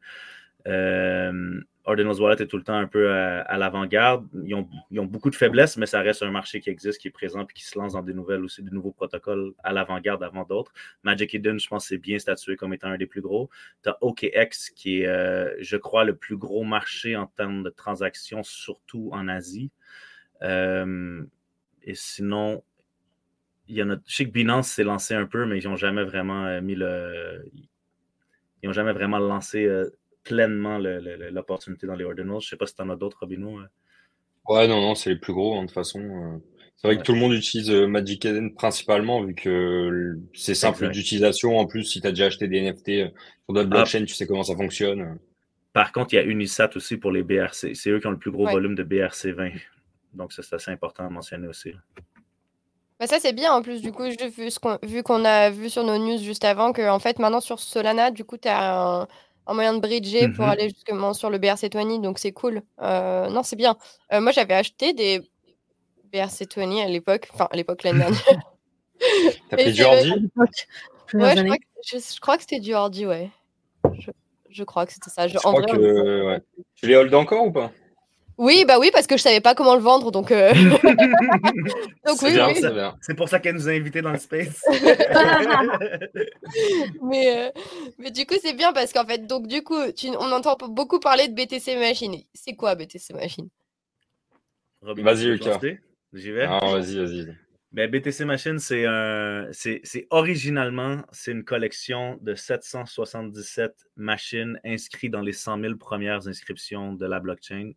Euh, 0.68 1.62
Ordinals 1.86 2.20
Wallet 2.20 2.42
est 2.42 2.48
tout 2.48 2.58
le 2.58 2.64
temps 2.64 2.78
un 2.78 2.88
peu 2.88 3.12
à, 3.12 3.58
l'avant-garde. 3.58 4.28
Ils 4.44 4.56
ont, 4.56 5.06
beaucoup 5.06 5.30
de 5.30 5.36
faiblesses, 5.36 5.78
mais 5.78 5.86
ça 5.86 6.02
reste 6.02 6.24
un 6.24 6.32
marché 6.32 6.60
qui 6.60 6.72
existe, 6.72 7.00
qui 7.00 7.10
est 7.10 7.12
présent, 7.12 7.44
et 7.44 7.54
qui 7.54 7.64
se 7.64 7.78
lance 7.78 7.94
dans 7.94 8.02
des 8.02 8.14
nouvelles 8.14 8.44
aussi, 8.44 8.64
de 8.64 8.72
nouveaux 8.72 8.92
protocoles 8.92 9.54
à 9.64 9.72
l'avant-garde 9.72 10.24
avant 10.24 10.44
d'autres. 10.44 10.74
Magic 11.04 11.36
Eden, 11.36 11.60
je 11.60 11.68
pense, 11.68 11.88
c'est 11.88 12.00
bien 12.00 12.18
statué 12.18 12.56
comme 12.56 12.74
étant 12.74 12.88
un 12.88 12.98
des 12.98 13.06
plus 13.06 13.22
gros. 13.22 13.52
Tu 13.84 13.90
as 13.90 13.98
OKX, 14.02 14.72
qui 14.76 15.02
est, 15.02 15.08
euh, 15.08 15.54
je 15.60 15.78
crois, 15.78 16.06
le 16.06 16.16
plus 16.16 16.38
gros 16.38 16.64
marché 16.64 17.16
en 17.16 17.28
termes 17.28 17.62
de 17.62 17.70
transactions, 17.70 18.42
surtout 18.42 19.12
en 19.14 19.28
Asie. 19.28 19.70
Euh, 20.42 21.24
et 21.84 21.94
sinon, 21.94 22.64
il 23.68 23.76
y 23.76 23.84
en 23.84 23.92
a. 23.92 23.98
Je 24.08 24.16
sais 24.16 24.26
que 24.26 24.32
Binance 24.32 24.70
s'est 24.70 24.84
lancé 24.84 25.14
un 25.14 25.28
peu, 25.28 25.46
mais 25.46 25.60
ils 25.60 25.68
n'ont 25.68 25.76
jamais 25.76 26.04
vraiment 26.04 26.46
euh, 26.46 26.62
mis 26.62 26.76
le. 26.76 27.46
Ils 28.64 28.68
n'ont 28.68 28.74
jamais 28.74 28.94
vraiment 28.94 29.20
lancé 29.20 29.70
pleinement 30.26 30.78
l'opportunité 30.78 31.88
dans 31.88 31.96
les 31.96 32.04
ordinals. 32.04 32.42
Je 32.42 32.48
ne 32.48 32.50
sais 32.50 32.58
pas 32.58 32.66
si 32.66 32.76
tu 32.76 32.82
en 32.82 32.90
as 32.90 32.98
d'autres, 32.98 33.18
Robino. 33.22 33.60
Euh. 33.60 33.66
Ouais, 34.50 34.68
non, 34.68 34.82
non, 34.82 34.96
c'est 34.96 35.12
les 35.12 35.16
plus 35.16 35.34
gros, 35.34 35.56
hein, 35.56 35.62
de 35.62 35.68
toute 35.68 35.74
façon. 35.74 36.42
C'est 36.76 36.88
vrai 36.88 36.98
que 36.98 37.04
tout 37.04 37.14
le 37.14 37.20
monde 37.20 37.34
utilise 37.34 37.72
Magic 37.72 38.26
Eden 38.26 38.54
principalement, 38.54 39.24
vu 39.24 39.34
que 39.34 40.20
c'est 40.34 40.56
simple 40.56 40.90
d'utilisation. 40.90 41.58
En 41.58 41.66
plus, 41.66 41.86
si 41.86 42.02
tu 42.02 42.08
as 42.08 42.12
déjà 42.12 42.26
acheté 42.26 42.48
des 42.48 42.62
NFT 42.62 43.14
sur 43.46 43.54
d'autres 43.54 43.62
ah. 43.72 43.76
blockchains, 43.76 44.04
tu 44.06 44.14
sais 44.14 44.28
comment 44.28 44.44
ça 44.44 44.56
fonctionne. 44.56 45.18
Par 45.74 45.92
contre, 45.92 46.14
il 46.14 46.18
y 46.18 46.20
a 46.20 46.24
Unisat 46.24 46.70
aussi 46.76 46.98
pour 46.98 47.12
les 47.12 47.24
BRC. 47.24 47.76
C'est 47.76 47.90
eux 47.90 48.00
qui 48.00 48.08
ont 48.08 48.12
le 48.12 48.18
plus 48.18 48.32
gros 48.32 48.46
volume 48.46 48.76
de 48.76 48.84
BRC20. 48.84 49.54
Donc, 50.14 50.32
ça, 50.32 50.44
c'est 50.44 50.56
assez 50.56 50.72
important 50.72 51.06
à 51.06 51.10
mentionner 51.10 51.48
aussi. 51.48 51.74
Bah 52.98 53.08
ça, 53.08 53.20
c'est 53.20 53.34
bien 53.34 53.52
en 53.52 53.62
plus, 53.62 53.82
du 53.82 53.92
coup, 53.92 54.04
vu 54.84 55.04
qu'on 55.04 55.26
a 55.26 55.50
vu 55.50 55.70
sur 55.70 55.84
nos 55.84 55.98
news 55.98 56.18
juste 56.18 56.46
avant 56.46 56.72
que, 56.72 56.88
en 56.90 57.00
fait, 57.00 57.20
maintenant 57.20 57.42
sur 57.42 57.60
Solana, 57.60 58.10
du 58.10 58.24
coup, 58.24 58.38
tu 58.38 58.48
as 58.48 59.02
un, 59.02 59.08
moyen 59.54 59.74
de 59.74 59.80
bridger 59.80 60.30
pour 60.30 60.46
mm-hmm. 60.46 60.50
aller 60.50 60.70
justement 60.70 61.14
sur 61.14 61.30
le 61.30 61.38
BRC20, 61.38 62.02
donc 62.02 62.20
c'est 62.20 62.32
cool. 62.32 62.62
Euh, 62.82 63.30
non, 63.30 63.44
c'est 63.44 63.56
bien. 63.56 63.78
Euh, 64.12 64.22
moi, 64.22 64.32
j'avais 64.32 64.54
acheté 64.54 64.94
des 64.94 65.22
BRC20 66.12 66.84
à 66.84 66.90
l'époque, 66.90 67.30
enfin, 67.34 67.48
à 67.52 67.56
l'époque 67.56 67.84
l'année 67.84 68.00
dernière. 68.00 68.22
T'as 69.50 69.58
pris 69.58 69.74
du 69.74 69.84
ordi? 69.84 70.12
Ouais, 71.14 71.36
je 71.36 72.20
crois, 72.20 72.38
que, 72.38 72.42
c'était 72.42 72.60
du 72.60 72.74
ordi, 72.74 73.06
ouais. 73.06 73.30
Je, 74.50 74.64
crois 74.64 74.86
que 74.86 74.94
c'était 74.94 75.12
ça. 75.12 75.28
Je, 75.28 75.38
crois 75.38 75.62
que, 75.62 76.26
ouais. 76.26 76.42
Tu 76.76 76.88
les 76.88 76.96
hold 76.96 77.14
encore 77.14 77.46
ou 77.46 77.52
pas? 77.52 77.72
Oui, 78.38 78.66
bah 78.68 78.80
oui, 78.80 78.90
parce 78.92 79.08
que 79.08 79.16
je 79.16 79.22
savais 79.22 79.40
pas 79.40 79.56
comment 79.56 79.76
le 79.76 79.82
vendre, 79.82 80.12
donc. 80.12 80.32
Euh... 80.32 80.54
donc 82.06 82.22
oui, 82.22 82.38
oui. 82.38 82.62
C'est 83.02 83.16
pour 83.16 83.30
ça 83.30 83.40
qu'elle 83.40 83.56
nous 83.56 83.70
a 83.70 83.72
invités 83.72 84.02
dans 84.02 84.12
le 84.12 84.18
space. 84.18 84.62
mais, 87.02 87.38
euh, 87.38 87.50
mais 87.98 88.12
du 88.12 88.26
coup, 88.26 88.36
c'est 88.42 88.54
bien 88.54 88.74
parce 88.74 88.92
qu'en 88.92 89.06
fait, 89.06 89.26
donc 89.26 89.48
du 89.48 89.64
coup, 89.64 89.80
on 90.20 90.32
entend 90.32 90.58
beaucoup 90.70 91.00
parler 91.00 91.30
de 91.30 91.34
BTC 91.34 91.78
Machine. 91.78 92.16
C'est 92.34 92.56
quoi 92.56 92.76
BTC 92.76 93.14
Machine? 93.14 93.48
Vas-y, 94.82 95.28
Lucas. 95.28 95.60
J'y 96.14 96.32
vais. 96.32 96.46
Ah, 96.48 96.60
vas-y, 96.62 96.98
vas-y. 96.98 97.36
Ben, 97.72 97.90
BTC 97.92 98.24
Machine, 98.26 98.60
c'est 98.60 98.86
un, 98.86 99.50
c'est 99.52 100.08
originalement, 100.10 101.04
c'est 101.12 101.32
une 101.32 101.44
collection 101.44 102.18
de 102.22 102.34
777 102.34 103.74
machines 103.98 104.60
inscrites 104.64 105.12
dans 105.12 105.22
les 105.22 105.34
100 105.34 105.60
000 105.60 105.76
premières 105.76 106.28
inscriptions 106.28 106.94
de 106.94 107.06
la 107.06 107.20
blockchain 107.20 107.72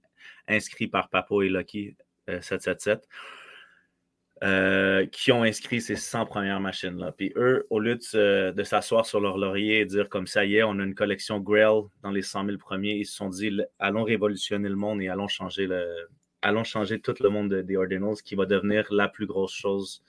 inscrits 0.46 0.88
par 0.88 1.08
Papo 1.08 1.42
et 1.42 1.48
Lucky 1.48 1.96
777, 2.26 3.08
euh, 4.42 4.46
euh, 4.46 5.06
qui 5.06 5.32
ont 5.32 5.42
inscrit 5.42 5.80
ces 5.80 5.96
100 5.96 6.26
premières 6.26 6.60
machines-là. 6.60 7.12
Puis 7.12 7.32
eux, 7.36 7.66
au 7.70 7.80
lieu 7.80 7.96
de, 7.96 8.62
s'asseoir 8.62 9.06
sur 9.06 9.20
leur 9.20 9.36
laurier 9.36 9.80
et 9.80 9.84
dire 9.84 10.08
comme 10.08 10.26
ça 10.26 10.44
y 10.44 10.56
est, 10.56 10.62
on 10.62 10.78
a 10.78 10.84
une 10.84 10.94
collection 10.94 11.40
Grail 11.40 11.82
dans 12.02 12.10
les 12.10 12.22
100 12.22 12.46
000 12.46 12.58
premiers, 12.58 12.94
ils 12.94 13.06
se 13.06 13.16
sont 13.16 13.28
dit 13.28 13.60
allons 13.78 14.04
révolutionner 14.04 14.68
le 14.68 14.76
monde 14.76 15.02
et 15.02 15.08
allons 15.08 15.28
changer, 15.28 15.66
le, 15.66 16.08
allons 16.42 16.64
changer 16.64 17.00
tout 17.00 17.14
le 17.20 17.30
monde 17.30 17.52
des 17.52 17.76
Ordinals 17.76 18.22
qui 18.24 18.34
va 18.34 18.46
devenir 18.46 18.86
la 18.92 19.08
plus 19.08 19.26
grosse 19.26 19.54
chose. 19.54 20.02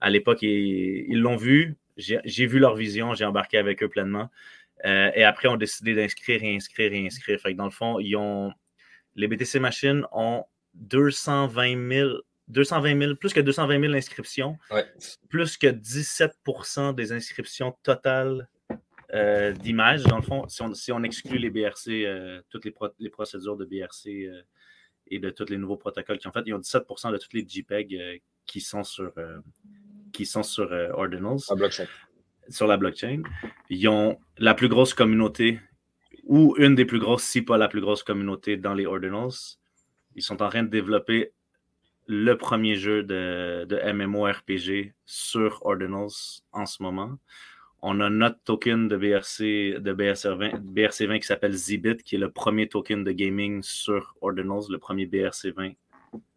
À 0.00 0.10
l'époque, 0.10 0.42
ils 0.42 1.20
l'ont 1.20 1.36
vu, 1.36 1.76
j'ai 1.96 2.46
vu 2.46 2.58
leur 2.58 2.74
vision, 2.74 3.14
j'ai 3.14 3.24
embarqué 3.24 3.58
avec 3.58 3.82
eux 3.82 3.88
pleinement. 3.88 4.30
Euh, 4.86 5.10
et 5.14 5.24
après, 5.24 5.48
on 5.48 5.54
a 5.54 5.56
décidé 5.58 5.94
d'inscrire 5.94 6.42
et 6.42 6.54
inscrire 6.54 6.92
et 6.92 7.04
inscrire. 7.04 7.40
Fait 7.40 7.52
que 7.52 7.58
dans 7.58 7.64
le 7.64 7.70
fond, 7.70 7.98
ils 8.00 8.16
ont, 8.16 8.52
les 9.14 9.28
BTC 9.28 9.58
Machines 9.60 10.04
ont 10.12 10.44
220 10.74 11.92
000, 11.92 12.18
220 12.48 13.14
plus 13.16 13.32
que 13.32 13.40
220 13.40 13.80
000 13.80 13.94
inscriptions, 13.94 14.58
plus 15.28 15.56
que 15.56 15.66
17% 15.66 16.94
des 16.94 17.12
inscriptions 17.12 17.76
totales 17.82 18.48
euh, 19.12 19.52
d'images. 19.52 20.04
Dans 20.04 20.16
le 20.16 20.22
fond, 20.22 20.46
si 20.48 20.92
on, 20.92 21.02
exclut 21.02 21.38
les 21.38 21.50
BRC, 21.50 21.88
euh, 21.88 22.40
toutes 22.48 22.64
les, 22.64 23.10
procédures 23.10 23.56
de 23.56 23.64
BRC 23.64 24.06
euh, 24.06 24.42
et 25.08 25.18
de 25.18 25.30
tous 25.30 25.46
les 25.50 25.58
nouveaux 25.58 25.76
protocoles 25.76 26.18
qu'ils 26.18 26.28
ont 26.28 26.32
fait, 26.32 26.42
ils 26.46 26.54
ont 26.54 26.60
17% 26.60 27.12
de 27.12 27.18
toutes 27.18 27.32
les 27.32 27.46
JPEG 27.46 28.22
qui 28.46 28.60
sont 28.60 28.84
sur, 28.84 29.12
qui 30.12 30.26
sont 30.26 30.42
sur 30.42 30.70
Ordinals. 30.94 31.40
Sur 32.48 32.66
la 32.66 32.76
blockchain. 32.76 33.22
Ils 33.68 33.88
ont 33.88 34.18
la 34.38 34.54
plus 34.54 34.68
grosse 34.68 34.92
communauté 34.92 35.60
ou 36.30 36.54
une 36.58 36.76
des 36.76 36.84
plus 36.84 37.00
grosses, 37.00 37.24
si 37.24 37.42
pas 37.42 37.58
la 37.58 37.66
plus 37.66 37.80
grosse 37.80 38.04
communauté 38.04 38.56
dans 38.56 38.72
les 38.72 38.86
Ordinals. 38.86 39.58
Ils 40.14 40.22
sont 40.22 40.40
en 40.40 40.48
train 40.48 40.62
de 40.62 40.68
développer 40.68 41.32
le 42.06 42.34
premier 42.34 42.76
jeu 42.76 43.02
de, 43.02 43.66
de 43.68 43.92
MMORPG 43.92 44.94
sur 45.04 45.66
Ordinals 45.66 46.40
en 46.52 46.66
ce 46.66 46.84
moment. 46.84 47.18
On 47.82 47.98
a 47.98 48.08
notre 48.10 48.38
token 48.44 48.86
de 48.86 48.96
BRC, 48.96 49.80
de 49.80 49.92
BRC20, 49.92 50.72
BRC20 50.72 51.18
qui 51.18 51.26
s'appelle 51.26 51.52
Zbit, 51.52 51.96
qui 51.96 52.14
est 52.14 52.18
le 52.18 52.30
premier 52.30 52.68
token 52.68 53.02
de 53.02 53.10
gaming 53.10 53.60
sur 53.64 54.14
Ordinals, 54.20 54.70
le 54.70 54.78
premier 54.78 55.06
BRC20 55.06 55.74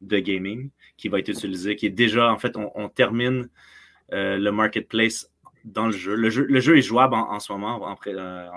de 0.02 0.20
gaming, 0.20 0.72
qui 0.98 1.08
va 1.08 1.20
être 1.20 1.30
utilisé, 1.30 1.76
qui 1.76 1.86
est 1.86 1.92
déjà, 1.92 2.32
en 2.32 2.40
fait, 2.40 2.58
on, 2.58 2.90
termine 2.90 3.48
euh, 4.12 4.38
le 4.38 4.52
marketplace 4.52 5.30
dans 5.66 5.86
le 5.86 5.92
jeu. 5.92 6.16
Le 6.16 6.32
jeu, 6.32 6.46
le 6.46 6.60
jeu 6.60 6.78
est 6.78 6.82
jouable 6.82 7.14
en, 7.14 7.40
ce 7.40 7.52
moment, 7.52 7.84
en, 7.84 7.96
euh, 8.08 8.48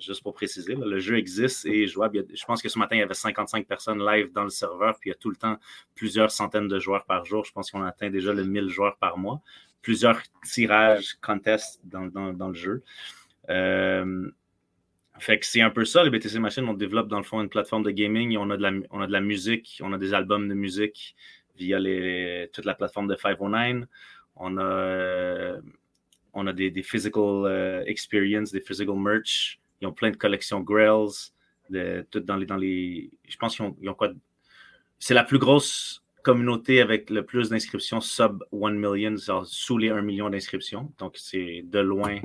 juste 0.00 0.22
pour 0.22 0.34
préciser, 0.34 0.74
le 0.74 0.98
jeu 0.98 1.16
existe 1.16 1.66
et 1.66 1.86
jouable. 1.86 2.24
je 2.32 2.44
pense 2.44 2.62
que 2.62 2.68
ce 2.68 2.78
matin, 2.78 2.96
il 2.96 3.00
y 3.00 3.02
avait 3.02 3.14
55 3.14 3.66
personnes 3.66 4.04
live 4.04 4.32
dans 4.32 4.44
le 4.44 4.50
serveur, 4.50 4.98
puis 4.98 5.10
il 5.10 5.12
y 5.12 5.14
a 5.14 5.18
tout 5.18 5.30
le 5.30 5.36
temps 5.36 5.58
plusieurs 5.94 6.30
centaines 6.30 6.68
de 6.68 6.78
joueurs 6.78 7.04
par 7.04 7.24
jour. 7.24 7.44
Je 7.44 7.52
pense 7.52 7.70
qu'on 7.70 7.82
atteint 7.82 8.10
déjà 8.10 8.32
le 8.32 8.44
1000 8.44 8.68
joueurs 8.68 8.96
par 8.96 9.18
mois. 9.18 9.40
Plusieurs 9.82 10.20
tirages, 10.44 11.14
contests 11.22 11.80
dans, 11.84 12.48
le 12.48 12.54
jeu. 12.54 12.82
Euh, 13.48 14.30
fait 15.18 15.38
que 15.38 15.46
c'est 15.46 15.60
un 15.60 15.70
peu 15.70 15.84
ça, 15.84 16.02
les 16.02 16.10
BTC 16.10 16.38
Machines. 16.38 16.64
On 16.68 16.74
développe 16.74 17.08
dans 17.08 17.18
le 17.18 17.24
fond 17.24 17.40
une 17.40 17.48
plateforme 17.48 17.82
de 17.82 17.90
gaming. 17.90 18.36
On 18.38 18.50
a 18.50 18.56
de 18.56 18.62
la, 18.62 18.72
on 18.90 19.00
a 19.00 19.06
de 19.06 19.12
la 19.12 19.20
musique, 19.20 19.80
on 19.82 19.92
a 19.92 19.98
des 19.98 20.14
albums 20.14 20.48
de 20.48 20.54
musique 20.54 21.14
via 21.56 21.78
les, 21.78 22.48
toute 22.52 22.64
la 22.64 22.74
plateforme 22.74 23.06
de 23.06 23.16
509. 23.16 23.86
On 24.36 24.56
a, 24.56 24.62
euh, 24.62 25.60
on 26.32 26.46
a 26.46 26.52
des, 26.52 26.82
physical 26.82 27.44
euh, 27.44 27.84
experience, 27.84 28.52
des 28.52 28.60
physical 28.60 28.96
merch 28.96 29.59
ils 29.80 29.86
ont 29.86 29.92
plein 29.92 30.10
de 30.10 30.16
collections 30.16 30.60
Grails, 30.60 31.32
de, 31.70 32.06
tout 32.10 32.20
dans 32.20 32.36
les, 32.36 32.46
dans 32.46 32.56
les. 32.56 33.10
Je 33.28 33.36
pense 33.36 33.56
qu'ils 33.56 33.88
ont, 33.88 33.94
quoi? 33.94 34.10
C'est 34.98 35.14
la 35.14 35.24
plus 35.24 35.38
grosse 35.38 36.04
communauté 36.22 36.80
avec 36.80 37.08
le 37.08 37.24
plus 37.24 37.48
d'inscriptions 37.48 38.00
sub 38.00 38.44
1 38.52 38.70
million, 38.72 39.16
sous 39.44 39.78
les 39.78 39.88
1 39.88 40.02
million 40.02 40.28
d'inscriptions. 40.28 40.92
Donc, 40.98 41.16
c'est 41.16 41.62
de 41.64 41.78
loin. 41.78 42.20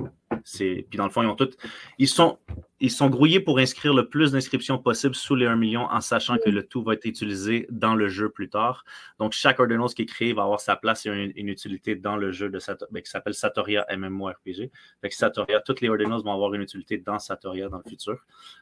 Puis 0.54 0.86
dans 0.96 1.04
le 1.04 1.10
fond, 1.10 1.22
ils 1.22 1.28
ont 1.28 1.34
toutes. 1.34 1.56
Ils 1.98 2.08
sont. 2.08 2.38
ils 2.78 2.90
sont 2.90 3.10
grouillés 3.10 3.40
pour 3.40 3.58
inscrire 3.58 3.94
le 3.94 4.08
plus 4.08 4.32
d'inscriptions 4.32 4.78
possible 4.78 5.14
sous 5.14 5.34
les 5.34 5.46
1 5.46 5.56
million 5.56 5.82
en 5.82 6.00
sachant 6.00 6.36
que 6.38 6.50
le 6.50 6.62
tout 6.62 6.82
va 6.82 6.94
être 6.94 7.04
utilisé 7.04 7.66
dans 7.70 7.96
le 7.96 8.08
jeu 8.08 8.28
plus 8.28 8.48
tard. 8.48 8.84
Donc, 9.18 9.32
chaque 9.32 9.58
Ordinals 9.58 9.88
qui 9.94 10.02
est 10.02 10.06
créé 10.06 10.32
va 10.32 10.42
avoir 10.42 10.60
sa 10.60 10.76
place 10.76 11.04
et 11.06 11.10
une, 11.10 11.48
utilité 11.48 11.96
dans 11.96 12.16
le 12.16 12.30
jeu 12.30 12.48
de 12.48 12.58
ben, 12.92 13.02
qui 13.02 13.10
s'appelle 13.10 13.34
Satoria 13.34 13.86
MMORPG. 13.90 14.70
Fait 15.00 15.10
Satoria, 15.10 15.60
toutes 15.60 15.80
les 15.80 15.88
Ordinals 15.88 16.22
vont 16.22 16.32
avoir 16.32 16.54
une 16.54 16.62
utilité 16.62 16.98
dans 16.98 17.18
Satoria 17.18 17.68
dans 17.68 17.78
le 17.78 17.88
futur. 17.88 18.18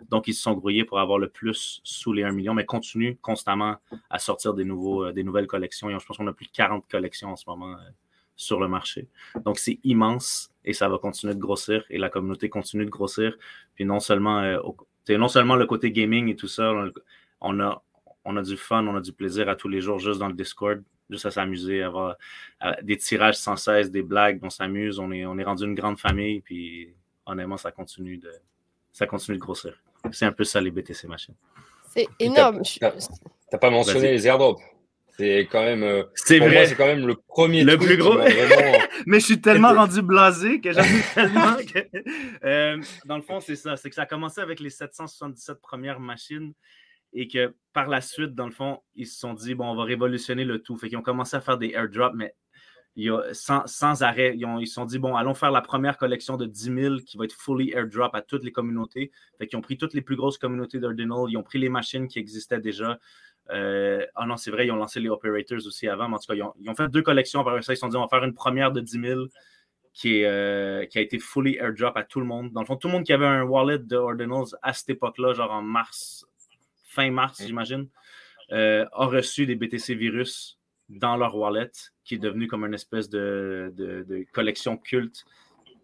Donc, 0.08 0.26
ils 0.26 0.34
se 0.34 0.42
sont 0.42 0.54
grouillés 0.54 0.84
pour 0.84 1.00
avoir 1.00 1.18
le 1.18 1.28
plus 1.28 1.80
sous 1.84 2.12
les 2.14 2.22
1 2.22 2.32
million, 2.32 2.54
mais 2.54 2.64
continuent 2.64 3.16
constamment 3.20 3.76
à 4.08 4.18
sortir 4.18 4.54
des, 4.54 4.64
nouveaux, 4.64 5.04
euh, 5.04 5.12
des 5.12 5.22
nouvelles 5.22 5.46
collections. 5.46 5.90
Et 5.90 5.98
je 5.98 6.06
pense 6.06 6.16
qu'on 6.16 6.26
a 6.28 6.32
plus 6.32 6.46
de 6.46 6.52
40 6.52 6.88
collections 6.88 7.30
en 7.30 7.36
ce 7.36 7.44
moment 7.46 7.72
euh, 7.72 7.90
sur 8.36 8.58
le 8.58 8.68
marché. 8.68 9.08
Donc, 9.44 9.58
c'est 9.58 9.80
immense 9.84 10.53
et 10.64 10.72
ça 10.72 10.88
va 10.88 10.98
continuer 10.98 11.34
de 11.34 11.40
grossir 11.40 11.84
et 11.90 11.98
la 11.98 12.08
communauté 12.08 12.48
continue 12.48 12.84
de 12.84 12.90
grossir. 12.90 13.36
Puis 13.74 13.84
non 13.84 14.00
seulement, 14.00 14.40
euh, 14.40 14.58
non 15.10 15.28
seulement 15.28 15.56
le 15.56 15.66
côté 15.66 15.90
gaming 15.90 16.28
et 16.28 16.36
tout 16.36 16.48
ça, 16.48 16.72
on 17.40 17.60
a, 17.60 17.82
on 18.24 18.36
a 18.36 18.42
du 18.42 18.56
fun, 18.56 18.86
on 18.86 18.96
a 18.96 19.00
du 19.00 19.12
plaisir 19.12 19.48
à 19.48 19.56
tous 19.56 19.68
les 19.68 19.80
jours 19.80 19.98
juste 19.98 20.20
dans 20.20 20.28
le 20.28 20.34
Discord, 20.34 20.82
juste 21.10 21.26
à 21.26 21.30
s'amuser, 21.30 21.82
avoir 21.82 22.16
des 22.82 22.96
tirages 22.96 23.36
sans 23.36 23.56
cesse, 23.56 23.90
des 23.90 24.02
blagues, 24.02 24.40
on 24.42 24.50
s'amuse, 24.50 24.98
on 24.98 25.10
est, 25.12 25.26
on 25.26 25.38
est 25.38 25.44
rendu 25.44 25.64
une 25.64 25.74
grande 25.74 25.98
famille, 25.98 26.40
puis 26.40 26.94
honnêtement, 27.26 27.56
ça 27.56 27.70
continue 27.70 28.16
de, 28.18 28.32
ça 28.92 29.06
continue 29.06 29.36
de 29.36 29.42
grossir. 29.42 29.74
C'est 30.12 30.26
un 30.26 30.32
peu 30.32 30.44
ça 30.44 30.60
les 30.60 30.70
BTC 30.70 31.06
machines. 31.06 31.34
C'est 31.90 32.08
énorme. 32.18 32.62
T'as 33.50 33.58
pas 33.58 33.70
mentionné 33.70 34.12
les 34.12 34.26
airdrops. 34.26 34.60
C'est 35.16 35.48
quand 35.50 35.62
même. 35.62 35.82
Euh, 35.82 36.04
c'est 36.14 36.38
vrai. 36.38 36.66
C'est 36.66 36.74
quand 36.74 36.86
même 36.86 37.06
le 37.06 37.14
premier. 37.14 37.62
Le 37.62 37.78
plus 37.78 37.96
gros. 37.96 38.18
Mais 39.06 39.20
je 39.20 39.24
suis 39.24 39.40
tellement 39.40 39.72
rendu 39.72 40.02
blasé 40.02 40.60
que 40.60 40.72
j'en 40.72 40.82
ai 40.82 41.02
tellement 41.14 41.56
que. 41.56 41.78
Euh, 42.44 42.82
dans 43.04 43.16
le 43.16 43.22
fond, 43.22 43.40
c'est 43.40 43.56
ça. 43.56 43.76
C'est 43.76 43.90
que 43.90 43.94
ça 43.94 44.02
a 44.02 44.06
commencé 44.06 44.40
avec 44.40 44.60
les 44.60 44.70
777 44.70 45.60
premières 45.60 46.00
machines 46.00 46.52
et 47.12 47.28
que 47.28 47.54
par 47.72 47.88
la 47.88 48.00
suite, 48.00 48.34
dans 48.34 48.46
le 48.46 48.52
fond, 48.52 48.80
ils 48.96 49.06
se 49.06 49.18
sont 49.20 49.34
dit, 49.34 49.54
bon, 49.54 49.66
on 49.70 49.76
va 49.76 49.84
révolutionner 49.84 50.44
le 50.44 50.60
tout. 50.60 50.76
Fait 50.76 50.88
qu'ils 50.88 50.98
ont 50.98 51.02
commencé 51.02 51.36
à 51.36 51.40
faire 51.40 51.58
des 51.58 51.70
airdrops, 51.70 52.14
mais 52.16 52.34
sans, 53.32 53.66
sans, 53.66 54.02
arrêt. 54.02 54.36
Ils 54.36 54.66
se 54.66 54.74
sont 54.74 54.84
dit, 54.84 54.98
bon, 54.98 55.16
allons 55.16 55.34
faire 55.34 55.50
la 55.50 55.60
première 55.60 55.96
collection 55.96 56.36
de 56.36 56.46
10 56.46 56.62
000 56.62 56.96
qui 57.06 57.16
va 57.16 57.24
être 57.24 57.34
fully 57.34 57.72
airdrop 57.72 58.14
à 58.14 58.22
toutes 58.22 58.44
les 58.44 58.52
communautés. 58.52 59.10
Fait 59.38 59.46
qu'ils 59.46 59.58
ont 59.58 59.62
pris 59.62 59.76
toutes 59.76 59.94
les 59.94 60.00
plus 60.00 60.16
grosses 60.16 60.38
communautés 60.38 60.78
d'Ordinal, 60.78 61.26
ils 61.28 61.36
ont 61.36 61.42
pris 61.42 61.58
les 61.58 61.68
machines 61.68 62.06
qui 62.06 62.18
existaient 62.18 62.60
déjà, 62.60 62.98
euh, 63.50 64.06
ah 64.14 64.26
non, 64.26 64.36
c'est 64.36 64.50
vrai, 64.50 64.66
ils 64.66 64.70
ont 64.70 64.76
lancé 64.76 65.00
les 65.00 65.08
Operators 65.08 65.66
aussi 65.66 65.88
avant, 65.88 66.08
mais 66.08 66.16
en 66.16 66.18
tout 66.18 66.26
cas, 66.26 66.34
ils 66.34 66.70
ont, 66.70 66.74
fait 66.74 66.88
deux 66.88 67.02
collections. 67.02 67.40
Après 67.40 67.60
ça, 67.62 67.72
ils 67.72 67.76
se 67.76 67.80
sont 67.80 67.88
dit, 67.88 67.96
on 67.96 68.02
va 68.02 68.08
faire 68.08 68.24
une 68.24 68.34
première 68.34 68.72
de 68.72 68.80
10 68.80 69.00
000 69.00 69.20
qui, 69.92 70.20
est, 70.20 70.26
euh, 70.26 70.86
qui 70.86 70.98
a 70.98 71.00
été 71.00 71.18
fully 71.18 71.56
airdrop 71.56 71.96
à 71.96 72.04
tout 72.04 72.20
le 72.20 72.26
monde. 72.26 72.52
Dans 72.52 72.60
le 72.60 72.66
fond, 72.66 72.76
tout 72.76 72.88
le 72.88 72.94
monde 72.94 73.04
qui 73.04 73.12
avait 73.12 73.26
un 73.26 73.42
wallet 73.42 73.78
de 73.78 73.96
Ordinals 73.96 74.56
à 74.62 74.72
cette 74.72 74.90
époque-là, 74.90 75.34
genre 75.34 75.50
en 75.50 75.62
mars, 75.62 76.26
fin 76.84 77.10
mars, 77.10 77.42
j'imagine, 77.44 77.88
euh, 78.52 78.86
a 78.92 79.06
reçu 79.06 79.46
des 79.46 79.56
BTC 79.56 79.94
virus 79.94 80.58
dans 80.88 81.16
leur 81.16 81.36
wallet, 81.36 81.70
qui 82.04 82.16
est 82.16 82.18
devenu 82.18 82.46
comme 82.46 82.64
une 82.64 82.74
espèce 82.74 83.08
de, 83.08 83.72
collection 84.32 84.76
culte 84.76 85.24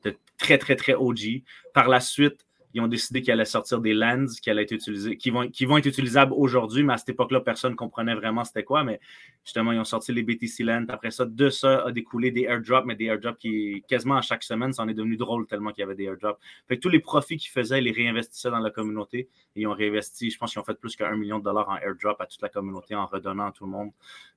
de 0.04 0.16
très, 0.38 0.58
très, 0.58 0.76
très 0.76 0.94
OG. 0.94 1.42
Par 1.74 1.88
la 1.88 2.00
suite, 2.00 2.46
ils 2.74 2.80
ont 2.80 2.88
décidé 2.88 3.20
qu'ils 3.22 3.32
allaient 3.32 3.44
sortir 3.44 3.80
des 3.80 3.94
lands 3.94 4.26
qui, 4.40 5.16
qui, 5.16 5.30
vont, 5.30 5.48
qui 5.48 5.64
vont 5.64 5.78
être 5.78 5.86
utilisables 5.86 6.32
aujourd'hui, 6.32 6.82
mais 6.82 6.92
à 6.92 6.98
cette 6.98 7.10
époque-là, 7.10 7.40
personne 7.40 7.72
ne 7.72 7.76
comprenait 7.76 8.14
vraiment 8.14 8.44
c'était 8.44 8.64
quoi. 8.64 8.84
Mais 8.84 9.00
justement, 9.44 9.72
ils 9.72 9.78
ont 9.80 9.84
sorti 9.84 10.12
les 10.12 10.22
BTC 10.22 10.62
Lands. 10.62 10.86
Après 10.88 11.10
ça, 11.10 11.24
de 11.24 11.50
ça 11.50 11.84
a 11.86 11.92
découlé 11.92 12.30
des 12.30 12.42
airdrops, 12.42 12.86
mais 12.86 12.94
des 12.94 13.06
airdrops 13.06 13.38
qui, 13.38 13.82
quasiment 13.88 14.16
à 14.16 14.22
chaque 14.22 14.42
semaine, 14.42 14.72
ça 14.72 14.82
en 14.82 14.88
est 14.88 14.94
devenu 14.94 15.16
drôle 15.16 15.46
tellement 15.46 15.70
qu'il 15.70 15.80
y 15.80 15.84
avait 15.84 15.96
des 15.96 16.04
airdrops. 16.04 16.38
Fait 16.68 16.76
que 16.76 16.80
tous 16.80 16.88
les 16.88 17.00
profits 17.00 17.36
qu'ils 17.36 17.50
faisaient, 17.50 17.78
ils 17.78 17.84
les 17.84 17.92
réinvestissaient 17.92 18.50
dans 18.50 18.60
la 18.60 18.70
communauté. 18.70 19.28
Ils 19.56 19.66
ont 19.66 19.72
réinvesti, 19.72 20.30
je 20.30 20.38
pense 20.38 20.52
qu'ils 20.52 20.60
ont 20.60 20.64
fait 20.64 20.78
plus 20.78 20.94
qu'un 20.94 21.16
million 21.16 21.38
de 21.38 21.44
dollars 21.44 21.68
en 21.68 21.76
airdrop 21.76 22.20
à 22.20 22.26
toute 22.26 22.40
la 22.42 22.48
communauté 22.48 22.94
en 22.94 23.06
redonnant 23.06 23.48
à 23.48 23.52
tout 23.52 23.64
le 23.64 23.70
monde. 23.70 23.90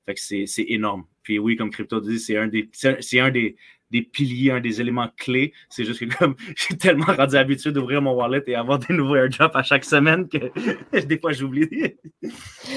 Fait 0.05 0.15
que 0.15 0.19
c'est 0.19 0.65
énorme. 0.67 1.05
Puis 1.21 1.39
oui, 1.39 1.55
comme 1.55 1.69
Crypto 1.69 2.01
dit, 2.01 2.19
c'est 2.19 2.35
un 2.35 2.47
des, 2.47 2.69
c'est 2.73 3.19
un 3.19 3.31
des, 3.31 3.55
des 3.93 4.01
piliers, 4.01 4.51
un 4.51 4.59
des 4.59 4.81
éléments 4.81 5.07
clés. 5.17 5.53
C'est 5.69 5.85
juste 5.85 5.99
que 5.99 6.17
comme 6.17 6.35
je 6.55 6.63
suis 6.63 6.77
tellement 6.77 7.05
rendu 7.05 7.37
habitué 7.37 7.71
d'ouvrir 7.71 8.01
mon 8.01 8.13
wallet 8.13 8.43
et 8.47 8.55
avoir 8.55 8.79
des 8.79 8.93
nouveaux 8.93 9.15
airdrops 9.15 9.55
à 9.55 9.63
chaque 9.63 9.85
semaine 9.85 10.27
que 10.27 10.99
des 11.05 11.19
fois 11.19 11.31
j'oublie. 11.31 11.69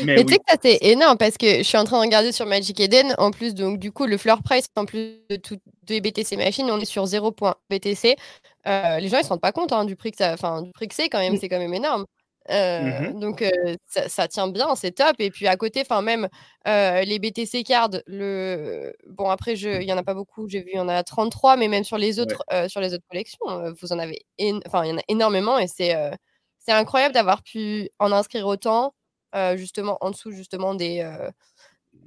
Mais, 0.04 0.22
tu 0.24 0.34
sais 0.34 0.38
que 0.38 0.44
ça 0.48 0.56
c'est 0.62 0.78
énorme 0.82 1.16
parce 1.16 1.38
que 1.38 1.58
je 1.58 1.62
suis 1.62 1.78
en 1.78 1.84
train 1.84 1.98
de 1.98 2.04
regarder 2.04 2.30
sur 2.30 2.46
Magic 2.46 2.78
Eden. 2.78 3.14
En 3.18 3.30
plus, 3.30 3.54
donc 3.54 3.78
du 3.78 3.90
coup, 3.90 4.06
le 4.06 4.18
floor 4.18 4.42
price, 4.42 4.66
en 4.76 4.84
plus 4.84 5.18
de 5.30 5.36
tout 5.36 5.56
des 5.84 6.00
BTC 6.00 6.36
machines, 6.36 6.68
on 6.70 6.78
est 6.78 6.84
sur 6.84 7.04
0.BTC. 7.04 8.16
Euh, 8.66 8.98
les 8.98 9.08
gens 9.08 9.18
ils 9.18 9.24
se 9.24 9.28
rendent 9.28 9.40
pas 9.40 9.52
compte 9.52 9.72
hein, 9.72 9.84
du 9.84 9.96
prix 9.96 10.10
que 10.10 10.16
ça, 10.16 10.32
enfin 10.32 10.62
du 10.62 10.72
prix 10.72 10.88
que 10.88 10.94
c'est 10.94 11.08
quand 11.08 11.20
même, 11.20 11.36
c'est 11.36 11.48
quand 11.48 11.58
même 11.58 11.72
énorme. 11.72 12.04
Mmh 12.48 13.18
donc 13.18 13.44
ça, 13.86 14.28
tient 14.28 14.48
bien, 14.48 14.74
c'est 14.76 14.92
top. 14.92 15.16
Et 15.18 15.30
puis 15.30 15.46
à 15.48 15.56
côté, 15.56 15.80
enfin 15.80 16.02
même 16.02 16.28
les 16.64 17.18
BTC 17.18 17.64
cards, 17.64 17.90
le 18.06 18.92
bon 19.08 19.28
après 19.30 19.54
il 19.54 19.82
y 19.82 19.92
en 19.92 19.98
a 19.98 20.02
pas 20.02 20.14
beaucoup, 20.14 20.48
j'ai 20.48 20.60
vu 20.60 20.70
il 20.74 20.76
y 20.76 20.80
en 20.80 20.88
a 20.88 21.02
33, 21.02 21.56
mais 21.56 21.68
même 21.68 21.84
sur 21.84 21.98
les 21.98 22.20
autres 22.20 22.44
sur 22.68 22.80
les 22.80 22.94
autres 22.94 23.06
collections, 23.10 23.74
vous 23.80 23.92
en 23.92 23.98
avez, 23.98 24.24
enfin 24.66 24.84
il 24.84 24.90
y 24.90 24.92
en 24.92 24.98
a 24.98 25.04
énormément 25.08 25.58
et 25.58 25.66
c'est 25.66 25.94
c'est 26.58 26.72
incroyable 26.72 27.14
d'avoir 27.14 27.42
pu 27.42 27.90
en 27.98 28.12
inscrire 28.12 28.46
autant 28.46 28.94
justement 29.56 29.98
en 30.00 30.10
dessous 30.10 30.30
justement 30.30 30.74
des 30.74 31.08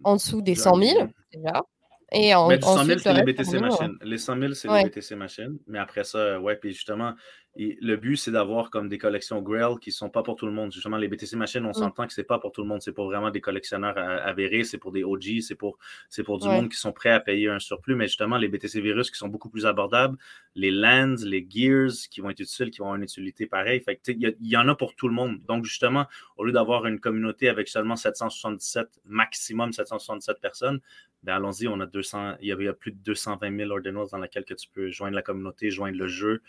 en 0.04 0.16
dessous 0.16 0.42
des 0.42 0.56
100 0.56 0.76
000 0.76 1.08
déjà. 1.34 1.64
Et 2.12 2.34
en, 2.34 2.48
mais 2.48 2.60
100 2.60 2.86
000, 2.86 3.00
c'est 3.00 3.14
les 3.14 3.22
BTC 3.22 3.60
machines. 3.60 3.96
Les 4.02 4.18
100 4.18 4.40
000, 4.40 4.54
c'est 4.56 4.68
les 4.68 4.90
BTC 4.90 5.16
machines. 5.16 5.60
Mais 5.68 5.78
après 5.78 6.04
ça, 6.04 6.40
ouais, 6.40 6.56
puis 6.56 6.74
justement, 6.74 7.14
le 7.56 7.96
but, 7.96 8.16
c'est 8.16 8.32
d'avoir 8.32 8.70
comme 8.70 8.90
des 8.90 8.98
collections 8.98 9.42
Grail 9.42 9.76
qui 9.82 9.90
ne 9.90 9.94
sont 9.94 10.10
pas 10.10 10.24
pour 10.24 10.36
tout 10.36 10.46
le 10.46 10.52
monde. 10.52 10.72
Justement, 10.72 10.98
les 10.98 11.08
BTC 11.08 11.36
Machines, 11.36 11.66
on 11.66 11.72
mm. 11.72 11.74
s'entend 11.74 12.08
que 12.08 12.14
ce 12.14 12.22
n'est 12.22 12.26
pas 12.26 12.40
pour 12.40 12.52
tout 12.52 12.62
le 12.62 12.68
monde. 12.68 12.82
C'est 12.82 12.94
pour 12.94 13.06
vraiment 13.06 13.32
des 13.32 13.42
collectionneurs 13.42 13.98
avérés, 13.98 14.64
c'est 14.64 14.78
pour 14.78 14.92
des 14.92 15.04
OG, 15.04 15.42
c'est 15.42 15.56
pour, 15.56 15.78
pour 16.26 16.40
du 16.40 16.48
monde 16.48 16.70
qui 16.70 16.78
sont 16.78 16.94
prêts 16.94 17.10
à 17.10 17.20
payer 17.20 17.50
un 17.50 17.60
surplus. 17.60 17.96
Mais 17.96 18.08
justement, 18.08 18.38
les 18.38 18.48
BTC 18.48 18.82
Virus 18.82 19.10
qui 19.12 19.18
sont 19.18 19.28
beaucoup 19.28 19.50
plus 19.50 19.66
abordables, 19.66 20.18
les 20.56 20.72
Lands, 20.72 21.16
les 21.24 21.46
Gears 21.50 22.08
qui 22.10 22.22
vont 22.22 22.30
être 22.30 22.40
utiles, 22.40 22.72
qui 22.72 22.80
vont 22.80 22.86
avoir 22.86 22.98
une 22.98 23.04
utilité 23.04 23.46
pareille. 23.46 23.82
Fait 23.82 24.00
il 24.08 24.36
y, 24.42 24.58
en 24.58 24.68
a 24.68 24.76
pour 24.76 24.96
tout 24.96 25.08
le 25.08 25.14
monde. 25.14 25.40
Donc, 25.48 25.66
justement, 25.66 26.06
au 26.38 26.46
lieu 26.46 26.52
d'avoir 26.52 26.86
une 26.86 27.00
communauté 27.00 27.50
avec 27.50 27.68
seulement 27.68 27.96
777, 27.96 29.00
maximum 29.06 29.74
777 29.74 30.40
personnes, 30.40 30.80
ben 31.24 31.36
allons-y, 31.36 31.68
on 31.68 31.80
a 31.82 31.86
200, 31.86 32.36
il 32.42 32.48
y, 32.48 32.68
a, 32.68 32.74
plus 32.74 32.92
de 32.92 32.98
220 33.04 33.58
000 33.58 33.72
ordinals 33.72 34.08
dans 34.12 34.20
lesquels 34.20 34.46
que 34.46 34.54
tu 34.54 34.70
peux 34.70 34.90
joindre 34.90 35.16
la 35.16 35.22
communauté, 35.22 35.70
joindre 35.70 35.98
le 35.98 36.08
jeu 36.08 36.42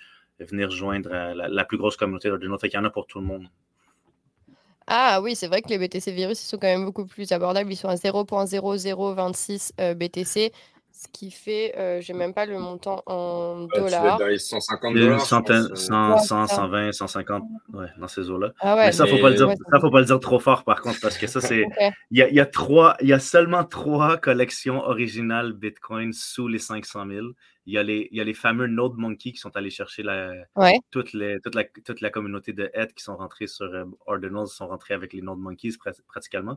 venir 0.44 0.70
joindre 0.70 1.10
la, 1.10 1.64
plus 1.64 1.78
grosse 1.78 1.96
communauté 1.96 2.28
d'Ordinal. 2.28 2.58
Fait 2.58 2.68
qu'il 2.68 2.78
y 2.78 2.82
en 2.82 2.84
a 2.84 2.90
pour 2.90 3.06
tout 3.06 3.20
le 3.20 3.26
monde. 3.26 3.46
Ah 4.86 5.20
oui, 5.22 5.36
c'est 5.36 5.46
vrai 5.46 5.62
que 5.62 5.68
les 5.68 5.78
BTC 5.78 6.10
virus 6.10 6.42
ils 6.42 6.48
sont 6.48 6.58
quand 6.58 6.66
même 6.66 6.84
beaucoup 6.84 7.06
plus 7.06 7.30
abordables. 7.30 7.70
Ils 7.70 7.76
sont 7.76 7.88
à 7.88 7.94
0.0026 7.94 9.70
euh, 9.80 9.94
BTC, 9.94 10.52
ce 10.92 11.08
qui 11.12 11.30
fait, 11.30 11.72
euh, 11.78 12.00
j'ai 12.00 12.12
même 12.12 12.34
pas 12.34 12.44
le 12.44 12.58
montant 12.58 13.02
en 13.06 13.68
dollars. 13.74 14.18
Dans 14.18 14.26
les 14.26 14.38
150 14.38 14.94
dollars. 14.94 15.20
100, 15.20 15.76
100, 15.76 16.46
120, 16.48 16.92
150, 16.92 17.44
ouais, 17.72 17.86
dans 17.98 18.08
ces 18.08 18.28
eaux-là. 18.28 18.52
Ah 18.60 18.74
mais 18.76 18.90
ça, 18.90 19.06
faut 19.06 19.18
pas 19.18 19.30
le 19.30 19.36
dire, 19.36 19.48
ça, 19.70 19.80
faut 19.80 19.90
pas 19.90 20.00
le 20.00 20.06
dire 20.06 20.18
trop 20.18 20.40
fort 20.40 20.64
par 20.64 20.82
contre, 20.82 20.98
parce 21.00 21.16
que 21.16 21.28
ça, 21.28 21.40
c'est. 21.40 21.64
Il 22.10 22.18
y, 22.18 22.22
a, 22.22 22.28
y, 22.28 22.40
a 22.40 22.46
trois, 22.46 22.96
il 23.00 23.08
y 23.08 23.12
a 23.12 23.20
seulement 23.20 23.62
trois 23.64 24.16
collections 24.16 24.80
originales 24.80 25.52
Bitcoin 25.52 26.12
sous 26.12 26.48
les 26.48 26.58
500 26.58 27.06
000 27.08 27.26
il 27.66 27.74
y, 27.74 27.78
a 27.78 27.82
les, 27.82 28.08
il 28.10 28.16
y 28.16 28.20
a 28.20 28.24
les 28.24 28.34
fameux 28.34 28.66
Node 28.66 28.96
Monkey 28.96 29.32
qui 29.32 29.38
sont 29.38 29.54
allés 29.56 29.70
chercher 29.70 30.02
la, 30.02 30.32
toute, 30.90 31.12
les, 31.12 31.40
toute, 31.40 31.54
la, 31.54 31.64
toute, 31.64 32.00
la, 32.00 32.10
communauté 32.10 32.52
de 32.52 32.70
Ed 32.72 32.94
qui 32.94 33.04
sont 33.04 33.16
rentrés 33.16 33.46
sur 33.46 33.66
euh, 33.66 33.84
Ordinals, 34.06 34.48
sont 34.48 34.68
rentrés 34.68 34.94
avec 34.94 35.12
les 35.12 35.20
Node 35.20 35.38
Monkeys 35.38 35.76
pratiquement. 36.08 36.56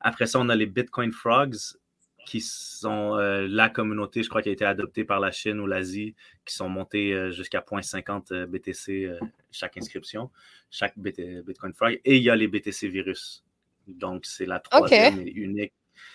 Après 0.00 0.26
ça, 0.26 0.40
on 0.40 0.48
a 0.48 0.56
les 0.56 0.66
Bitcoin 0.66 1.12
Frogs 1.12 1.78
qui 2.26 2.40
sont 2.40 3.16
euh, 3.16 3.46
la 3.48 3.70
communauté, 3.70 4.22
je 4.22 4.28
crois, 4.28 4.42
qui 4.42 4.50
a 4.50 4.52
été 4.52 4.64
adoptée 4.64 5.04
par 5.04 5.20
la 5.20 5.30
Chine 5.30 5.60
ou 5.60 5.66
l'Asie, 5.66 6.14
qui 6.44 6.54
sont 6.54 6.68
montés 6.68 7.14
euh, 7.14 7.30
jusqu'à 7.30 7.60
0.50 7.60 8.46
BTC 8.46 9.18
chaque 9.50 9.76
inscription, 9.76 10.30
chaque 10.70 10.98
Bitcoin 10.98 11.72
Frog. 11.74 12.00
Et 12.04 12.16
il 12.16 12.22
y 12.22 12.30
a 12.30 12.36
les 12.36 12.48
BTC 12.48 12.88
Virus. 12.88 13.44
Donc, 13.86 14.26
c'est 14.26 14.46
la 14.46 14.60
troisième 14.60 15.20
et 15.20 15.30
unique. 15.30 15.72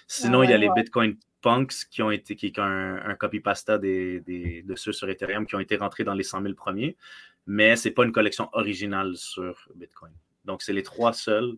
Sinon, 0.07 0.43
il 0.43 0.49
y 0.49 0.53
a 0.53 0.57
les 0.57 0.69
Bitcoin 0.75 1.17
Punks 1.45 1.85
qui 1.91 2.01
ont 2.01 2.09
été 2.09 2.35
qui, 2.35 2.51
un, 2.57 2.95
un 3.05 3.13
copy-pasta 3.13 3.77
des, 3.77 4.19
de 4.65 4.75
ceux 4.75 4.91
sur 4.91 5.07
Ethereum 5.07 5.45
qui 5.45 5.53
ont 5.53 5.59
été 5.59 5.75
rentrés 5.75 6.03
dans 6.03 6.15
les 6.15 6.23
100 6.23 6.41
000 6.41 6.55
premiers, 6.55 6.97
mais 7.45 7.75
ce 7.75 7.87
n'est 7.87 7.93
pas 7.93 8.03
une 8.03 8.11
collection 8.11 8.49
originale 8.53 9.15
sur 9.15 9.69
Bitcoin. 9.75 10.11
Donc, 10.43 10.63
c'est 10.63 10.73
les 10.73 10.81
trois 10.81 11.13
seuls 11.13 11.55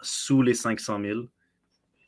sous 0.00 0.40
les 0.40 0.54
500 0.54 1.00
000 1.02 1.20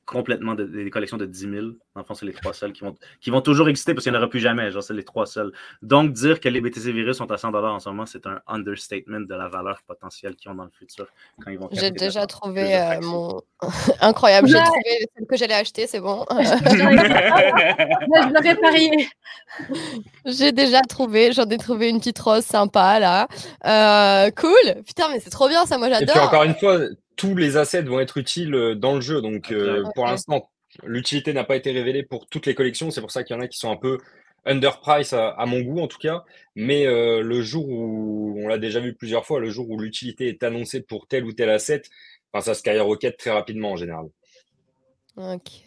complètement 0.09 0.55
des 0.55 0.89
collections 0.91 1.19
de 1.19 1.27
10 1.27 1.41
000. 1.41 1.67
En 1.95 2.03
fond, 2.03 2.15
c'est 2.15 2.25
les 2.25 2.33
trois 2.33 2.55
seuls 2.55 2.73
qui 2.73 2.81
vont, 2.81 2.95
qui 3.21 3.29
vont 3.31 3.43
toujours 3.43 3.69
exister 3.69 3.93
parce 3.93 4.05
qu'il 4.05 4.13
n'y 4.13 4.17
en 4.17 4.21
aura 4.23 4.31
plus 4.31 4.41
jamais. 4.41 4.71
Genre, 4.71 4.83
c'est 4.83 4.95
les 4.95 5.05
trois 5.05 5.27
seuls. 5.27 5.53
Donc, 5.83 6.13
dire 6.13 6.41
que 6.41 6.49
les 6.49 6.63
BTC 6.63 6.93
Virus 6.93 7.19
sont 7.19 7.31
à 7.31 7.37
100 7.37 7.53
en 7.55 7.79
ce 7.79 7.89
moment, 7.91 8.07
c'est 8.07 8.27
un 8.27 8.41
understatement 8.47 9.21
de 9.21 9.35
la 9.35 9.49
valeur 9.49 9.83
potentielle 9.87 10.35
qu'ils 10.35 10.51
ont 10.51 10.55
dans 10.55 10.65
le 10.65 10.71
futur 10.71 11.07
quand 11.45 11.51
ils 11.51 11.59
vont 11.59 11.69
J'ai 11.73 11.91
déjà 11.91 12.27
trouvé 12.27 12.75
euh, 12.75 13.01
mon. 13.03 13.43
Incroyable, 14.01 14.49
j'ai 14.49 14.55
trouvé 14.55 15.09
celle 15.15 15.27
que 15.27 15.37
j'allais 15.37 15.55
acheter, 15.55 15.87
c'est 15.87 16.01
bon. 16.01 16.25
je 16.31 16.47
l'aurais 18.33 18.57
parié. 18.57 19.09
J'ai 20.25 20.53
déjà 20.53 20.81
trouvé, 20.83 21.33
j'en 21.33 21.45
ai 21.45 21.59
trouvé 21.59 21.91
une 21.91 21.99
petite 21.99 22.19
rose 22.19 22.45
sympa 22.45 22.99
là. 22.99 23.29
Euh, 23.67 24.31
cool, 24.31 24.83
putain, 24.87 25.09
mais 25.11 25.21
c'est 25.21 25.31
trop 25.31 25.49
bien 25.49 25.67
ça, 25.67 25.77
moi 25.77 25.91
j'adore. 25.91 26.17
Et 26.17 26.19
puis 26.19 26.27
encore 26.27 26.45
une 26.45 26.55
fois, 26.55 26.79
tous 27.19 27.35
les 27.35 27.59
assets 27.59 27.83
vont 27.83 28.01
être 28.01 28.17
utiles 28.17 28.55
euh, 28.55 28.75
dans 28.75 28.95
le 28.95 29.03
jeu. 29.03 29.21
Donc, 29.21 29.53
euh, 29.53 29.85
pour 29.95 30.07
l'instant, 30.07 30.51
l'utilité 30.85 31.35
n'a 31.35 31.45
pas 31.45 31.57
été 31.57 31.71
révélée 31.73 32.03
pour 32.03 32.27
toutes 32.29 32.47
les 32.47 32.55
collections. 32.55 32.91
C'est 32.91 33.03
pour 33.03 33.11
ça 33.11 33.25
qu'il 33.25 33.37
y 33.37 33.39
en 33.39 33.43
a 33.43 33.49
qui 33.49 33.59
sont 33.59 33.71
un 33.71 33.77
peu 33.77 33.99
underprice 34.47 35.13
à, 35.13 35.31
à 35.31 35.45
mon 35.45 35.61
goût, 35.61 35.81
en 35.81 35.89
tout 35.89 35.99
cas. 35.99 36.25
Mais 36.55 36.87
euh, 36.87 37.21
le 37.21 37.43
jour 37.43 37.69
où, 37.69 38.41
on 38.43 38.49
l'a 38.49 38.57
déjà 38.57 38.81
vu 38.81 38.95
plusieurs 38.95 39.27
fois, 39.27 39.41
le 39.41 39.51
jour 39.51 39.69
où 39.69 39.79
l'utilité 39.79 40.29
est 40.29 40.43
annoncée 40.43 40.81
pour 40.81 41.07
tel 41.09 41.25
ou 41.25 41.33
tel 41.33 41.51
asset, 41.51 41.83
enfin, 42.33 42.43
ça 42.43 42.55
skyrocket 42.55 43.19
très 43.19 43.33
rapidement 43.33 43.73
en 43.73 43.77
général. 43.77 44.07
Ok. 45.17 45.65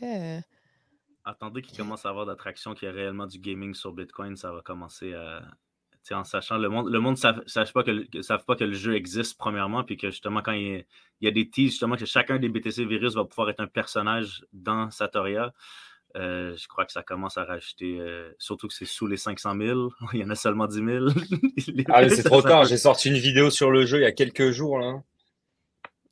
Attendez 1.26 1.62
qu'il 1.62 1.78
commence 1.78 2.06
à 2.06 2.10
avoir 2.10 2.26
d'attraction, 2.26 2.74
qu'il 2.74 2.88
y 2.88 2.92
a 2.92 2.94
réellement 2.94 3.28
du 3.28 3.38
gaming 3.38 3.76
sur 3.76 3.92
Bitcoin, 3.92 4.38
ça 4.38 4.52
va 4.52 4.62
commencer 4.62 5.14
à, 5.14 5.44
en 6.12 6.24
sachant 6.24 6.58
le 6.58 6.70
monde, 6.70 6.90
le 6.90 7.00
monde 7.00 7.16
ne 7.16 7.42
savent, 7.48 7.72
pas 7.74 7.84
que, 7.84 8.22
savent 8.22 8.46
pas 8.46 8.56
que 8.56 8.64
le 8.64 8.74
jeu 8.74 8.96
existe, 8.96 9.38
premièrement, 9.38 9.84
puis 9.84 9.98
que 9.98 10.10
justement, 10.10 10.42
quand 10.42 10.54
il 10.54 10.86
y, 11.22 11.28
a, 11.28 11.32
des 11.32 11.50
teas, 11.50 11.68
justement, 11.68 11.96
que 11.96 12.06
chacun 12.06 12.38
des 12.38 12.50
BTC 12.50 12.86
virus 12.86 13.14
va 13.14 13.24
pouvoir 13.26 13.50
être 13.50 13.60
un 13.60 13.68
personnage 13.68 14.44
dans 14.52 14.90
Satoria. 14.90 15.54
Euh, 16.18 16.58
je 16.58 16.68
crois 16.68 16.86
que 16.86 16.92
ça 16.92 17.04
commence 17.04 17.38
à 17.38 17.46
rajouter, 17.46 17.98
euh, 18.00 18.36
surtout 18.38 18.68
que 18.68 18.74
c'est 18.74 18.86
sous 18.86 19.08
les 19.08 19.16
500 19.16 19.56
000. 19.58 19.90
il 20.14 20.20
y 20.20 20.24
en 20.24 20.30
a 20.30 20.36
seulement 20.36 20.68
10 20.68 20.76
000. 20.76 21.06
ah, 21.90 22.10
c'est 22.10 22.24
trop 22.24 22.42
tard. 22.42 22.66
J'ai 22.66 22.78
sorti 22.78 23.10
une 23.10 23.18
vidéo 23.18 23.50
sur 23.50 23.72
le 23.72 23.86
jeu 23.86 24.00
il 24.00 24.04
y 24.04 24.06
a 24.06 24.12
quelques 24.12 24.52
jours. 24.52 24.80
Là. 24.80 25.02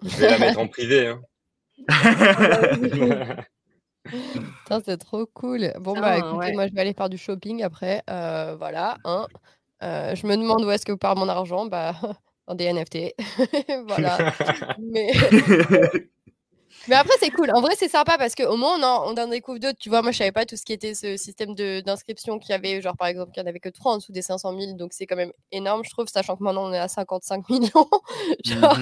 Je 0.04 0.16
vais 0.18 0.30
la 0.30 0.40
mettre 0.40 0.60
en 0.60 0.68
privé. 0.68 1.08
Hein. 1.08 1.22
c'est 4.86 4.98
trop 4.98 5.26
cool. 5.26 5.74
Bon, 5.80 5.94
bah 5.94 6.02
ah, 6.04 6.18
écoutez, 6.18 6.54
moi 6.54 6.68
je 6.68 6.74
vais 6.74 6.82
aller 6.82 6.94
faire 6.94 7.10
du 7.10 7.18
shopping 7.18 7.64
après. 7.64 8.02
Euh, 8.10 8.56
voilà. 8.58 8.98
Hein. 9.04 9.28
Euh, 9.84 10.16
je 10.16 10.28
me 10.28 10.36
demande 10.36 10.64
où 10.66 10.72
est-ce 10.72 10.86
que 10.86 10.94
part 10.94 11.16
mon 11.16 11.30
argent. 11.30 11.66
Bah, 11.66 11.94
dans 12.48 12.56
des 12.56 12.72
NFT. 12.74 13.14
voilà. 13.88 14.34
Mais... 14.80 15.12
Mais 16.88 16.96
après, 16.96 17.14
c'est 17.20 17.30
cool. 17.30 17.52
En 17.52 17.62
vrai, 17.62 17.76
c'est 17.78 17.90
sympa 17.90 18.18
parce 18.18 18.36
qu'au 18.36 18.56
moins, 18.56 18.80
on 18.80 18.84
en, 18.84 19.14
on 19.14 19.22
en 19.22 19.28
découvre 19.28 19.60
d'autres. 19.60 19.78
Tu 19.80 19.90
vois, 19.90 20.02
moi, 20.02 20.12
je 20.12 20.18
savais 20.18 20.32
pas 20.32 20.46
tout 20.46 20.56
ce 20.56 20.64
qui 20.64 20.74
était 20.74 20.94
ce 20.94 21.18
système 21.18 21.54
d'inscription 21.54 22.40
qu'il 22.40 22.52
y 22.52 22.54
avait. 22.54 22.82
Genre, 22.82 22.96
par 22.96 23.08
exemple, 23.08 23.32
qu'il 23.32 23.44
n'y 23.44 23.48
en 23.48 23.50
avait 23.50 23.60
que 23.60 23.70
3 23.70 23.94
en 23.94 23.98
dessous 23.98 24.12
des 24.12 24.22
500 24.22 24.58
000. 24.60 24.74
Donc, 24.74 24.94
c'est 24.94 25.06
quand 25.06 25.16
même 25.16 25.34
énorme, 25.52 25.84
je 25.84 25.90
trouve, 25.90 26.08
sachant 26.08 26.36
que 26.36 26.44
maintenant, 26.44 26.70
on 26.70 26.74
est 26.74 26.80
à 26.80 26.88
55 26.88 27.50
millions. 27.50 27.70
genre, 28.46 28.80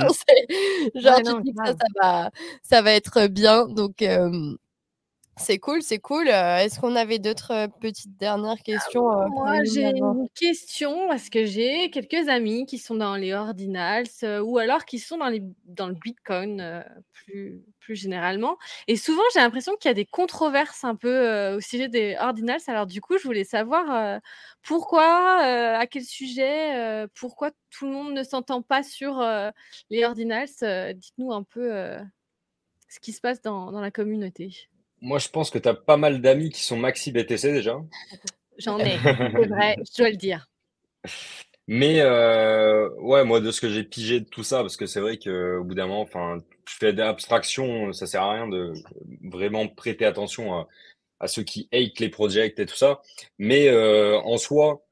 genre 0.95 1.21
tu 1.21 1.41
dis 1.43 1.53
que 1.53 1.65
ça, 1.65 1.73
ça, 1.73 1.87
va, 2.01 2.31
ça 2.61 2.81
va 2.81 2.93
être 2.93 3.27
bien. 3.27 3.67
Donc, 3.67 4.01
euh, 4.01 4.55
c'est 5.37 5.59
cool, 5.59 5.81
c'est 5.81 5.99
cool. 5.99 6.27
Est-ce 6.27 6.79
qu'on 6.79 6.95
avait 6.95 7.19
d'autres 7.19 7.67
petites 7.79 8.17
dernières 8.17 8.61
questions 8.63 9.03
Moi, 9.29 9.63
j'ai 9.63 9.85
une 9.85 10.27
question 10.35 11.07
parce 11.07 11.29
que 11.29 11.45
j'ai 11.45 11.89
quelques 11.89 12.27
amis 12.27 12.65
qui 12.65 12.77
sont 12.77 12.95
dans 12.95 13.15
les 13.15 13.33
ordinals 13.33 14.07
ou 14.43 14.57
alors 14.57 14.85
qui 14.85 14.99
sont 14.99 15.17
dans, 15.17 15.27
les, 15.27 15.41
dans 15.65 15.87
le 15.87 15.93
Bitcoin 15.93 16.83
plus, 17.13 17.63
plus 17.79 17.95
généralement. 17.95 18.57
Et 18.87 18.95
souvent, 18.95 19.23
j'ai 19.33 19.39
l'impression 19.39 19.75
qu'il 19.75 19.89
y 19.89 19.91
a 19.91 19.95
des 19.95 20.05
controverses 20.05 20.83
un 20.83 20.95
peu 20.95 21.55
au 21.55 21.61
sujet 21.61 21.87
des 21.87 22.17
ordinals. 22.19 22.61
Alors, 22.67 22.87
du 22.87 23.01
coup, 23.01 23.17
je 23.17 23.23
voulais 23.23 23.43
savoir 23.43 24.19
pourquoi, 24.63 25.41
à 25.41 25.85
quel 25.87 26.03
sujet, 26.03 27.07
pourquoi 27.15 27.51
tout 27.69 27.85
le 27.85 27.91
monde 27.91 28.13
ne 28.13 28.23
s'entend 28.23 28.61
pas 28.61 28.83
sur 28.83 29.23
les 29.89 30.03
ordinals? 30.03 30.49
Dites-nous 30.95 31.31
un 31.31 31.43
peu 31.43 31.97
ce 32.89 32.99
qui 32.99 33.13
se 33.13 33.21
passe 33.21 33.41
dans, 33.41 33.71
dans 33.71 33.81
la 33.81 33.91
communauté. 33.91 34.69
Moi, 35.01 35.19
je 35.19 35.29
pense 35.29 35.49
que 35.49 35.59
tu 35.59 35.69
as 35.69 35.73
pas 35.73 35.97
mal 35.97 36.21
d'amis 36.21 36.49
qui 36.49 36.63
sont 36.63 36.77
maxi 36.77 37.11
BTC 37.11 37.51
déjà. 37.51 37.79
J'en 38.57 38.79
ai, 38.79 38.97
c'est 39.03 39.47
vrai, 39.47 39.77
je 39.77 39.97
dois 40.01 40.09
le 40.09 40.15
dire. 40.15 40.49
Mais 41.67 41.99
euh, 41.99 42.89
ouais, 43.01 43.25
moi, 43.25 43.41
de 43.41 43.51
ce 43.51 43.59
que 43.59 43.69
j'ai 43.69 43.83
pigé 43.83 44.21
de 44.21 44.25
tout 44.25 44.43
ça, 44.43 44.61
parce 44.61 44.77
que 44.77 44.85
c'est 44.85 45.01
vrai 45.01 45.17
qu'au 45.17 45.63
bout 45.63 45.75
d'un 45.75 45.85
moment, 45.87 46.01
enfin, 46.01 46.37
je 46.67 46.73
fais 46.75 46.93
des 46.93 47.01
abstractions, 47.01 47.91
ça 47.91 48.07
sert 48.07 48.23
à 48.23 48.33
rien 48.33 48.47
de 48.47 48.73
vraiment 49.23 49.67
prêter 49.67 50.05
attention 50.05 50.65
à, 51.19 51.27
ceux 51.27 51.43
qui 51.43 51.67
hate 51.73 51.99
les 51.99 52.09
projects 52.09 52.57
et 52.59 52.65
tout 52.65 52.75
ça. 52.75 53.01
Mais 53.37 53.67
euh, 53.67 54.17
en 54.21 54.37
soi, 54.37 54.85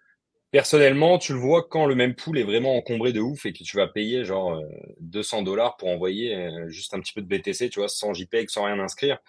personnellement, 0.52 1.18
tu 1.18 1.34
le 1.34 1.40
vois 1.40 1.64
quand 1.64 1.86
le 1.86 1.96
même 1.96 2.14
pool 2.14 2.38
est 2.38 2.44
vraiment 2.44 2.76
encombré 2.76 3.14
de 3.14 3.22
ouf 3.22 3.46
et 3.46 3.54
que 3.54 3.64
tu 3.64 3.78
vas 3.78 3.88
payer 3.88 4.26
genre 4.26 4.62
200 5.00 5.44
dollars 5.44 5.78
pour 5.78 5.88
envoyer 5.90 6.36
euh, 6.36 6.70
juste 6.70 6.94
un 6.94 7.00
petit 7.00 7.14
peu 7.14 7.22
de 7.22 7.28
BTC, 7.28 7.70
tu 7.70 7.80
vois, 7.80 7.90
sans 7.90 8.14
JPEG, 8.14 8.50
sans 8.50 8.66
rien 8.66 8.80
inscrire 8.80 9.20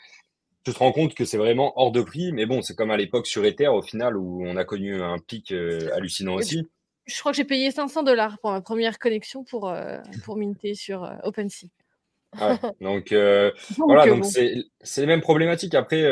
tu 0.66 0.74
te 0.74 0.78
rends 0.80 0.90
compte 0.90 1.14
que 1.14 1.24
c'est 1.24 1.36
vraiment 1.36 1.72
hors 1.78 1.92
de 1.92 2.02
prix. 2.02 2.32
Mais 2.32 2.44
bon, 2.44 2.60
c'est 2.60 2.74
comme 2.74 2.90
à 2.90 2.96
l'époque 2.96 3.28
sur 3.28 3.44
Ether, 3.44 3.68
au 3.68 3.82
final, 3.82 4.16
où 4.16 4.44
on 4.44 4.56
a 4.56 4.64
connu 4.64 5.00
un 5.00 5.18
pic 5.18 5.52
euh, 5.52 5.94
hallucinant 5.94 6.34
aussi. 6.34 6.66
Je, 7.06 7.20
crois 7.20 7.30
que 7.30 7.36
j'ai 7.36 7.44
payé 7.44 7.70
500 7.70 8.02
dollars 8.02 8.36
pour 8.40 8.50
ma 8.50 8.60
première 8.60 8.98
connexion 8.98 9.44
pour, 9.44 9.68
euh, 9.68 9.98
pour 10.24 10.36
minter 10.36 10.74
sur 10.74 11.04
euh, 11.04 11.14
OpenSea. 11.22 11.68
Ah 12.36 12.58
donc, 12.80 13.12
voilà, 13.78 14.06
donc 14.06 14.24
c'est 14.24 15.00
les 15.00 15.06
mêmes 15.06 15.20
problématiques. 15.20 15.76
Après, 15.76 16.02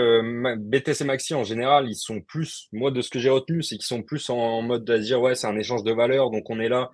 BTC 0.57 1.03
Maxi 1.03 1.35
en 1.35 1.43
général, 1.43 1.89
ils 1.89 1.97
sont 1.97 2.21
plus, 2.21 2.69
moi 2.73 2.93
de 2.93 3.03
ce 3.03 3.11
que 3.11 3.19
j'ai 3.19 3.31
retenu, 3.31 3.65
c'est 3.65 3.75
qu'ils 3.75 3.85
sont 3.85 4.03
plus 4.03 4.31
en, 4.31 4.63
mode 4.63 4.85
de 4.85 4.97
dire 4.99 5.21
ouais, 5.21 5.35
c'est 5.35 5.49
un 5.49 5.59
échange 5.59 5.83
de 5.83 5.93
valeur, 5.93 6.31
donc 6.31 6.49
on 6.49 6.61
est 6.61 6.69
là. 6.69 6.93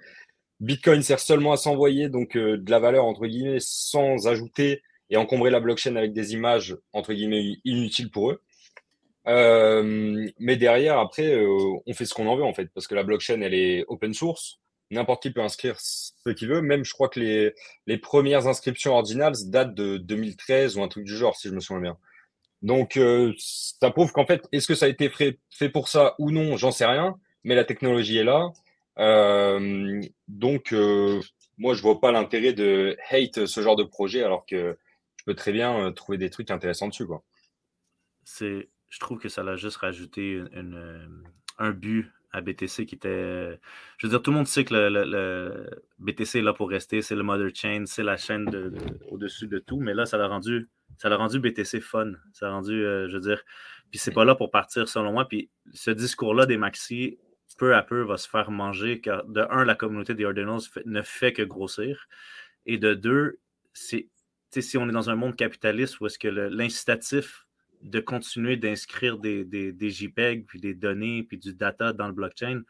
Bitcoin 0.60 1.02
sert 1.02 1.20
seulement 1.20 1.52
à 1.52 1.58
s'envoyer 1.58 2.08
donc 2.08 2.36
de 2.36 2.70
la 2.70 2.78
valeur 2.78 3.04
entre 3.04 3.26
guillemets 3.26 3.58
sans 3.60 4.26
ajouter 4.26 4.82
et 5.10 5.16
encombrer 5.16 5.50
la 5.50 5.60
blockchain 5.60 5.96
avec 5.96 6.12
des 6.12 6.32
images 6.32 6.76
entre 6.92 7.12
guillemets 7.12 7.56
inutiles 7.64 8.10
pour 8.10 8.30
eux. 8.30 8.40
Euh, 9.26 10.28
mais 10.38 10.56
derrière, 10.56 10.98
après, 10.98 11.34
euh, 11.34 11.76
on 11.86 11.94
fait 11.94 12.06
ce 12.06 12.14
qu'on 12.14 12.26
en 12.26 12.36
veut 12.36 12.44
en 12.44 12.54
fait, 12.54 12.68
parce 12.74 12.86
que 12.86 12.94
la 12.94 13.02
blockchain, 13.02 13.40
elle 13.42 13.54
est 13.54 13.84
open 13.88 14.14
source. 14.14 14.58
N'importe 14.90 15.22
qui 15.22 15.30
peut 15.30 15.42
inscrire 15.42 15.76
ce 15.78 16.30
qu'il 16.30 16.48
veut. 16.48 16.62
Même, 16.62 16.84
je 16.84 16.92
crois 16.92 17.08
que 17.08 17.20
les, 17.20 17.54
les 17.86 17.98
premières 17.98 18.48
inscriptions 18.48 18.94
ordinales 18.94 19.34
datent 19.46 19.74
de 19.74 19.98
2013 19.98 20.76
ou 20.76 20.82
un 20.82 20.88
truc 20.88 21.04
du 21.04 21.16
genre, 21.16 21.36
si 21.36 21.48
je 21.48 21.54
me 21.54 21.60
souviens 21.60 21.82
bien. 21.82 21.98
Donc, 22.62 22.96
euh, 22.96 23.32
ça 23.38 23.90
prouve 23.90 24.10
qu'en 24.12 24.26
fait, 24.26 24.48
est-ce 24.52 24.66
que 24.66 24.74
ça 24.74 24.86
a 24.86 24.88
été 24.88 25.08
fait, 25.08 25.38
fait 25.50 25.68
pour 25.68 25.88
ça 25.88 26.16
ou 26.18 26.32
non 26.32 26.56
J'en 26.56 26.72
sais 26.72 26.86
rien. 26.86 27.16
Mais 27.44 27.54
la 27.54 27.64
technologie 27.64 28.18
est 28.18 28.24
là. 28.24 28.50
donc, 30.28 30.74
moi, 31.56 31.74
je 31.74 31.82
vois 31.82 32.00
pas 32.00 32.10
l'intérêt 32.10 32.52
de 32.52 32.96
hate 33.10 33.46
ce 33.46 33.60
genre 33.60 33.76
de 33.76 33.84
projet, 33.84 34.24
alors 34.24 34.44
que 34.44 34.76
je 35.20 35.24
peux 35.26 35.34
très 35.34 35.52
bien 35.52 35.78
euh, 35.78 35.90
trouver 35.90 36.16
des 36.16 36.30
trucs 36.30 36.50
intéressants 36.50 36.88
dessus. 36.88 37.06
Quoi. 37.06 37.22
C'est, 38.24 38.70
je 38.88 38.98
trouve 39.00 39.18
que 39.18 39.28
ça 39.28 39.42
l'a 39.42 39.54
juste 39.54 39.76
rajouté 39.76 40.42
une, 40.52 40.74
euh, 40.74 41.06
un 41.58 41.72
but 41.72 42.10
à 42.32 42.40
BTC 42.40 42.86
qui 42.86 42.94
était. 42.94 43.60
Je 43.98 44.06
veux 44.06 44.10
dire, 44.10 44.22
tout 44.22 44.30
le 44.30 44.38
monde 44.38 44.46
sait 44.46 44.64
que 44.64 44.72
le, 44.72 45.68
BTC 45.98 46.38
est 46.38 46.42
là 46.42 46.54
pour 46.54 46.70
rester, 46.70 47.02
c'est 47.02 47.16
le 47.16 47.22
mother 47.22 47.50
chain, 47.54 47.84
c'est 47.84 48.02
la 48.02 48.16
chaîne 48.16 48.46
de, 48.46 48.72
au-dessus 49.10 49.46
de 49.46 49.58
tout, 49.58 49.78
mais 49.78 49.92
là, 49.92 50.06
ça 50.06 50.16
l'a 50.16 50.26
rendu, 50.26 50.70
ça 50.96 51.10
l'a 51.10 51.16
rendu 51.16 51.38
BTC 51.38 51.82
fun. 51.82 52.12
Ça 52.32 52.46
l'a 52.46 52.52
rendu, 52.52 52.82
euh, 52.82 53.06
je 53.08 53.14
veux 53.14 53.20
dire, 53.20 53.42
puis 53.90 53.98
c'est 53.98 54.12
pas 54.12 54.24
là 54.24 54.34
pour 54.34 54.50
partir 54.50 54.88
selon 54.88 55.12
moi. 55.12 55.28
Puis 55.28 55.50
ce 55.74 55.90
discours-là 55.90 56.46
des 56.46 56.56
maxi, 56.56 57.18
peu 57.58 57.74
à 57.74 57.82
peu, 57.82 58.00
va 58.00 58.16
se 58.16 58.26
faire 58.26 58.50
manger 58.50 59.02
car 59.02 59.22
de 59.26 59.46
un, 59.50 59.66
la 59.66 59.74
communauté 59.74 60.14
des 60.14 60.24
Ordinals 60.24 60.62
ne 60.86 61.02
fait 61.02 61.34
que 61.34 61.42
grossir. 61.42 62.08
Et 62.64 62.78
de 62.78 62.94
deux, 62.94 63.38
c'est 63.74 64.08
si 64.50 64.76
on 64.76 64.88
est 64.88 64.92
dans 64.92 65.10
un 65.10 65.16
monde 65.16 65.36
capitaliste 65.36 66.00
où 66.00 66.06
est-ce 66.06 66.18
que 66.18 66.28
l'incitatif 66.28 67.46
de 67.82 68.00
continuer 68.00 68.56
d'inscrire 68.56 69.18
des, 69.18 69.74
JPEG, 69.80 70.46
puis 70.46 70.60
des 70.60 70.74
données, 70.74 71.22
puis 71.22 71.38
du 71.38 71.54
data 71.54 71.92
dans 71.92 72.08
le 72.08 72.12
blockchain, 72.12 72.62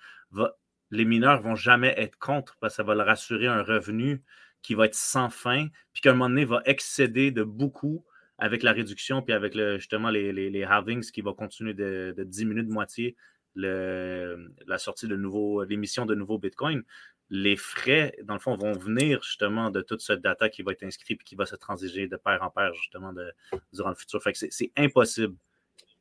les 0.90 1.04
mineurs 1.04 1.40
vont 1.42 1.54
jamais 1.54 1.94
être 1.96 2.18
contre 2.18 2.56
parce 2.60 2.74
que 2.74 2.76
ça 2.76 2.82
va 2.82 2.94
leur 2.94 3.08
assurer 3.08 3.46
un 3.46 3.62
revenu 3.62 4.22
qui 4.62 4.74
va 4.74 4.86
être 4.86 4.94
sans 4.94 5.30
fin, 5.30 5.68
puis 5.92 6.02
qu'à 6.02 6.10
un 6.10 6.14
moment 6.14 6.28
donné 6.28 6.44
va 6.44 6.62
excéder 6.66 7.30
de 7.30 7.42
beaucoup 7.42 8.04
avec 8.38 8.62
la 8.62 8.72
réduction, 8.72 9.22
puis 9.22 9.32
avec 9.32 9.54
justement 9.54 10.10
les, 10.10 10.64
halvings 10.64 11.10
qui 11.10 11.22
va 11.22 11.32
continuer 11.32 11.74
de, 11.74 12.14
diminuer 12.18 12.62
de 12.62 12.70
moitié 12.70 13.16
la 13.56 14.78
sortie 14.78 15.08
de 15.08 15.16
nouveaux, 15.16 15.64
l'émission 15.64 16.06
de 16.06 16.14
nouveaux 16.14 16.38
Bitcoin 16.38 16.82
les 17.30 17.56
frais, 17.56 18.14
dans 18.24 18.34
le 18.34 18.40
fond, 18.40 18.56
vont 18.56 18.72
venir 18.72 19.22
justement 19.22 19.70
de 19.70 19.80
toute 19.80 20.00
cette 20.00 20.20
data 20.20 20.48
qui 20.48 20.62
va 20.62 20.72
être 20.72 20.82
inscrite 20.82 21.20
et 21.20 21.24
qui 21.24 21.36
va 21.36 21.46
se 21.46 21.56
transiger 21.56 22.08
de 22.08 22.16
pair 22.16 22.42
en 22.42 22.50
pair 22.50 22.74
justement 22.74 23.12
de, 23.12 23.32
durant 23.72 23.90
le 23.90 23.94
futur. 23.94 24.20
Fait 24.22 24.32
que 24.32 24.38
c'est 24.38 24.72
impossible 24.76 25.36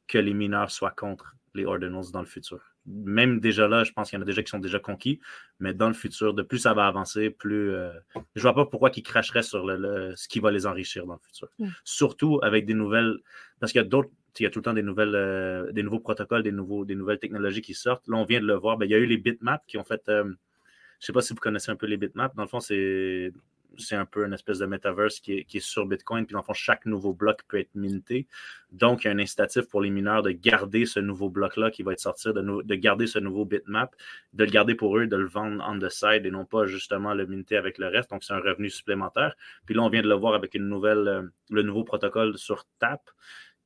que 0.08 0.18
les 0.18 0.34
mineurs 0.34 0.72
soient 0.72 0.92
contre 0.92 1.36
les 1.54 1.66
ordinals 1.66 2.12
dans 2.12 2.22
le 2.22 2.26
futur. 2.26 2.60
Même 2.86 3.40
déjà 3.40 3.68
là, 3.68 3.84
je 3.84 3.92
pense 3.92 4.10
qu'il 4.10 4.18
y 4.18 4.20
en 4.20 4.24
a 4.24 4.26
déjà 4.26 4.42
qui 4.42 4.50
sont 4.50 4.60
déjà 4.60 4.80
conquis, 4.80 5.20
mais 5.60 5.76
dans 5.76 5.88
le 5.88 5.94
futur, 5.94 6.34
de 6.34 6.42
plus 6.42 6.60
ça 6.60 6.74
va 6.74 6.88
avancer, 6.88 7.30
plus. 7.30 7.74
Euh, 7.76 7.92
je 8.36 8.42
vois 8.42 8.56
pas 8.56 8.66
pourquoi 8.66 8.90
ils 8.96 9.04
cracheraient 9.04 9.44
sur 9.44 9.66
le, 9.66 10.16
ce 10.16 10.28
qui 10.28 10.40
va 10.40 10.50
les 10.50 10.66
enrichir 10.66 11.06
dans 11.06 11.14
le 11.14 11.20
futur. 11.20 11.50
Mm. 11.60 11.68
Surtout 11.84 12.40
avec 12.42 12.66
des 12.66 12.74
nouvelles. 12.74 13.20
Parce 13.60 13.72
qu'il 13.72 13.82
y 13.82 13.86
a 13.86 13.88
d'autres. 13.88 14.10
Il 14.40 14.44
y 14.44 14.46
a 14.46 14.50
tout 14.52 14.60
le 14.60 14.64
temps 14.64 14.74
des, 14.74 14.84
nouvelles, 14.84 15.16
euh, 15.16 15.72
des 15.72 15.84
nouveaux 15.84 16.00
protocoles, 16.00 16.44
des, 16.44 16.52
nouveaux, 16.52 16.86
des 16.86 16.96
nouvelles 16.96 17.20
technologies 17.20 17.62
qui 17.62 17.74
sortent. 17.74 18.08
Là, 18.08 18.16
on 18.16 18.26
vient 18.26 18.40
de 18.40 18.46
le 18.46 18.54
voir. 18.54 18.78
Ben, 18.78 18.86
il 18.86 18.92
y 18.92 18.96
a 18.96 18.98
eu 18.98 19.06
les 19.06 19.18
bitmaps 19.18 19.66
qui 19.68 19.78
ont 19.78 19.84
fait. 19.84 20.08
euh, 20.08 20.34
je 21.00 21.04
ne 21.04 21.06
sais 21.08 21.14
pas 21.14 21.22
si 21.22 21.34
vous 21.34 21.40
connaissez 21.40 21.72
un 21.72 21.76
peu 21.76 21.86
les 21.86 21.98
bitmaps. 21.98 22.36
Dans 22.36 22.44
le 22.44 22.50
fond, 22.50 22.60
c'est 22.60 23.32
c'est 23.78 23.96
un 23.96 24.06
peu 24.06 24.26
une 24.26 24.34
espèce 24.34 24.60
de 24.60 24.66
metaverse 24.66 25.20
qui 25.20 25.34
est, 25.38 25.44
qui 25.46 25.58
est 25.58 25.62
sur 25.62 25.86
Bitcoin. 25.86 26.26
Puis, 26.26 26.34
dans 26.34 26.40
le 26.40 26.44
fond, 26.44 26.54
chaque 26.54 26.86
nouveau 26.86 27.14
bloc 27.14 27.44
peut 27.48 27.60
être 27.60 27.74
minté. 27.76 28.28
Donc, 28.72 29.04
il 29.04 29.08
y 29.08 29.10
a 29.10 29.14
un 29.14 29.20
incitatif 29.20 29.68
pour 29.68 29.82
les 29.82 29.90
mineurs 29.90 30.22
de 30.22 30.32
garder 30.32 30.86
ce 30.86 31.00
nouveau 31.00 31.30
bloc-là 31.30 31.72
qui 31.72 31.84
va 31.84 31.94
être 31.94 32.00
sorti, 32.00 32.28
de, 32.34 32.64
de 32.64 32.76
garder 32.76 33.08
ce 33.08 33.20
nouveau 33.20 33.46
bitmap, 33.46 33.96
de 34.34 34.44
le 34.44 34.52
garder 34.52 34.76
pour 34.76 34.98
eux, 34.98 35.08
de 35.08 35.16
le 35.16 35.28
vendre 35.28 35.64
on 35.66 35.80
the 35.80 35.90
side 35.90 36.26
et 36.26 36.32
non 36.32 36.46
pas 36.46 36.66
justement 36.66 37.14
le 37.14 37.26
minter 37.26 37.58
avec 37.58 37.78
le 37.78 37.88
reste. 37.88 38.10
Donc, 38.10 38.24
c'est 38.24 38.34
un 38.34 38.40
revenu 38.40 38.70
supplémentaire. 38.70 39.36
Puis 39.66 39.76
là, 39.76 39.84
on 39.84 39.90
vient 39.90 40.02
de 40.02 40.10
le 40.10 40.16
voir 40.16 40.34
avec 40.34 40.56
une 40.56 40.68
nouvelle, 40.68 41.08
euh, 41.08 41.24
le 41.50 41.62
nouveau 41.62 41.84
protocole 41.84 42.38
sur 42.38 42.66
TAP 42.80 43.10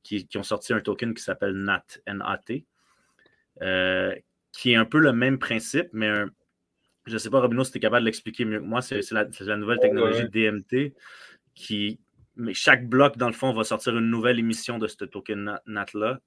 qui, 0.02 0.26
qui 0.26 0.38
ont 0.38 0.42
sorti 0.42 0.72
un 0.72 0.80
token 0.80 1.14
qui 1.14 1.22
s'appelle 1.22 1.54
NAT, 1.54 1.84
N-A-T, 2.06 2.66
euh, 3.62 4.14
qui 4.52 4.72
est 4.72 4.76
un 4.76 4.84
peu 4.84 4.98
le 4.98 5.12
même 5.12 5.38
principe, 5.38 5.88
mais 5.92 6.08
un, 6.08 6.28
je 7.06 7.12
ne 7.12 7.18
sais 7.18 7.30
pas, 7.30 7.40
Robino, 7.40 7.64
si 7.64 7.72
tu 7.72 7.78
es 7.78 7.80
capable 7.80 8.02
de 8.02 8.06
l'expliquer 8.06 8.44
mieux 8.44 8.60
que 8.60 8.64
moi. 8.64 8.80
C'est 8.80 9.00
la, 9.12 9.56
nouvelle 9.56 9.78
technologie. 9.78 10.28
DMT 10.28 10.94
qui. 11.54 12.00
Mais 12.36 12.54
chaque 12.54 12.88
bloc, 12.88 13.16
dans 13.16 13.28
le 13.28 13.32
fond, 13.32 13.52
va 13.52 13.62
sortir 13.62 13.96
une 13.96 14.10
nouvelle 14.10 14.40
émission 14.40 14.78
de 14.78 14.88
ce 14.88 15.04
token 15.04 15.60
NAT-là 15.66 16.18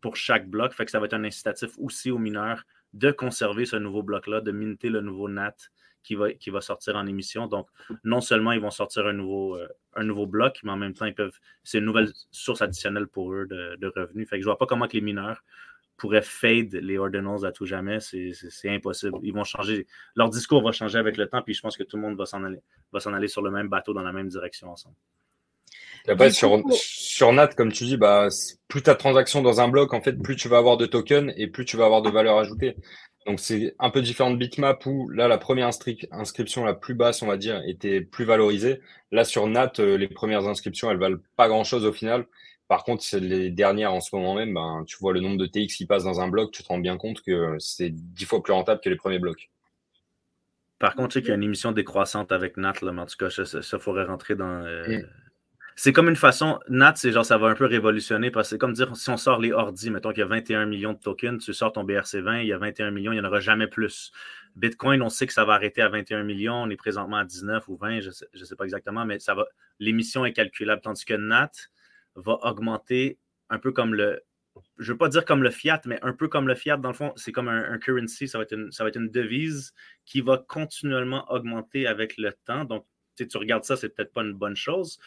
pour 0.00 0.16
chaque 0.16 0.48
bloc. 0.48 0.72
Fait 0.72 0.86
que 0.86 0.90
ça 0.90 0.98
va 0.98 1.06
être 1.06 1.14
un 1.14 1.24
incitatif 1.24 1.72
aussi 1.78 2.10
aux 2.10 2.18
mineurs 2.18 2.64
de 2.94 3.10
conserver 3.10 3.66
ce 3.66 3.76
nouveau 3.76 4.02
bloc-là, 4.02 4.40
de 4.40 4.50
minter 4.50 4.88
le 4.88 5.02
nouveau 5.02 5.28
NAT 5.28 5.56
qui 6.02 6.14
va, 6.14 6.32
qui 6.32 6.48
va 6.48 6.62
sortir 6.62 6.96
en 6.96 7.06
émission. 7.06 7.48
Donc, 7.48 7.68
non 8.04 8.22
seulement 8.22 8.52
ils 8.52 8.60
vont 8.60 8.70
sortir 8.70 9.06
un 9.06 9.12
nouveau, 9.12 9.56
euh, 9.56 9.68
un 9.94 10.04
nouveau 10.04 10.26
bloc, 10.26 10.60
mais 10.62 10.70
en 10.70 10.76
même 10.76 10.94
temps, 10.94 11.06
ils 11.06 11.14
peuvent. 11.14 11.38
C'est 11.64 11.78
une 11.78 11.84
nouvelle 11.84 12.10
source 12.30 12.62
additionnelle 12.62 13.08
pour 13.08 13.32
eux 13.34 13.46
de, 13.46 13.76
de 13.76 13.92
revenus. 13.94 14.28
Fait 14.28 14.36
que 14.36 14.42
je 14.42 14.46
vois 14.48 14.58
pas 14.58 14.66
comment 14.66 14.86
que 14.86 14.94
les 14.94 15.02
mineurs 15.02 15.42
pourraient 15.96 16.22
fade 16.22 16.72
les 16.74 16.98
ordinals 16.98 17.44
à 17.44 17.52
tout 17.52 17.66
jamais. 17.66 18.00
C'est- 18.00 18.32
impossible. 18.68 19.18
Ils 19.22 19.32
vont 19.32 19.44
changer. 19.44 19.86
Leur 20.16 20.30
discours 20.30 20.62
va 20.62 20.72
changer 20.72 20.98
avec 20.98 21.16
le 21.16 21.28
temps, 21.28 21.42
puis 21.42 21.54
je 21.54 21.60
pense 21.60 21.76
que 21.76 21.82
tout 21.82 21.96
le 21.96 22.02
monde 22.02 22.16
va 22.16 22.26
s'en 22.26 22.42
aller, 22.44 22.60
va 22.92 23.00
s'en 23.00 23.12
aller 23.12 23.28
sur 23.28 23.42
le 23.42 23.50
même 23.50 23.68
bateau 23.68 23.92
dans 23.92 24.02
la 24.02 24.12
même 24.12 24.28
direction 24.28 24.70
ensemble. 24.70 24.96
Après, 26.06 26.30
sur, 26.30 26.62
sur 26.72 27.32
NAT, 27.32 27.54
comme 27.54 27.72
tu 27.72 27.84
dis, 27.84 27.96
bah, 27.96 28.28
plus 28.68 28.82
tu 28.82 28.90
as 28.90 28.94
de 28.94 28.98
transactions 28.98 29.40
dans 29.40 29.60
un 29.60 29.68
bloc, 29.68 29.94
en 29.94 30.02
fait, 30.02 30.12
plus 30.12 30.36
tu 30.36 30.48
vas 30.48 30.58
avoir 30.58 30.76
de 30.76 30.84
tokens 30.84 31.32
et 31.36 31.46
plus 31.46 31.64
tu 31.64 31.78
vas 31.78 31.86
avoir 31.86 32.02
de 32.02 32.10
valeur 32.10 32.36
ajoutée. 32.38 32.76
Donc, 33.26 33.40
c'est 33.40 33.74
un 33.78 33.88
peu 33.88 34.02
différent 34.02 34.30
de 34.30 34.36
Bitmap 34.36 34.84
où, 34.84 35.08
là, 35.08 35.28
la 35.28 35.38
première 35.38 35.68
inscri- 35.68 36.06
inscription 36.10 36.62
la 36.64 36.74
plus 36.74 36.92
basse, 36.92 37.22
on 37.22 37.26
va 37.26 37.38
dire, 37.38 37.62
était 37.66 38.02
plus 38.02 38.26
valorisée. 38.26 38.80
Là, 39.12 39.24
sur 39.24 39.46
NAT, 39.46 39.80
euh, 39.80 39.96
les 39.96 40.08
premières 40.08 40.46
inscriptions, 40.46 40.90
elles 40.90 40.98
valent 40.98 41.20
pas 41.36 41.48
grand-chose 41.48 41.86
au 41.86 41.92
final. 41.92 42.26
Par 42.68 42.84
contre, 42.84 43.02
c'est 43.02 43.20
les 43.20 43.50
dernières 43.50 43.92
en 43.92 44.00
ce 44.00 44.14
moment 44.14 44.34
même, 44.34 44.54
ben, 44.54 44.84
tu 44.86 44.96
vois 44.98 45.12
le 45.12 45.20
nombre 45.20 45.36
de 45.36 45.46
TX 45.46 45.76
qui 45.76 45.86
passent 45.86 46.04
dans 46.04 46.20
un 46.20 46.28
bloc, 46.28 46.50
tu 46.50 46.62
te 46.62 46.68
rends 46.68 46.78
bien 46.78 46.96
compte 46.96 47.20
que 47.20 47.56
c'est 47.58 47.90
dix 47.90 48.24
fois 48.24 48.42
plus 48.42 48.52
rentable 48.52 48.80
que 48.80 48.88
les 48.88 48.96
premiers 48.96 49.18
blocs. 49.18 49.50
Par 50.78 50.94
contre, 50.94 51.10
je 51.10 51.14
sais 51.14 51.20
qu'il 51.20 51.28
y 51.28 51.32
a 51.32 51.36
une 51.36 51.42
émission 51.42 51.72
décroissante 51.72 52.32
avec 52.32 52.56
Nat, 52.56 52.74
là, 52.82 52.92
mais 52.92 53.02
en 53.02 53.06
tout 53.06 53.16
cas, 53.18 53.30
ça, 53.30 53.44
ça, 53.44 53.62
ça 53.62 53.78
faudrait 53.78 54.04
rentrer 54.04 54.34
dans. 54.34 54.64
euh, 54.64 54.98
Mm. 54.98 55.06
C'est 55.76 55.92
comme 55.92 56.08
une 56.08 56.16
façon. 56.16 56.60
Nat, 56.68 56.94
c'est 56.96 57.10
genre, 57.10 57.24
ça 57.24 57.36
va 57.36 57.48
un 57.48 57.54
peu 57.54 57.66
révolutionner 57.66 58.30
parce 58.30 58.48
que 58.48 58.50
c'est 58.50 58.58
comme 58.58 58.74
dire 58.74 58.94
si 58.96 59.10
on 59.10 59.16
sort 59.16 59.40
les 59.40 59.52
ordi, 59.52 59.90
mettons 59.90 60.10
qu'il 60.10 60.20
y 60.20 60.22
a 60.22 60.26
21 60.26 60.66
millions 60.66 60.92
de 60.92 60.98
tokens, 60.98 61.44
tu 61.44 61.52
sors 61.52 61.72
ton 61.72 61.84
BRC20, 61.84 62.42
il 62.42 62.46
y 62.46 62.52
a 62.52 62.58
21 62.58 62.92
millions, 62.92 63.12
il 63.12 63.16
n'y 63.16 63.20
en 63.20 63.28
aura 63.28 63.40
jamais 63.40 63.66
plus. 63.66 64.12
Bitcoin, 64.54 65.02
on 65.02 65.08
sait 65.08 65.26
que 65.26 65.32
ça 65.32 65.44
va 65.44 65.54
arrêter 65.54 65.82
à 65.82 65.88
21 65.88 66.22
millions, 66.22 66.54
on 66.54 66.70
est 66.70 66.76
présentement 66.76 67.16
à 67.16 67.24
19 67.24 67.66
ou 67.68 67.76
20, 67.76 68.00
je 68.00 68.06
ne 68.06 68.12
sais, 68.12 68.26
je 68.32 68.44
sais 68.44 68.54
pas 68.54 68.64
exactement, 68.64 69.04
mais 69.04 69.18
ça 69.18 69.34
va. 69.34 69.46
L'émission 69.80 70.24
est 70.24 70.32
calculable, 70.32 70.80
tandis 70.80 71.04
que 71.04 71.14
Nat 71.14 71.50
va 72.16 72.38
augmenter 72.42 73.18
un 73.50 73.58
peu 73.58 73.72
comme 73.72 73.94
le. 73.94 74.22
Je 74.78 74.90
ne 74.90 74.94
veux 74.94 74.98
pas 74.98 75.08
dire 75.08 75.24
comme 75.24 75.42
le 75.42 75.50
fiat, 75.50 75.80
mais 75.84 75.98
un 76.02 76.12
peu 76.12 76.28
comme 76.28 76.46
le 76.46 76.54
fiat, 76.54 76.76
dans 76.76 76.90
le 76.90 76.94
fond, 76.94 77.12
c'est 77.16 77.32
comme 77.32 77.48
un, 77.48 77.78
currency, 77.78 78.28
ça 78.28 78.38
va, 78.38 78.44
être 78.44 78.52
une, 78.52 79.10
devise 79.10 79.74
qui 80.04 80.20
va 80.20 80.38
continuellement 80.38 81.24
augmenter 81.32 81.88
avec 81.88 82.16
le 82.18 82.32
temps. 82.44 82.64
Donc, 82.64 82.86
sais, 83.16 83.26
tu 83.26 83.36
regardes 83.36 83.64
ça, 83.64 83.76
c'est 83.76 83.88
peut-être 83.88 84.12
pas 84.12 84.22
une 84.22 84.34
bonne 84.34 84.56
chose 84.56 84.98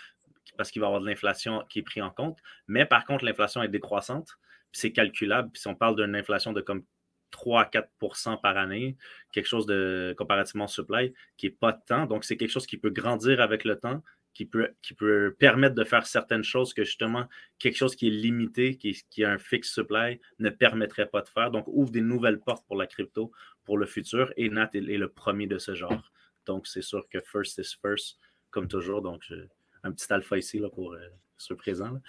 parce 0.58 0.72
qu'il 0.72 0.82
va 0.82 0.88
y 0.88 0.90
avoir 0.90 1.02
de 1.02 1.06
l'inflation 1.06 1.64
qui 1.70 1.80
est 1.80 1.84
prise 1.84 2.04
en 2.04 2.10
compte. 2.10 2.40
Mais 2.68 2.86
par 2.86 3.06
contre, 3.06 3.24
l'inflation 3.24 3.64
est 3.64 3.70
décroissante, 3.70 4.38
c'est 4.72 4.92
calculable. 4.92 5.52
Puis 5.52 5.62
si 5.62 5.68
on 5.68 5.76
parle 5.76 5.96
d'une 5.96 6.16
inflation 6.16 6.52
de 6.52 6.62
comme 6.62 6.84
3 7.32 7.62
à 7.62 7.66
4% 7.66 8.42
par 8.42 8.58
année, 8.58 8.98
quelque 9.32 9.48
chose 9.48 9.66
de 9.66 10.16
comparativement 10.18 10.68
supply 10.68 11.14
qui 11.36 11.48
n'est 11.48 11.52
pas 11.52 11.74
de 11.74 11.82
temps. 11.86 12.06
Donc, 12.06 12.24
c'est 12.24 12.38
quelque 12.38 12.52
chose 12.52 12.66
qui 12.66 12.78
peut 12.78 12.90
grandir 12.90 13.42
avec 13.42 13.66
le 13.66 13.78
temps, 13.78 14.02
qui 14.38 14.46
peut, 14.46 14.70
qui 14.84 14.94
peut 14.94 15.36
permettre 15.40 15.74
de 15.74 15.84
faire 15.84 16.06
certaines 16.06 16.44
choses 16.44 16.72
que 16.72 16.84
justement, 16.84 17.28
quelque 17.58 17.76
chose 17.76 17.96
qui 17.96 18.08
est 18.08 18.12
limité, 18.12 18.78
qui, 18.78 18.96
qui 19.10 19.24
a 19.24 19.32
un 19.32 19.40
fixe 19.40 19.74
supply, 19.74 20.20
ne 20.38 20.52
permettrait 20.52 21.08
pas 21.08 21.24
de 21.24 21.28
faire. 21.28 21.50
Donc, 21.50 21.64
ouvre 21.68 21.90
des 21.90 22.02
nouvelles 22.02 22.40
portes 22.40 22.64
pour 22.68 22.76
la 22.76 22.86
crypto 22.86 23.32
pour 23.66 23.80
le 23.80 23.88
futur. 23.88 24.32
Et 24.38 24.52
Nat 24.52 24.70
est, 24.76 24.82
le 24.82 25.10
premier 25.10 25.48
de 25.48 25.58
ce 25.58 25.74
genre. 25.74 26.12
Donc, 26.46 26.68
c'est 26.68 26.84
sûr 26.84 27.10
que 27.10 27.20
first 27.20 27.58
is 27.58 27.76
first, 27.82 28.20
comme 28.52 28.68
toujours. 28.68 29.02
Donc, 29.02 29.24
un 29.82 29.92
petit 29.92 30.14
alpha 30.14 30.38
ici 30.38 30.60
là, 30.60 30.70
pour 30.70 30.94
euh, 30.94 31.00
ceux 31.38 31.56
présents. 31.56 31.94
là. 31.94 32.00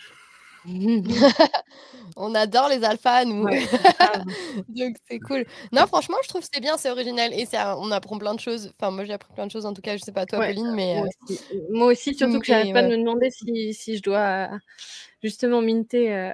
On 2.16 2.34
adore 2.34 2.68
les 2.68 2.82
alphas, 2.84 3.24
nous. 3.24 3.44
Ouais. 3.44 3.64
Donc 4.68 4.96
c'est 5.08 5.18
cool. 5.20 5.44
Non, 5.72 5.86
franchement, 5.86 6.16
je 6.22 6.28
trouve 6.28 6.40
que 6.42 6.48
c'est 6.52 6.60
bien, 6.60 6.76
c'est 6.76 6.90
original 6.90 7.32
et 7.32 7.46
ça, 7.46 7.76
on 7.78 7.90
apprend 7.90 8.18
plein 8.18 8.34
de 8.34 8.40
choses. 8.40 8.72
Enfin, 8.78 8.90
moi 8.90 9.04
j'ai 9.04 9.12
appris 9.12 9.32
plein 9.34 9.46
de 9.46 9.50
choses 9.52 9.66
en 9.66 9.72
tout 9.72 9.82
cas. 9.82 9.96
Je 9.96 10.02
sais 10.02 10.12
pas 10.12 10.26
toi, 10.26 10.40
Ouais, 10.40 10.54
Pauline, 10.54 10.72
mais 10.74 10.96
Moi 10.96 11.06
euh, 11.06 11.08
aussi, 11.26 11.40
Moi 11.70 11.86
aussi, 11.86 12.14
surtout 12.14 12.40
que 12.40 12.46
j'arrête 12.46 12.72
pas 12.72 12.82
de 12.82 12.88
ouais. 12.88 12.96
me 12.96 13.02
demander 13.02 13.30
si, 13.30 13.74
si 13.74 13.96
je 13.96 14.02
dois 14.02 14.18
euh, 14.18 14.58
justement 15.22 15.62
minter 15.62 16.12
euh, 16.14 16.32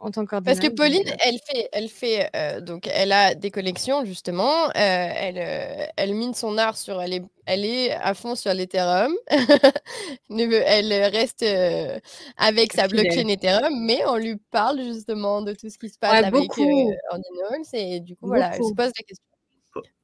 en 0.00 0.10
tant 0.10 0.24
parce 0.26 0.58
que. 0.58 0.68
Pauline, 0.68 1.02
euh, 1.06 1.16
elle 1.24 1.38
fait, 1.46 1.68
elle 1.72 1.88
fait, 1.88 2.30
euh, 2.34 2.60
donc 2.60 2.88
elle 2.92 3.12
a 3.12 3.34
des 3.34 3.50
collections 3.50 4.04
justement. 4.04 4.68
euh, 4.68 4.70
elle, 4.74 5.38
euh, 5.38 5.86
elle 5.96 6.14
mine 6.14 6.34
son 6.34 6.56
art 6.58 6.76
sur, 6.76 7.00
elle 7.02 7.12
est, 7.12 7.22
elle 7.46 7.64
est 7.64 7.92
à 7.92 8.14
fond 8.14 8.34
sur 8.34 8.52
l'Ethereum. 8.54 9.12
Elle 10.28 10.92
reste 11.12 11.42
euh, 11.42 11.98
avec 12.36 12.72
sa 12.72 12.88
Fidèle. 12.88 13.04
blockchain 13.04 13.28
Ethereum, 13.28 13.74
mais 13.84 14.00
on 14.06 14.16
lui 14.16 14.36
parle 14.50 14.80
justement 14.82 15.42
de 15.42 15.52
tout 15.52 15.68
ce 15.68 15.78
qui 15.78 15.88
se 15.88 15.98
passe 15.98 16.12
Ouais, 16.12 16.26
avec 16.26 16.50
euh, 16.58 16.92
Ordinals 17.10 17.66
et 17.74 18.00
du 18.00 18.16
coup 18.16 18.26
voilà, 18.28 18.56
elle 18.56 18.64
se 18.64 18.72
pose 18.74 18.92
des 18.96 19.04
questions. 19.04 19.24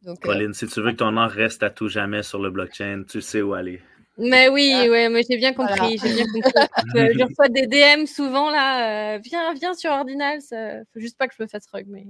Donc, 0.02 0.18
euh, 0.24 0.32
Pauline, 0.32 0.54
si 0.54 0.66
tu 0.68 0.80
veux 0.80 0.92
que 0.92 0.96
ton 0.96 1.16
art 1.16 1.30
reste 1.30 1.62
à 1.62 1.70
tout 1.70 1.88
jamais 1.88 2.22
sur 2.22 2.38
le 2.40 2.50
blockchain, 2.50 3.02
tu 3.08 3.20
sais 3.20 3.42
où 3.42 3.54
aller. 3.54 3.80
Mais 4.18 4.48
oui, 4.48 4.72
Ah. 4.74 4.88
ouais, 4.88 5.08
mais 5.10 5.22
j'ai 5.28 5.36
bien 5.36 5.52
Voilà. 5.52 5.76
compris. 5.76 5.98
J'ai 5.98 6.14
bien 6.14 6.24
compris. 6.32 6.52
Euh, 6.96 7.12
je 7.18 7.22
reçois 7.28 7.48
des 7.48 7.66
DM 7.66 8.06
souvent 8.06 8.50
là. 8.50 9.14
euh, 9.16 9.18
viens, 9.22 9.52
viens 9.54 9.74
sur 9.74 9.90
Ordinal. 9.90 10.40
Ça... 10.40 10.78
Faut 10.94 11.00
juste 11.00 11.18
pas 11.18 11.28
que 11.28 11.34
je 11.38 11.42
me 11.42 11.48
fasse 11.48 11.66
rug, 11.72 11.84
mais. 11.88 12.06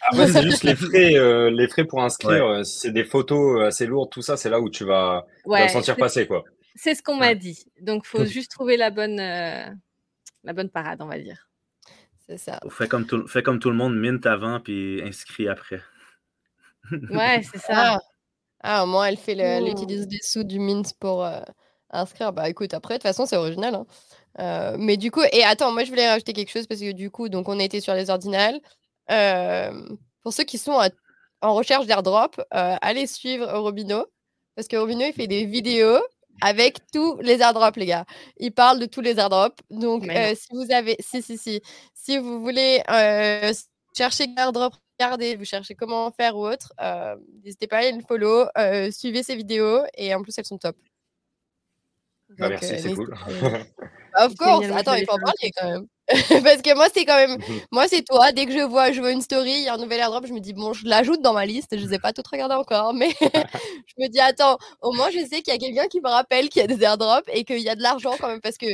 Après, 0.00 0.26
c'est 0.32 0.42
juste 0.42 0.62
les 0.64 0.74
frais, 0.74 1.14
euh, 1.16 1.50
les 1.50 1.68
frais 1.68 1.84
pour 1.84 2.02
inscrire. 2.02 2.46
euh, 2.46 2.62
si 2.64 2.78
c'est 2.80 2.92
des 2.92 3.04
photos 3.04 3.60
euh, 3.60 3.66
assez 3.66 3.86
lourdes, 3.86 4.10
tout 4.10 4.22
ça, 4.22 4.36
c'est 4.38 4.48
là 4.48 4.58
où 4.60 4.70
tu 4.70 4.84
vas, 4.84 5.26
tu 5.44 5.48
vas 5.50 5.54
Ouais, 5.62 5.68
sentir 5.68 5.96
passer, 5.96 6.26
quoi. 6.26 6.44
c'est 6.74 6.94
ce 6.94 7.02
qu'on 7.02 7.16
m'a 7.16 7.34
dit. 7.34 7.66
Donc, 7.80 8.06
faut 8.06 8.24
juste 8.24 8.50
trouver 8.50 8.76
la 8.78 8.90
bonne, 8.90 9.20
euh, 9.20 9.66
la 10.44 10.52
bonne 10.54 10.70
parade, 10.70 11.02
on 11.02 11.06
va 11.06 11.18
dire. 11.18 11.48
c'est 12.26 12.38
ça. 12.38 12.58
Fais 12.70 12.88
comme 12.88 13.06
tout, 13.06 13.26
fais 13.28 13.42
comme 13.42 13.58
tout 13.58 13.68
le 13.70 13.76
monde, 13.76 13.94
mint 13.98 14.24
avant 14.24 14.60
puis 14.60 15.02
inscris 15.04 15.46
après. 15.48 15.82
Ouais, 17.10 17.42
c'est 17.50 17.58
ça. 17.60 17.96
Ah. 17.96 18.00
Ah, 18.66 18.84
au 18.84 18.86
moins, 18.86 19.06
elle, 19.06 19.18
fait 19.18 19.34
le- 19.34 19.42
elle 19.42 19.64
Hmm. 19.64 19.68
utilise 19.68 20.06
des 20.08 20.18
sous 20.22 20.42
du 20.44 20.58
Mint 20.58 20.94
pour 20.98 21.22
euh, 21.24 21.40
inscrire. 21.90 22.32
Bah 22.32 22.48
écoute, 22.48 22.72
après, 22.74 22.94
de 22.94 22.98
toute 22.98 23.02
façon, 23.08 23.26
c'est 23.26 23.36
original. 23.36 23.74
hein. 23.74 23.86
Euh, 24.40 24.76
mais 24.78 24.96
du 24.96 25.10
coup, 25.10 25.22
et 25.32 25.44
attends, 25.44 25.70
moi, 25.72 25.84
je 25.84 25.90
voulais 25.90 26.08
rajouter 26.08 26.32
quelque 26.32 26.50
chose 26.50 26.66
parce 26.66 26.80
que 26.80 26.92
du 26.92 27.10
coup, 27.10 27.28
donc, 27.28 27.48
on 27.48 27.60
a 27.60 27.64
été 27.64 27.80
sur 27.80 27.94
les 27.94 28.10
ordinales. 28.10 28.60
Euh, 29.10 29.70
pour 30.22 30.32
ceux 30.32 30.44
qui 30.44 30.58
sont 30.58 30.78
à- 30.78 30.88
en 31.42 31.54
recherche 31.54 31.86
d'airdrop, 31.86 32.40
euh, 32.54 32.76
allez 32.80 33.06
suivre 33.06 33.46
Robino 33.58 34.06
parce 34.56 34.66
que 34.68 34.76
Robino, 34.76 35.04
il 35.06 35.12
fait 35.12 35.26
des 35.26 35.44
vidéos 35.44 36.00
avec 36.40 36.78
tous 36.92 37.18
les 37.20 37.40
airdrops, 37.42 37.76
les 37.78 37.86
gars. 37.86 38.06
Il 38.38 38.52
parle 38.52 38.78
de 38.80 38.86
tous 38.86 39.00
les 39.02 39.18
airdrops. 39.18 39.60
Donc, 39.70 40.08
euh, 40.08 40.34
si 40.34 40.48
vous 40.52 40.72
avez, 40.72 40.96
si, 41.00 41.22
si, 41.22 41.36
si, 41.38 41.60
si 41.94 42.18
vous 42.18 42.40
voulez 42.40 42.82
euh, 42.90 43.52
chercher 43.96 44.26
airdrop, 44.38 44.74
regardez, 44.98 45.36
vous 45.36 45.44
cherchez 45.44 45.74
comment 45.74 46.10
faire 46.12 46.36
ou 46.36 46.46
autre, 46.46 46.72
euh, 46.80 47.16
n'hésitez 47.44 47.66
pas 47.66 47.76
à 47.76 47.78
aller 47.80 47.92
le 47.92 48.02
follow, 48.06 48.46
euh, 48.58 48.90
suivez 48.90 49.22
ses 49.22 49.36
vidéos 49.36 49.82
et 49.96 50.14
en 50.14 50.22
plus, 50.22 50.36
elles 50.38 50.44
sont 50.44 50.58
top. 50.58 50.76
Bah, 52.38 52.48
merci, 52.48 52.72
euh, 52.72 52.78
c'est 52.80 52.94
cool. 52.94 53.14
Of 54.16 54.36
course, 54.36 54.66
attends, 54.70 54.94
il 54.94 55.06
faut 55.06 55.14
en 55.14 55.18
parler 55.18 55.50
quand 55.56 55.68
même. 55.68 55.86
Parce 56.44 56.62
que 56.62 56.74
moi, 56.76 56.86
c'est 56.94 57.04
quand 57.04 57.16
même, 57.16 57.36
moi, 57.72 57.88
c'est 57.88 58.02
toi. 58.02 58.30
Dès 58.30 58.46
que 58.46 58.52
je 58.52 58.60
vois, 58.60 58.92
je 58.92 59.00
vois 59.00 59.10
une 59.10 59.20
story, 59.20 59.50
il 59.50 59.64
y 59.64 59.68
a 59.68 59.74
un 59.74 59.78
nouvel 59.78 59.98
airdrop, 59.98 60.24
je 60.26 60.32
me 60.32 60.38
dis, 60.38 60.52
bon, 60.52 60.72
je 60.72 60.86
l'ajoute 60.86 61.20
dans 61.20 61.32
ma 61.32 61.46
liste. 61.46 61.76
Je 61.76 61.82
ne 61.82 61.88
les 61.88 61.94
ai 61.94 61.98
pas 61.98 62.12
toutes 62.12 62.28
regardées 62.28 62.54
encore, 62.54 62.94
mais 62.94 63.10
je 63.20 63.94
me 63.98 64.08
dis, 64.08 64.20
attends, 64.20 64.56
au 64.82 64.92
moins, 64.92 65.10
je 65.10 65.18
sais 65.18 65.42
qu'il 65.42 65.52
y 65.52 65.56
a 65.56 65.58
quelqu'un 65.58 65.88
qui 65.88 66.00
me 66.00 66.08
rappelle 66.08 66.48
qu'il 66.48 66.62
y 66.62 66.64
a 66.64 66.68
des 66.68 66.82
airdrops 66.84 67.28
et 67.32 67.44
qu'il 67.44 67.58
y 67.58 67.68
a 67.68 67.74
de 67.74 67.82
l'argent 67.82 68.14
quand 68.20 68.28
même. 68.28 68.40
Parce 68.40 68.56
que 68.56 68.66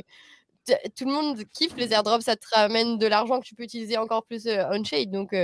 tout 0.95 1.07
le 1.07 1.13
monde 1.13 1.43
kiffe 1.55 1.75
les 1.77 1.93
airdrops, 1.93 2.25
ça 2.25 2.37
te 2.37 2.47
ramène 2.53 2.99
de 2.99 3.07
l'argent 3.07 3.41
que 3.41 3.47
tu 3.47 3.55
peux 3.55 3.63
utiliser 3.63 3.97
encore 3.97 4.25
plus 4.25 4.47
on-chain. 4.47 5.05
Donc, 5.07 5.35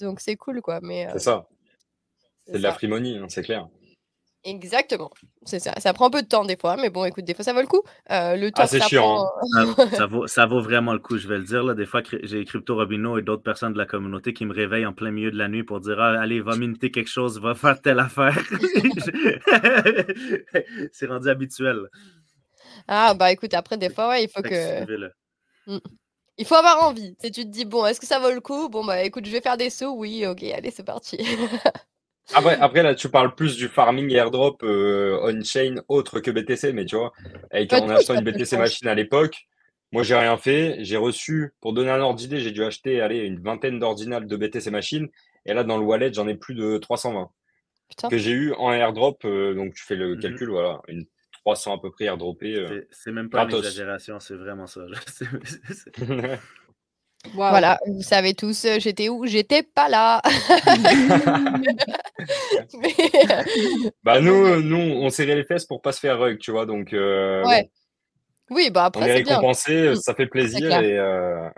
donc 0.00 0.20
c'est 0.20 0.36
cool, 0.36 0.60
quoi. 0.60 0.80
Mais, 0.82 1.08
c'est 1.12 1.20
ça. 1.20 1.48
C'est 2.46 2.54
de 2.54 2.58
la 2.58 2.72
free 2.72 2.86
money, 2.86 3.18
hein, 3.18 3.26
c'est 3.28 3.42
clair. 3.42 3.68
Exactement. 4.46 5.10
C'est 5.44 5.58
ça. 5.58 5.74
Ça 5.78 5.92
prend 5.92 6.06
un 6.06 6.10
peu 6.10 6.22
de 6.22 6.28
temps 6.28 6.44
des 6.44 6.56
fois, 6.56 6.76
mais 6.76 6.88
bon, 6.88 7.04
écoute, 7.04 7.24
des 7.24 7.34
fois 7.34 7.44
ça 7.44 7.52
vaut 7.52 7.60
le 7.60 7.66
coup. 7.66 7.82
Euh, 8.12 8.36
le 8.36 8.52
temps 8.52 8.62
ah, 8.62 8.66
c'est 8.68 8.80
chiant. 8.80 9.28
Hein. 9.54 9.74
ça, 9.92 10.06
vaut, 10.06 10.26
ça 10.28 10.46
vaut 10.46 10.60
vraiment 10.60 10.92
le 10.92 11.00
coup, 11.00 11.18
je 11.18 11.26
vais 11.26 11.38
le 11.38 11.42
dire. 11.42 11.64
Là. 11.64 11.74
Des 11.74 11.84
fois, 11.84 12.00
j'ai 12.22 12.44
Crypto 12.44 12.76
Robino 12.76 13.18
et 13.18 13.22
d'autres 13.22 13.42
personnes 13.42 13.72
de 13.72 13.78
la 13.78 13.86
communauté 13.86 14.32
qui 14.32 14.44
me 14.44 14.54
réveillent 14.54 14.86
en 14.86 14.92
plein 14.92 15.10
milieu 15.10 15.32
de 15.32 15.36
la 15.36 15.48
nuit 15.48 15.64
pour 15.64 15.80
dire 15.80 15.98
ah, 15.98 16.20
Allez, 16.20 16.40
va 16.40 16.54
minter 16.56 16.92
quelque 16.92 17.10
chose, 17.10 17.40
va 17.40 17.56
faire 17.56 17.82
telle 17.82 17.98
affaire. 17.98 18.38
c'est 20.92 21.06
rendu 21.06 21.28
habituel. 21.28 21.88
Ah, 22.86 23.14
bah 23.14 23.32
écoute, 23.32 23.52
après, 23.52 23.78
des 23.78 23.90
fois, 23.90 24.10
ouais, 24.10 24.24
il 24.24 24.28
faut 24.28 24.42
que. 24.42 25.10
Il 26.38 26.46
faut 26.46 26.54
avoir 26.54 26.82
envie. 26.82 27.14
Si 27.20 27.30
tu 27.30 27.44
te 27.44 27.48
dis, 27.48 27.64
bon, 27.64 27.86
est-ce 27.86 28.00
que 28.00 28.06
ça 28.06 28.18
vaut 28.18 28.30
le 28.30 28.40
coup? 28.40 28.68
Bon, 28.68 28.84
bah 28.84 29.02
écoute, 29.02 29.24
je 29.26 29.30
vais 29.30 29.40
faire 29.40 29.56
des 29.56 29.70
sauts. 29.70 29.94
Oui, 29.96 30.26
ok, 30.26 30.42
allez, 30.42 30.70
c'est 30.70 30.84
parti. 30.84 31.18
Après, 32.34 32.58
après, 32.60 32.82
là, 32.82 32.96
tu 32.96 33.08
parles 33.08 33.36
plus 33.36 33.56
du 33.56 33.68
farming 33.68 34.10
airdrop 34.10 34.60
euh, 34.64 35.16
on-chain 35.22 35.76
autre 35.86 36.18
que 36.18 36.32
BTC, 36.32 36.72
mais 36.72 36.84
tu 36.84 36.96
vois, 36.96 37.12
avec, 37.52 37.72
en 37.72 37.88
achetant 37.88 38.14
une 38.14 38.24
BTC 38.24 38.56
machine 38.56 38.88
à 38.88 38.94
l'époque, 38.94 39.46
moi, 39.92 40.02
j'ai 40.02 40.16
rien 40.16 40.36
fait. 40.36 40.78
J'ai 40.80 40.96
reçu, 40.96 41.54
pour 41.60 41.72
donner 41.72 41.90
un 41.90 42.00
ordre 42.00 42.18
d'idée, 42.18 42.40
j'ai 42.40 42.50
dû 42.50 42.64
acheter 42.64 43.00
allez, 43.00 43.18
une 43.18 43.40
vingtaine 43.40 43.78
d'ordinales 43.78 44.26
de 44.26 44.36
BTC 44.36 44.70
machine. 44.70 45.08
Et 45.44 45.54
là, 45.54 45.62
dans 45.62 45.78
le 45.78 45.84
wallet, 45.84 46.12
j'en 46.12 46.26
ai 46.26 46.34
plus 46.34 46.54
de 46.54 46.78
320 46.78 47.30
que 48.10 48.18
j'ai 48.18 48.32
eu 48.32 48.52
en 48.54 48.72
airdrop. 48.72 49.24
Euh, 49.24 49.54
donc, 49.54 49.74
tu 49.74 49.84
fais 49.84 49.94
le 49.94 50.16
mhm. 50.16 50.20
calcul, 50.20 50.50
voilà, 50.50 50.80
une 50.88 51.06
300 51.46 51.76
à 51.76 51.80
peu 51.80 51.92
près 51.92 52.06
airdroppé. 52.06 52.56
Euh, 52.56 52.88
c'est 52.90 53.12
même 53.12 53.30
pas 53.30 53.44
une 53.44 53.54
exagération, 53.54 54.18
c'est 54.18 54.34
vraiment 54.34 54.66
ça. 54.66 54.80
Voilà, 57.34 57.78
vous 57.86 58.02
savez 58.02 58.34
tous, 58.34 58.66
euh, 58.66 58.78
j'étais 58.78 59.08
où? 59.08 59.26
J'étais 59.26 59.64
pas 59.64 59.88
là. 59.88 60.22
bah 64.04 64.20
nous, 64.20 64.62
nous, 64.62 64.76
on 64.76 65.10
serrait 65.10 65.34
les 65.34 65.42
fesses 65.42 65.64
pour 65.64 65.82
pas 65.82 65.90
se 65.90 65.98
faire 65.98 66.20
rug, 66.20 66.38
tu 66.38 66.52
vois, 66.52 66.66
donc. 66.66 66.92
Euh, 66.92 67.44
ouais. 67.44 67.68
Oui, 68.50 68.70
bah 68.70 68.84
après. 68.84 69.02
On 69.02 69.06
est, 69.06 69.14
récompensé, 69.14 69.90
mm. 69.90 69.96
ça 69.96 70.14
fait 70.14 70.26
plaisir 70.26 70.80
et. 70.80 70.96
Euh, 70.96 71.48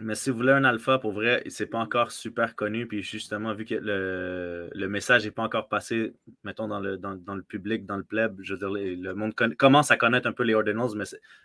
Mais 0.00 0.14
si 0.14 0.30
vous 0.30 0.36
voulez 0.36 0.52
un 0.52 0.64
alpha, 0.64 0.98
pour 0.98 1.12
vrai, 1.12 1.42
c'est 1.48 1.66
pas 1.66 1.78
encore 1.78 2.10
super 2.10 2.56
connu. 2.56 2.86
Puis 2.86 3.02
justement, 3.02 3.54
vu 3.54 3.64
que 3.64 3.74
le, 3.74 4.70
le 4.72 4.88
message 4.88 5.24
n'est 5.24 5.30
pas 5.30 5.42
encore 5.42 5.68
passé, 5.68 6.14
mettons, 6.44 6.68
dans 6.68 6.80
le, 6.80 6.96
dans, 6.96 7.14
dans, 7.14 7.34
le 7.34 7.42
public, 7.42 7.86
dans 7.86 7.96
le 7.96 8.02
pleb, 8.02 8.38
je 8.42 8.54
veux 8.54 8.58
dire, 8.58 8.70
le 8.70 9.12
monde 9.14 9.34
commence 9.56 9.90
à 9.90 9.96
connaître 9.96 10.26
un 10.26 10.32
peu 10.32 10.42
les 10.42 10.54
ordinals, 10.54 10.90
mais 10.96 11.04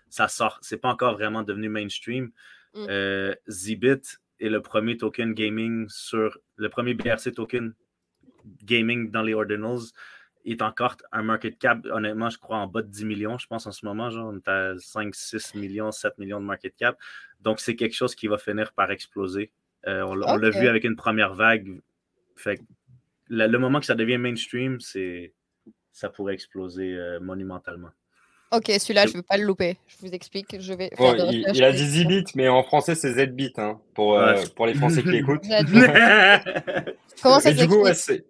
ça 0.09 0.27
sort. 0.27 0.59
C'est 0.61 0.77
pas 0.77 0.89
encore 0.89 1.13
vraiment 1.13 1.43
devenu 1.43 1.69
mainstream. 1.69 2.31
Mm. 2.73 2.85
Euh, 2.89 3.35
Zbit 3.49 4.01
est 4.39 4.49
le 4.49 4.61
premier 4.61 4.97
token 4.97 5.33
gaming 5.33 5.87
sur 5.89 6.37
le 6.55 6.69
premier 6.69 6.93
BRC 6.93 7.33
token 7.33 7.73
gaming 8.63 9.11
dans 9.11 9.21
les 9.21 9.33
ordinals. 9.33 9.91
Est 10.45 10.61
encore 10.61 10.97
un 11.11 11.23
market 11.23 11.57
cap, 11.57 11.79
honnêtement, 11.85 12.29
je 12.29 12.37
crois 12.37 12.57
en 12.57 12.67
bas 12.67 12.83
de 12.83 12.87
10 12.87 13.05
millions, 13.05 13.37
je 13.39 13.47
pense 13.47 13.65
en 13.65 13.71
ce 13.71 13.83
moment, 13.83 14.11
genre, 14.11 14.31
on 14.31 14.37
est 14.37 14.47
à 14.47 14.73
5, 14.77 15.15
6 15.15 15.55
millions, 15.55 15.91
7 15.91 16.19
millions 16.19 16.39
de 16.39 16.45
market 16.45 16.75
cap. 16.75 16.97
Donc, 17.41 17.59
c'est 17.59 17.75
quelque 17.75 17.95
chose 17.95 18.13
qui 18.13 18.27
va 18.27 18.37
finir 18.37 18.71
par 18.73 18.91
exploser. 18.91 19.51
Euh, 19.87 20.03
on, 20.03 20.13
l'a 20.13 20.49
vu 20.49 20.67
avec 20.67 20.83
une 20.83 20.95
première 20.95 21.33
vague. 21.33 21.81
Fait 22.35 22.59
le, 23.27 23.57
moment 23.57 23.79
que 23.79 23.85
ça 23.85 23.95
devient 23.95 24.17
mainstream, 24.17 24.79
c'est 24.79 25.33
ça 25.91 26.09
pourrait 26.09 26.33
exploser 26.33 26.93
euh, 26.93 27.19
monumentalement. 27.19 27.89
Ok, 28.51 28.67
celui-là, 28.67 29.05
je 29.07 29.13
ne 29.13 29.17
veux 29.17 29.23
pas 29.23 29.37
le 29.37 29.43
louper. 29.43 29.77
Je 29.87 29.95
vous 30.05 30.13
explique. 30.13 30.59
Je 30.59 30.73
vais 30.73 30.89
il, 30.99 31.63
a 31.63 31.71
dit 31.71 32.03
Z-Bit, 32.03 32.35
mais 32.35 32.47
en 32.47 32.63
français, 32.63 32.95
c'est 32.95 33.13
Z-Bit 33.13 33.57
hein, 33.59 33.79
pour, 33.93 34.19
euh, 34.19 34.41
pour 34.55 34.67
les 34.67 34.75
Français 34.75 35.03
qui 35.03 35.15
écoutent. 35.15 35.43
Comment 37.21 37.39
ça 37.39 37.53
s'écrit? 37.53 38.21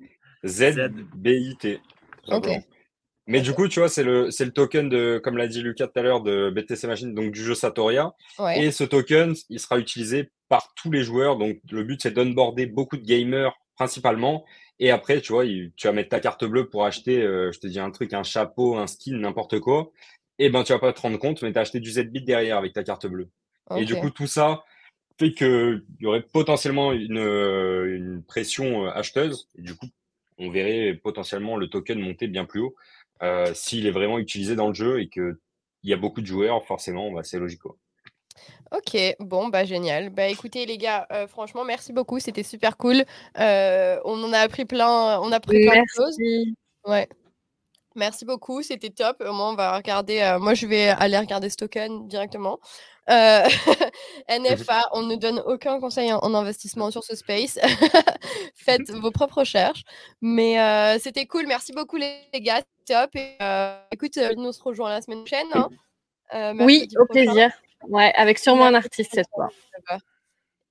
Mais 3.27 3.41
du 3.41 3.53
coup, 3.53 3.67
tu 3.67 3.79
vois, 3.79 3.89
c'est 3.89 4.03
le, 4.03 4.27
le 4.27 4.51
token 4.51 4.87
de, 4.87 5.19
comme 5.23 5.37
l'a 5.37 5.47
dit 5.47 5.61
Lucas 5.61 5.87
tout 5.87 5.99
à 5.99 6.03
l'heure, 6.03 6.21
de 6.21 6.51
BTC 6.51 6.85
Machine, 6.85 7.15
donc 7.15 7.31
du 7.31 7.43
jeu 7.43 7.55
Satoria. 7.55 8.13
Et 8.55 8.71
ce 8.71 8.83
token, 8.83 9.33
il 9.49 9.59
sera 9.59 9.79
utilisé 9.79 10.31
par 10.47 10.73
tous 10.75 10.91
les 10.91 11.03
joueurs. 11.03 11.37
Donc, 11.37 11.57
le 11.71 11.83
but, 11.83 12.01
c'est 12.01 12.11
d'onboarder 12.11 12.67
beaucoup 12.67 12.97
de 12.97 13.03
gamers 13.05 13.53
principalement. 13.75 14.45
Et 14.79 14.91
après, 14.91 15.21
tu 15.21 15.33
vois, 15.33 15.45
tu 15.45 15.87
vas 15.87 15.93
mettre 15.93 16.09
ta 16.09 16.19
carte 16.19 16.45
bleue 16.45 16.69
pour 16.69 16.85
acheter, 16.85 17.21
euh, 17.21 17.51
je 17.51 17.59
te 17.59 17.67
dis 17.67 17.79
un 17.79 17.91
truc, 17.91 18.13
un 18.13 18.23
chapeau, 18.23 18.77
un 18.77 18.87
skin, 18.87 19.17
n'importe 19.17 19.59
quoi. 19.59 19.91
Et 20.37 20.49
ben, 20.49 20.63
tu 20.63 20.73
vas 20.73 20.79
pas 20.79 20.93
te 20.93 21.01
rendre 21.01 21.17
compte, 21.17 21.41
mais 21.41 21.51
tu 21.51 21.57
as 21.57 21.61
acheté 21.61 21.79
du 21.79 21.89
Z-Bit 21.89 22.25
derrière 22.25 22.57
avec 22.57 22.73
ta 22.73 22.83
carte 22.83 23.07
bleue. 23.07 23.29
Et 23.77 23.85
du 23.85 23.95
coup, 23.95 24.11
tout 24.11 24.27
ça 24.27 24.63
fait 25.17 25.31
qu'il 25.31 25.83
y 25.99 26.05
aurait 26.05 26.21
potentiellement 26.21 26.91
une, 26.91 27.17
euh, 27.17 27.95
une 27.95 28.23
pression 28.23 28.85
euh, 28.85 28.89
acheteuse. 28.91 29.49
Et 29.57 29.61
du 29.61 29.73
coup, 29.75 29.87
on 30.37 30.49
verrait 30.49 30.99
potentiellement 31.01 31.57
le 31.57 31.69
token 31.69 31.99
monter 31.99 32.27
bien 32.27 32.45
plus 32.45 32.61
haut 32.61 32.75
euh, 33.23 33.53
s'il 33.53 33.87
est 33.87 33.91
vraiment 33.91 34.19
utilisé 34.19 34.55
dans 34.55 34.67
le 34.67 34.73
jeu 34.73 34.99
et 34.99 35.09
qu'il 35.09 35.37
y 35.83 35.93
a 35.93 35.97
beaucoup 35.97 36.21
de 36.21 36.25
joueurs, 36.25 36.65
forcément, 36.65 37.11
bah, 37.11 37.23
c'est 37.23 37.39
logique. 37.39 37.61
Quoi. 37.61 37.77
Ok, 38.71 38.97
bon, 39.19 39.47
bah 39.47 39.63
génial. 39.63 40.09
Bah 40.09 40.27
écoutez 40.27 40.65
les 40.65 40.77
gars, 40.77 41.07
euh, 41.11 41.27
franchement, 41.27 41.63
merci 41.63 41.93
beaucoup, 41.93 42.19
c'était 42.19 42.43
super 42.43 42.77
cool. 42.77 43.03
Euh, 43.39 43.99
on 44.03 44.21
en 44.23 44.33
a 44.33 44.39
appris 44.39 44.65
plein, 44.65 45.19
on 45.21 45.31
a 45.31 45.37
appris 45.37 45.61
plein 45.61 45.81
de 45.81 45.87
choses. 45.95 46.17
Ouais. 46.85 47.07
Merci 47.95 48.25
beaucoup, 48.25 48.61
c'était 48.61 48.89
top. 48.89 49.23
Au 49.25 49.31
moins, 49.31 49.51
on 49.51 49.55
va 49.55 49.77
regarder. 49.77 50.19
Euh, 50.19 50.39
moi, 50.39 50.53
je 50.53 50.65
vais 50.67 50.89
aller 50.89 51.17
regarder 51.17 51.49
ce 51.49 51.55
token 51.55 52.07
directement. 52.09 52.59
NFA, 54.29 54.89
on 54.93 55.03
ne 55.03 55.15
donne 55.15 55.39
aucun 55.45 55.79
conseil 55.79 56.11
en, 56.11 56.33
investissement 56.33 56.91
sur 56.91 57.03
ce 57.03 57.15
space. 57.15 57.59
Faites 58.55 58.89
vos 58.91 59.11
propres 59.11 59.39
recherches. 59.39 59.83
Mais 60.21 60.97
c'était 60.99 61.25
cool. 61.25 61.47
Merci 61.47 61.73
beaucoup 61.73 61.97
les, 61.97 62.27
gars, 62.35 62.61
top. 62.87 63.15
Et, 63.15 63.37
écoute, 63.91 64.17
nous 64.37 64.51
se 64.51 64.61
rejoint 64.61 64.89
la 64.89 65.01
semaine 65.01 65.23
prochaine. 65.23 65.47
Hein. 65.53 66.55
oui, 66.59 66.87
au 66.99 67.05
plaisir. 67.05 67.51
Ouais, 67.87 68.11
avec 68.15 68.39
sûrement 68.39 68.65
un 68.65 68.73
artiste 68.73 69.11
cette 69.13 69.29
fois. 69.33 69.49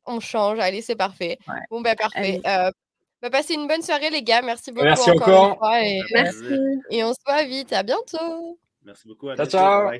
On 0.07 0.21
change, 0.21 0.59
allez, 0.59 0.83
c'est 0.83 0.97
parfait. 0.97 1.39
Bon, 1.71 1.81
ben 1.81 1.97
parfait. 1.97 2.41
Euh, 2.47 2.71
bah, 3.23 3.31
passez 3.31 3.55
une 3.55 3.67
bonne 3.67 3.83
soirée, 3.83 4.11
les 4.11 4.23
gars. 4.23 4.43
Merci 4.43 4.71
beaucoup. 4.71 4.87
Merci 4.87 5.11
encore. 5.11 5.59
et, 5.77 6.03
Merci. 6.13 6.45
et 6.91 7.05
on 7.05 7.13
se 7.13 7.21
voit 7.27 7.45
vite. 7.45 7.73
À 7.73 7.83
bientôt. 7.83 8.59
Merci 8.85 9.09
beaucoup. 9.09 9.35
ciao, 9.35 9.47
ciao. 9.47 9.91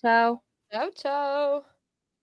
Ciao. 0.00 0.42
Ciao, 0.70 0.90
ciao. 0.94 1.77